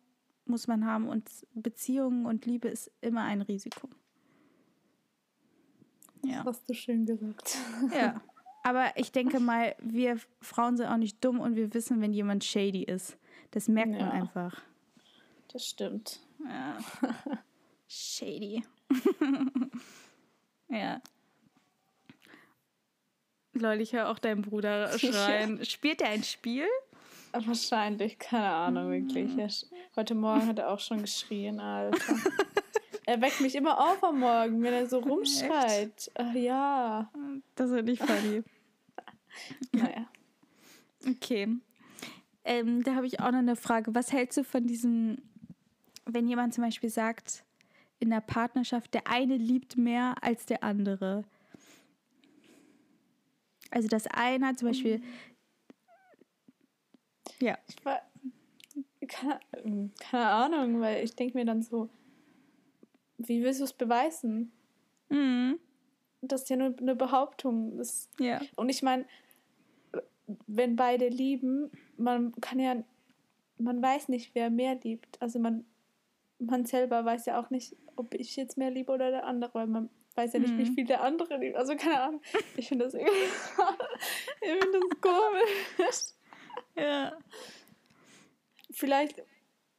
muss 0.44 0.66
man 0.66 0.84
haben 0.84 1.08
und 1.08 1.30
Beziehungen 1.54 2.26
und 2.26 2.44
Liebe 2.44 2.68
ist 2.68 2.92
immer 3.00 3.22
ein 3.22 3.40
Risiko. 3.40 3.88
Ja. 6.22 6.44
Das 6.44 6.58
hast 6.58 6.68
du 6.68 6.74
schön 6.74 7.06
gesagt. 7.06 7.56
Ja. 7.94 8.20
Aber 8.62 8.92
ich 8.96 9.12
denke 9.12 9.40
mal, 9.40 9.74
wir 9.80 10.18
Frauen 10.42 10.76
sind 10.76 10.88
auch 10.88 10.98
nicht 10.98 11.24
dumm 11.24 11.40
und 11.40 11.56
wir 11.56 11.72
wissen, 11.72 12.02
wenn 12.02 12.12
jemand 12.12 12.44
shady 12.44 12.82
ist. 12.82 13.16
Das 13.52 13.68
merkt 13.68 13.94
ja. 13.94 14.00
man 14.00 14.10
einfach. 14.10 14.60
Das 15.50 15.66
stimmt. 15.66 16.20
Ja. 16.44 16.76
shady. 17.88 18.62
ja. 20.68 21.00
Leute, 23.52 23.82
ich 23.82 23.92
höre 23.92 24.08
auch 24.08 24.18
deinen 24.18 24.42
Bruder 24.42 24.88
schreien. 24.98 25.64
Spielt 25.64 26.02
er 26.02 26.10
ein 26.10 26.22
Spiel? 26.22 26.66
Wahrscheinlich, 27.32 28.18
keine 28.18 28.48
Ahnung, 28.48 28.90
wirklich. 28.90 29.34
Ja, 29.34 29.46
heute 29.96 30.14
Morgen 30.14 30.46
hat 30.46 30.58
er 30.58 30.70
auch 30.70 30.80
schon 30.80 31.02
geschrien, 31.02 31.60
Alter. 31.60 31.98
er 33.06 33.20
weckt 33.20 33.40
mich 33.40 33.54
immer 33.54 33.78
auf 33.78 34.02
am 34.02 34.20
Morgen, 34.20 34.62
wenn 34.62 34.72
er 34.72 34.86
so 34.86 34.98
rumschreit. 34.98 36.10
Ach, 36.14 36.34
ja. 36.34 37.10
Das 37.54 37.70
ist 37.70 37.84
nicht 37.84 38.02
funny. 38.02 38.42
Naja. 39.72 40.06
Okay. 41.06 41.46
Ähm, 42.42 42.82
da 42.84 42.94
habe 42.94 43.06
ich 43.06 43.20
auch 43.20 43.30
noch 43.32 43.40
eine 43.40 43.54
Frage. 43.54 43.94
Was 43.94 44.12
hältst 44.12 44.38
du 44.38 44.44
von 44.44 44.66
diesem, 44.66 45.18
wenn 46.06 46.26
jemand 46.26 46.54
zum 46.54 46.64
Beispiel 46.64 46.88
sagt, 46.88 47.44
in 47.98 48.10
der 48.10 48.20
Partnerschaft, 48.20 48.94
der 48.94 49.06
eine 49.06 49.36
liebt 49.36 49.76
mehr 49.76 50.14
als 50.22 50.46
der 50.46 50.62
andere? 50.62 51.24
Also 53.70 53.88
das 53.88 54.06
eine 54.06 54.54
zum 54.56 54.68
Beispiel. 54.68 55.02
Ja. 57.40 57.58
Ich 57.68 57.84
war, 57.84 58.00
keine, 59.08 59.40
keine 59.98 60.28
Ahnung, 60.28 60.80
weil 60.80 61.04
ich 61.04 61.14
denke 61.14 61.36
mir 61.36 61.44
dann 61.44 61.62
so, 61.62 61.88
wie 63.18 63.42
willst 63.42 63.60
du 63.60 63.64
es 63.64 63.72
beweisen? 63.72 64.52
Mhm. 65.08 65.58
Das 66.22 66.42
ist 66.42 66.50
ja 66.50 66.56
nur 66.56 66.74
eine 66.78 66.96
Behauptung. 66.96 67.76
Das, 67.76 68.10
ja. 68.18 68.40
Und 68.56 68.68
ich 68.68 68.82
meine, 68.82 69.06
wenn 70.46 70.76
beide 70.76 71.08
lieben, 71.08 71.70
man 71.96 72.32
kann 72.40 72.58
ja, 72.58 72.82
man 73.58 73.80
weiß 73.80 74.08
nicht, 74.08 74.34
wer 74.34 74.50
mehr 74.50 74.74
liebt. 74.82 75.20
Also 75.20 75.38
man, 75.38 75.64
man 76.38 76.64
selber 76.64 77.04
weiß 77.04 77.26
ja 77.26 77.40
auch 77.40 77.50
nicht, 77.50 77.76
ob 77.96 78.14
ich 78.14 78.36
jetzt 78.36 78.58
mehr 78.58 78.70
liebe 78.70 78.92
oder 78.92 79.10
der 79.10 79.26
andere, 79.26 79.54
weil 79.54 79.66
man 79.66 79.90
weiß 80.14 80.34
ja 80.34 80.40
nicht, 80.40 80.54
mhm. 80.54 80.58
wie 80.58 80.74
viel 80.74 80.84
der 80.84 81.02
andere 81.02 81.36
liebt. 81.36 81.56
Also 81.56 81.76
keine 81.76 82.00
Ahnung. 82.00 82.22
Ich 82.56 82.68
finde 82.68 82.84
das 82.84 82.94
irgendwie, 82.94 83.12
ich 84.42 84.50
finde 84.50 84.80
das 84.80 85.00
komisch. 85.00 86.02
Ja. 86.76 87.16
Vielleicht, 88.70 89.22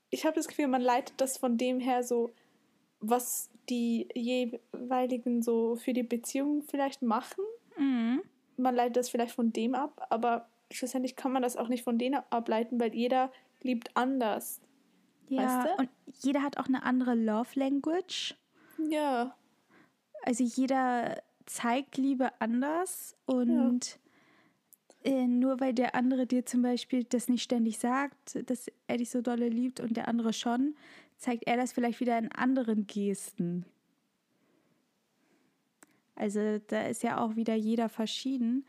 ich 0.09 0.25
habe 0.25 0.35
das 0.35 0.47
Gefühl, 0.47 0.67
man 0.67 0.81
leitet 0.81 1.19
das 1.21 1.37
von 1.37 1.57
dem 1.57 1.79
her 1.79 2.03
so, 2.03 2.31
was 2.99 3.49
die 3.69 4.07
jeweiligen 4.15 5.41
so 5.41 5.75
für 5.75 5.93
die 5.93 6.03
Beziehung 6.03 6.63
vielleicht 6.63 7.01
machen. 7.01 7.43
Mhm 7.77 8.21
man 8.57 8.75
leitet 8.75 8.97
das 8.97 9.09
vielleicht 9.09 9.35
von 9.35 9.53
dem 9.53 9.75
ab, 9.75 10.05
aber 10.09 10.49
schlussendlich 10.71 11.15
kann 11.15 11.31
man 11.31 11.43
das 11.43 11.55
auch 11.55 11.69
nicht 11.69 11.83
von 11.83 11.97
denen 11.97 12.21
ableiten, 12.29 12.79
weil 12.79 12.93
jeder 12.93 13.31
liebt 13.61 13.95
anders. 13.95 14.59
Ja, 15.27 15.41
weißt 15.41 15.67
du? 15.67 15.81
und 15.81 15.89
jeder 16.21 16.41
hat 16.41 16.57
auch 16.57 16.67
eine 16.67 16.83
andere 16.83 17.15
Love 17.15 17.49
Language. 17.55 18.35
Ja. 18.89 19.35
Also 20.23 20.43
jeder 20.43 21.21
zeigt 21.45 21.97
Liebe 21.97 22.29
anders 22.41 23.15
und 23.25 23.99
ja. 25.03 25.11
äh, 25.11 25.27
nur 25.27 25.59
weil 25.59 25.73
der 25.73 25.95
andere 25.95 26.27
dir 26.27 26.45
zum 26.45 26.61
Beispiel 26.61 27.03
das 27.03 27.29
nicht 27.29 27.43
ständig 27.43 27.79
sagt, 27.79 28.49
dass 28.49 28.67
er 28.87 28.97
dich 28.97 29.09
so 29.09 29.21
dolle 29.21 29.49
liebt 29.49 29.79
und 29.79 29.95
der 29.97 30.07
andere 30.07 30.33
schon, 30.33 30.75
zeigt 31.17 31.47
er 31.47 31.57
das 31.57 31.73
vielleicht 31.73 31.99
wieder 31.99 32.17
in 32.17 32.31
anderen 32.31 32.87
Gesten. 32.87 33.65
Also 36.15 36.59
da 36.67 36.87
ist 36.87 37.03
ja 37.03 37.19
auch 37.19 37.35
wieder 37.35 37.55
jeder 37.55 37.89
verschieden. 37.89 38.65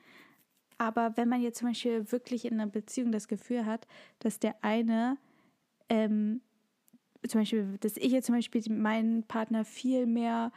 Aber 0.77 1.17
wenn 1.17 1.29
man 1.29 1.43
jetzt 1.43 1.59
zum 1.59 1.69
Beispiel 1.69 2.11
wirklich 2.13 2.45
in 2.45 2.55
einer 2.55 2.71
Beziehung 2.71 3.11
das 3.11 3.27
Gefühl 3.27 3.67
hat, 3.67 3.87
dass 4.21 4.39
der 4.39 4.63
eine, 4.63 5.19
ähm, 5.89 6.41
zum 7.27 7.41
Beispiel, 7.41 7.77
dass 7.81 7.97
ich 7.97 8.13
jetzt 8.13 8.27
zum 8.27 8.35
Beispiel 8.35 8.63
meinen 8.71 9.25
Partner 9.25 9.65
viel 9.65 10.07
mehr 10.07 10.53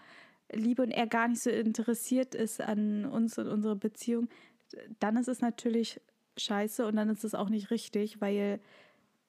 liebe 0.51 0.84
und 0.84 0.91
er 0.91 1.07
gar 1.07 1.28
nicht 1.28 1.41
so 1.41 1.49
interessiert 1.49 2.36
ist 2.36 2.62
an 2.62 3.05
uns 3.05 3.38
und 3.38 3.47
unsere 3.47 3.76
Beziehung, 3.76 4.28
dann 4.99 5.18
ist 5.18 5.28
es 5.28 5.41
natürlich 5.41 5.99
scheiße 6.38 6.86
und 6.86 6.95
dann 6.95 7.09
ist 7.09 7.24
es 7.24 7.36
auch 7.36 7.49
nicht 7.49 7.72
richtig, 7.72 8.22
weil 8.22 8.59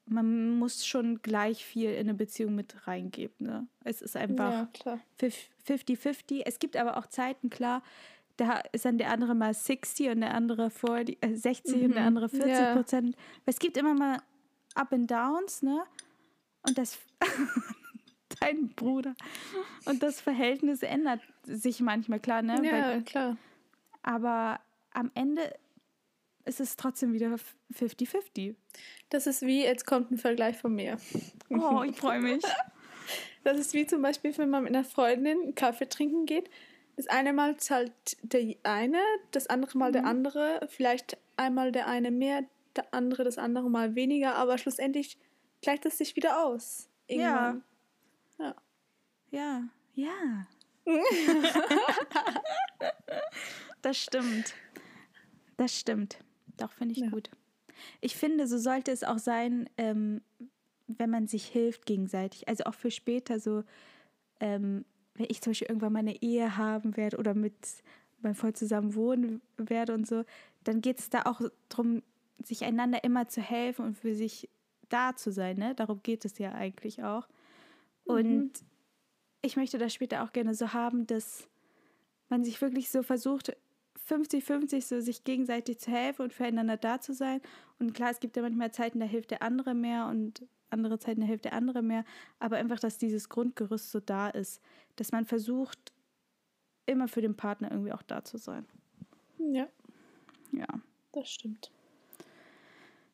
man 0.07 0.59
muss 0.59 0.85
schon 0.85 1.23
gleich 1.23 1.65
viel 1.65 1.91
in 1.91 2.01
eine 2.01 2.15
Beziehung 2.15 2.55
mit 2.55 2.87
reingeben. 2.87 3.47
Ne? 3.47 3.67
Es 3.85 4.03
ist 4.03 4.17
einfach 4.17 4.69
ja, 4.85 4.99
50-50. 5.21 6.43
Es 6.45 6.59
gibt 6.59 6.77
aber 6.77 6.97
auch 6.97 7.07
Zeiten, 7.07 7.51
klar, 7.51 7.83
da 8.37 8.61
ist 8.73 8.85
dann 8.85 8.99
der 8.99 9.11
andere 9.11 9.35
mal 9.35 9.55
60 9.55 10.09
und 10.11 10.21
der 10.21 10.35
andere 10.35 10.71
40, 10.71 11.19
äh 11.21 11.35
60 11.35 11.77
mhm. 11.77 11.85
und 11.85 11.95
der 11.95 12.03
mhm. 12.03 12.09
andere 12.09 12.29
40 12.29 12.51
ja. 12.51 12.75
Prozent. 12.75 13.17
Es 13.47 13.59
gibt 13.59 13.77
immer 13.77 13.95
mal 13.95 14.19
Up 14.75 14.93
and 14.93 15.11
Downs, 15.11 15.63
ne? 15.63 15.83
Und 16.67 16.79
das, 16.79 16.99
dein 18.41 18.69
Bruder. 18.69 19.15
Und 19.85 20.03
das 20.03 20.21
Verhältnis 20.21 20.83
ändert 20.83 21.21
sich 21.45 21.81
manchmal, 21.81 22.21
klar, 22.21 22.43
ne? 22.43 22.61
Ja, 22.65 22.73
Weil, 22.73 23.03
klar. 23.03 23.37
Aber 24.03 24.61
am 24.93 25.11
Ende 25.15 25.53
es 26.45 26.61
ist 26.61 26.79
trotzdem 26.79 27.13
wieder 27.13 27.37
50-50. 27.73 28.55
Das 29.11 29.27
ist 29.27 29.43
wie, 29.43 29.63
jetzt 29.63 29.87
kommt 29.87 30.11
ein 30.11 30.19
Vergleich 30.19 30.57
von 30.57 30.75
mir. 30.75 30.99
Oh, 31.51 31.83
ich 31.89 31.97
freue 31.97 32.21
mich. 32.21 32.43
Das 33.45 33.59
ist 33.59 33.75
wie 33.75 33.87
zum 33.87 34.03
Beispiel, 34.03 34.37
wenn 34.39 34.51
man 34.51 34.65
mit 34.65 34.75
einer 34.75 34.85
Freundin 34.85 35.55
Kaffee 35.55 35.89
trinken 35.89 36.27
geht. 36.27 36.51
Das 36.97 37.07
eine 37.07 37.33
Mal 37.33 37.57
zahlt 37.57 37.93
der 38.23 38.55
eine, 38.65 39.01
das 39.31 39.47
andere 39.47 39.79
Mal 39.79 39.93
der 39.93 40.05
andere. 40.05 40.67
Vielleicht 40.69 41.17
einmal 41.37 41.73
der 41.73 41.87
eine 41.87 42.11
mehr, 42.11 42.45
der 42.77 42.93
andere 42.93 43.25
das 43.25 43.39
andere 43.39 43.71
Mal 43.71 43.95
weniger, 43.95 44.35
aber 44.35 44.59
schlussendlich 44.59 45.17
gleicht 45.63 45.87
es 45.87 45.99
sich 45.99 46.17
wieder 46.17 46.45
aus. 46.45 46.89
Irgendwann. 47.07 47.63
Ja. 48.39 48.55
Ja, 49.31 49.63
ja. 49.95 50.47
das 53.83 53.97
stimmt. 53.99 54.55
Das 55.57 55.79
stimmt. 55.79 56.19
Doch, 56.59 56.73
finde 56.73 56.93
ich 56.93 57.01
Ja. 57.01 57.09
gut. 57.09 57.31
Ich 58.01 58.17
finde, 58.17 58.47
so 58.47 58.59
sollte 58.59 58.93
es 58.93 59.03
auch 59.05 59.19
sein, 59.19 59.69
ähm, 59.77 60.21
wenn 60.87 61.11
man 61.11 61.27
sich 61.27 61.47
hilft 61.47 61.87
gegenseitig. 61.87 62.49
Also 62.49 62.65
auch 62.65 62.75
für 62.75 62.91
später 62.91 63.41
so, 63.41 63.65
ähm, 64.41 64.85
wenn 65.15 65.27
ich 65.29 65.41
zum 65.41 65.51
Beispiel 65.53 65.69
irgendwann 65.69 65.93
meine 65.93 66.21
Ehe 66.23 66.57
haben 66.57 66.97
werde 66.97 67.17
oder 67.17 67.35
mit 67.35 67.55
meinem 68.21 68.35
Freund 68.35 68.57
zusammen 68.57 68.95
wohnen 68.95 69.41
werde 69.57 69.95
und 69.95 70.07
so, 70.07 70.25
dann 70.65 70.81
geht 70.81 70.99
es 71.01 71.11
da 71.11 71.23
auch 71.23 71.41
darum, 71.69 72.03
sich 72.43 72.65
einander 72.65 73.03
immer 73.05 73.29
zu 73.29 73.41
helfen 73.41 73.85
und 73.85 73.97
für 73.97 74.15
sich 74.15 74.49
da 74.93 75.17
zu 75.17 75.33
sein. 75.33 75.57
Ne? 75.57 75.75
Darum 75.75 76.03
geht 76.03 76.25
es 76.25 76.39
ja 76.39 76.53
eigentlich 76.53 77.03
auch. 77.03 77.27
Und 78.05 78.53
ich 79.43 79.57
möchte 79.57 79.79
das 79.79 79.95
später 79.95 80.23
auch 80.25 80.33
gerne 80.33 80.55
so 80.55 80.73
haben, 80.73 81.07
dass 81.07 81.49
man 82.29 82.45
sich 82.45 82.61
wirklich 82.61 82.91
so 82.91 83.03
versucht, 83.03 83.57
50-50 84.09 84.83
so 84.83 85.01
sich 85.01 85.25
gegenseitig 85.25 85.79
zu 85.79 85.91
helfen 85.91 86.23
und 86.23 86.33
füreinander 86.33 86.77
da 86.77 87.01
zu 87.01 87.15
sein. 87.15 87.41
Und 87.79 87.95
klar, 87.95 88.11
es 88.11 88.21
gibt 88.21 88.37
ja 88.37 88.43
manchmal 88.43 88.73
Zeiten, 88.73 89.01
da 89.01 89.07
hilft 89.07 89.31
der 89.31 89.43
andere 89.43 89.75
mehr 89.75 90.07
und 90.07 90.47
andere 90.71 90.99
Zeiten, 90.99 91.21
da 91.21 91.27
hilft 91.27 91.45
der 91.45 91.53
andere 91.53 91.83
mehr. 91.83 92.05
Aber 92.39 92.57
einfach, 92.57 92.81
dass 92.81 92.99
dieses 92.99 93.29
Grundgerüst 93.29 93.91
so 93.91 94.01
da 94.01 94.29
ist, 94.29 94.61
dass 94.97 95.13
man 95.13 95.25
versucht, 95.27 95.93
immer 96.87 97.07
für 97.07 97.21
den 97.23 97.37
Partner 97.37 97.71
irgendwie 97.71 97.93
auch 97.93 98.03
da 98.03 98.25
zu 98.25 98.39
sein. 98.39 98.67
Ja, 99.39 99.69
Ja. 100.53 100.67
das 101.13 101.31
stimmt. 101.31 101.71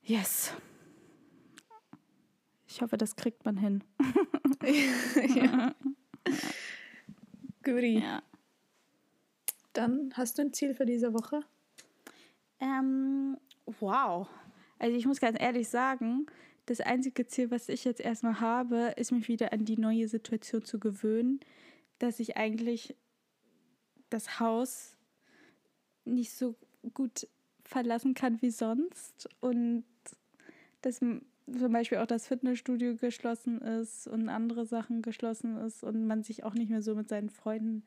Yes. 0.03 0.53
Ich 2.69 2.83
hoffe, 2.83 2.99
das 2.99 3.17
kriegt 3.17 3.45
man 3.45 3.57
hin. 3.57 3.83
ja. 5.35 5.75
Guti. 7.63 8.01
Ja. 8.01 8.23
Dann 9.73 10.13
hast 10.15 10.39
du 10.39 10.43
ein 10.43 10.53
Ziel 10.53 10.75
für 10.75 10.85
diese 10.85 11.15
Woche? 11.15 11.41
Ähm, 12.61 13.39
wow. 13.81 14.29
Also 14.79 14.97
ich 14.97 15.07
muss 15.07 15.21
ganz 15.21 15.41
ehrlich 15.41 15.69
sagen, 15.69 16.27
das 16.67 16.81
einzige 16.81 17.27
Ziel, 17.27 17.51
was 17.51 17.71
ich 17.71 17.85
jetzt 17.85 18.01
erstmal 18.01 18.41
habe, 18.41 18.93
ist 18.97 19.13
mich 19.13 19.29
wieder 19.29 19.53
an 19.53 19.65
die 19.65 19.79
neue 19.79 20.07
Situation 20.07 20.63
zu 20.65 20.79
gewöhnen, 20.79 21.41
dass 21.99 22.21
ich 22.21 22.37
eigentlich 22.37 22.95
das 24.11 24.41
Haus 24.41 24.97
nicht 26.05 26.33
so 26.33 26.55
gut 26.93 27.27
verlassen 27.65 28.15
kann 28.15 28.43
wie 28.43 28.51
sonst 28.51 29.29
und 29.41 29.85
dass 30.83 31.01
zum 31.57 31.73
Beispiel 31.73 31.99
auch 31.99 32.07
das 32.07 32.27
Fitnessstudio 32.27 32.97
geschlossen 32.97 33.61
ist 33.61 34.07
und 34.07 34.29
andere 34.29 34.67
Sachen 34.67 35.03
geschlossen 35.03 35.57
ist 35.59 35.83
und 35.85 36.07
man 36.07 36.23
sich 36.23 36.45
auch 36.45 36.55
nicht 36.55 36.71
mehr 36.71 36.83
so 36.83 36.95
mit 36.95 37.09
seinen 37.09 37.31
Freunden 37.31 37.85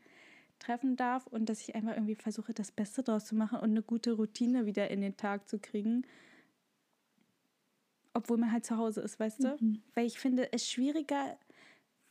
treffen 0.60 0.96
darf 0.96 1.28
und 1.28 1.50
dass 1.50 1.62
ich 1.62 1.76
einfach 1.76 1.94
irgendwie 1.94 2.16
versuche, 2.16 2.54
das 2.54 2.72
Beste 2.72 3.04
draus 3.04 3.26
zu 3.26 3.36
machen 3.36 3.60
und 3.60 3.72
eine 3.72 3.82
gute 3.82 4.14
Routine 4.14 4.66
wieder 4.66 4.90
in 4.90 5.02
den 5.02 5.18
Tag 5.18 5.48
zu 5.48 5.60
kriegen. 5.60 6.06
Obwohl 8.14 8.38
man 8.38 8.52
halt 8.52 8.66
zu 8.66 8.78
Hause 8.78 9.02
ist, 9.02 9.20
weißt 9.20 9.44
du? 9.44 9.58
Weil 9.96 10.06
ich 10.06 10.20
finde 10.20 10.52
es 10.54 10.70
schwieriger, 10.70 11.38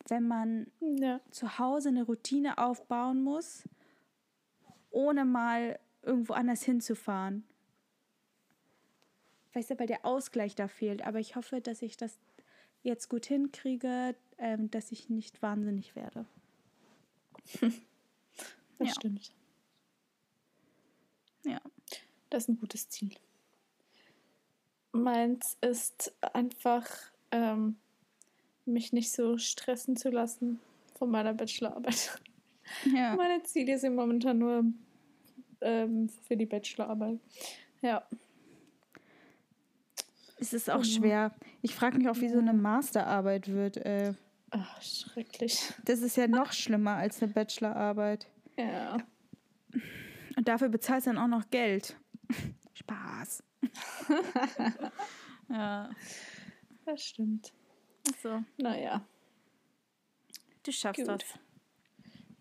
wenn 0.08 0.26
man 0.26 0.66
Ja. 0.80 1.20
zu 1.30 1.58
Hause 1.58 1.90
eine 1.90 2.02
Routine 2.02 2.58
aufbauen 2.58 3.22
muss, 3.22 3.68
ohne 4.90 5.24
mal 5.24 5.78
irgendwo 6.02 6.32
anders 6.32 6.62
hinzufahren. 6.62 7.44
Du, 9.52 9.78
weil 9.78 9.86
der 9.86 10.04
Ausgleich 10.04 10.54
da 10.54 10.68
fehlt. 10.68 11.02
Aber 11.06 11.18
ich 11.18 11.36
hoffe, 11.36 11.60
dass 11.60 11.82
ich 11.82 11.96
das 11.96 12.18
jetzt 12.82 13.08
gut 13.08 13.26
hinkriege, 13.26 14.14
ähm, 14.38 14.70
dass 14.70 14.92
ich 14.92 15.08
nicht 15.10 15.42
wahnsinnig 15.42 15.94
werde. 15.96 16.26
Das 18.78 18.88
Ja. 18.88 18.94
stimmt. 18.94 19.30
Ja. 21.44 21.60
Das 22.30 22.44
ist 22.44 22.48
ein 22.48 22.58
gutes 22.58 22.88
Ziel. 22.88 23.14
Meins 24.92 25.58
ist 25.60 26.14
einfach, 26.32 26.86
ähm, 27.30 27.76
mich 28.64 28.94
nicht 28.94 29.12
so 29.12 29.36
stressen 29.36 29.96
zu 29.96 30.08
lassen 30.08 30.60
von 30.98 31.10
meiner 31.10 31.34
Bachelorarbeit. 31.34 32.20
Ja. 32.84 33.16
Meine 33.16 33.42
Ziele 33.42 33.76
sind 33.78 33.96
momentan 33.96 34.38
nur 34.38 34.64
ähm, 35.60 36.08
für 36.08 36.36
die 36.36 36.46
Bachelorarbeit. 36.46 37.18
Ja. 37.82 38.06
Es 40.40 40.52
ist 40.52 40.70
auch 40.70 40.82
Genau. 40.82 40.94
schwer. 40.98 41.34
Ich 41.62 41.74
frage 41.74 41.98
mich 41.98 42.08
auch, 42.08 42.16
wie 42.16 42.28
so 42.28 42.38
eine 42.38 42.52
Masterarbeit 42.54 43.48
wird. 43.48 43.76
Äh, 43.78 44.14
Ach, 44.50 44.82
schrecklich. 44.82 45.72
das 45.84 46.00
ist 46.00 46.16
ja 46.16 46.26
noch 46.26 46.52
schlimmer 46.52 46.96
als 46.96 47.22
eine 47.22 47.32
Bachelorarbeit. 47.32 48.26
Ja. 48.56 48.96
Und 50.36 50.48
dafür 50.48 50.68
bezahlst 50.68 51.06
du 51.06 51.12
dann 51.12 51.22
auch 51.22 51.28
noch 51.28 51.50
Geld. 51.50 51.96
Spaß. 52.74 53.42
ja. 55.48 55.90
Das 56.86 57.02
stimmt. 57.04 57.52
So. 58.22 58.42
Naja. 58.56 59.02
Du 60.64 60.72
schaffst 60.72 61.00
Gut. 61.06 61.08
das. 61.08 61.38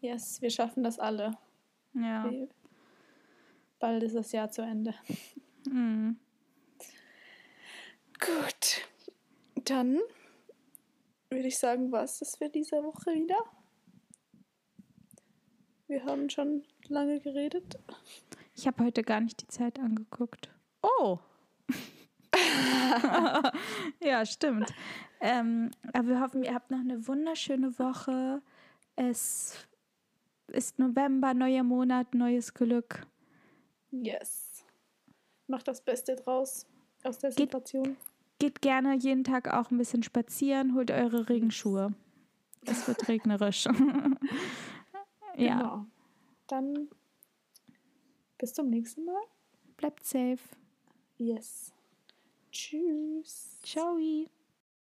Yes, 0.02 0.42
wir 0.42 0.50
schaffen 0.50 0.84
das 0.84 0.98
alle. 1.00 1.38
Ja. 1.94 2.30
Bald 3.80 4.04
ist 4.04 4.16
das 4.16 4.32
Jahr 4.32 4.50
zu 4.50 4.62
Ende. 4.62 4.94
Mhm. 5.70 6.18
Gut. 8.20 8.88
Dann 9.66 10.00
würde 11.30 11.48
ich 11.48 11.58
sagen, 11.58 11.92
war 11.92 12.04
es 12.04 12.20
das 12.20 12.36
für 12.38 12.50
diese 12.50 12.84
Woche 12.84 13.14
wieder. 13.14 13.38
Wir 15.88 16.04
haben 16.06 16.30
schon 16.30 16.64
lange 16.88 17.20
geredet. 17.20 17.80
Ich 18.56 18.68
habe 18.68 18.84
heute 18.84 19.04
gar 19.04 19.22
nicht 19.22 19.42
die 19.42 19.48
Zeit 19.48 19.80
angeguckt. 19.80 20.50
Oh. 20.82 21.20
ja, 24.04 24.26
stimmt. 24.26 24.74
Ähm, 25.22 25.72
aber 25.94 26.08
wir 26.08 26.20
hoffen, 26.22 26.44
ihr 26.44 26.54
habt 26.54 26.72
noch 26.72 26.80
eine 26.80 27.08
wunderschöne 27.08 27.78
Woche. 27.80 28.42
Es 28.96 29.68
ist 30.48 30.78
November, 30.80 31.34
neuer 31.34 31.64
Monat, 31.64 32.14
neues 32.14 32.54
Glück. 32.54 33.06
Yes. 33.92 34.64
Macht 35.48 35.68
das 35.68 35.82
Beste 35.82 36.16
draus 36.16 36.68
aus 37.04 37.18
der 37.18 37.30
Geht- 37.32 37.40
Situation. 37.40 37.98
Geht 38.40 38.62
gerne 38.62 38.96
jeden 38.96 39.24
Tag 39.24 39.54
auch 39.54 39.70
ein 39.70 39.78
bisschen 39.78 40.02
spazieren, 40.02 40.74
holt 40.74 40.92
eure 40.92 41.30
Regenschuhe. 41.30 41.94
Es 42.66 42.88
wird 42.88 43.08
regnerisch. 43.08 43.66
ja, 45.38 45.58
Genau. 45.58 45.86
Dann 46.48 46.90
bis 48.38 48.54
zum 48.54 48.70
nächsten 48.70 49.06
Mal. 49.06 49.22
bleibt 49.78 50.06
safe. 50.06 50.40
Yes. 51.18 51.74
Tschüss. 52.52 53.60
Ciao. 53.64 53.98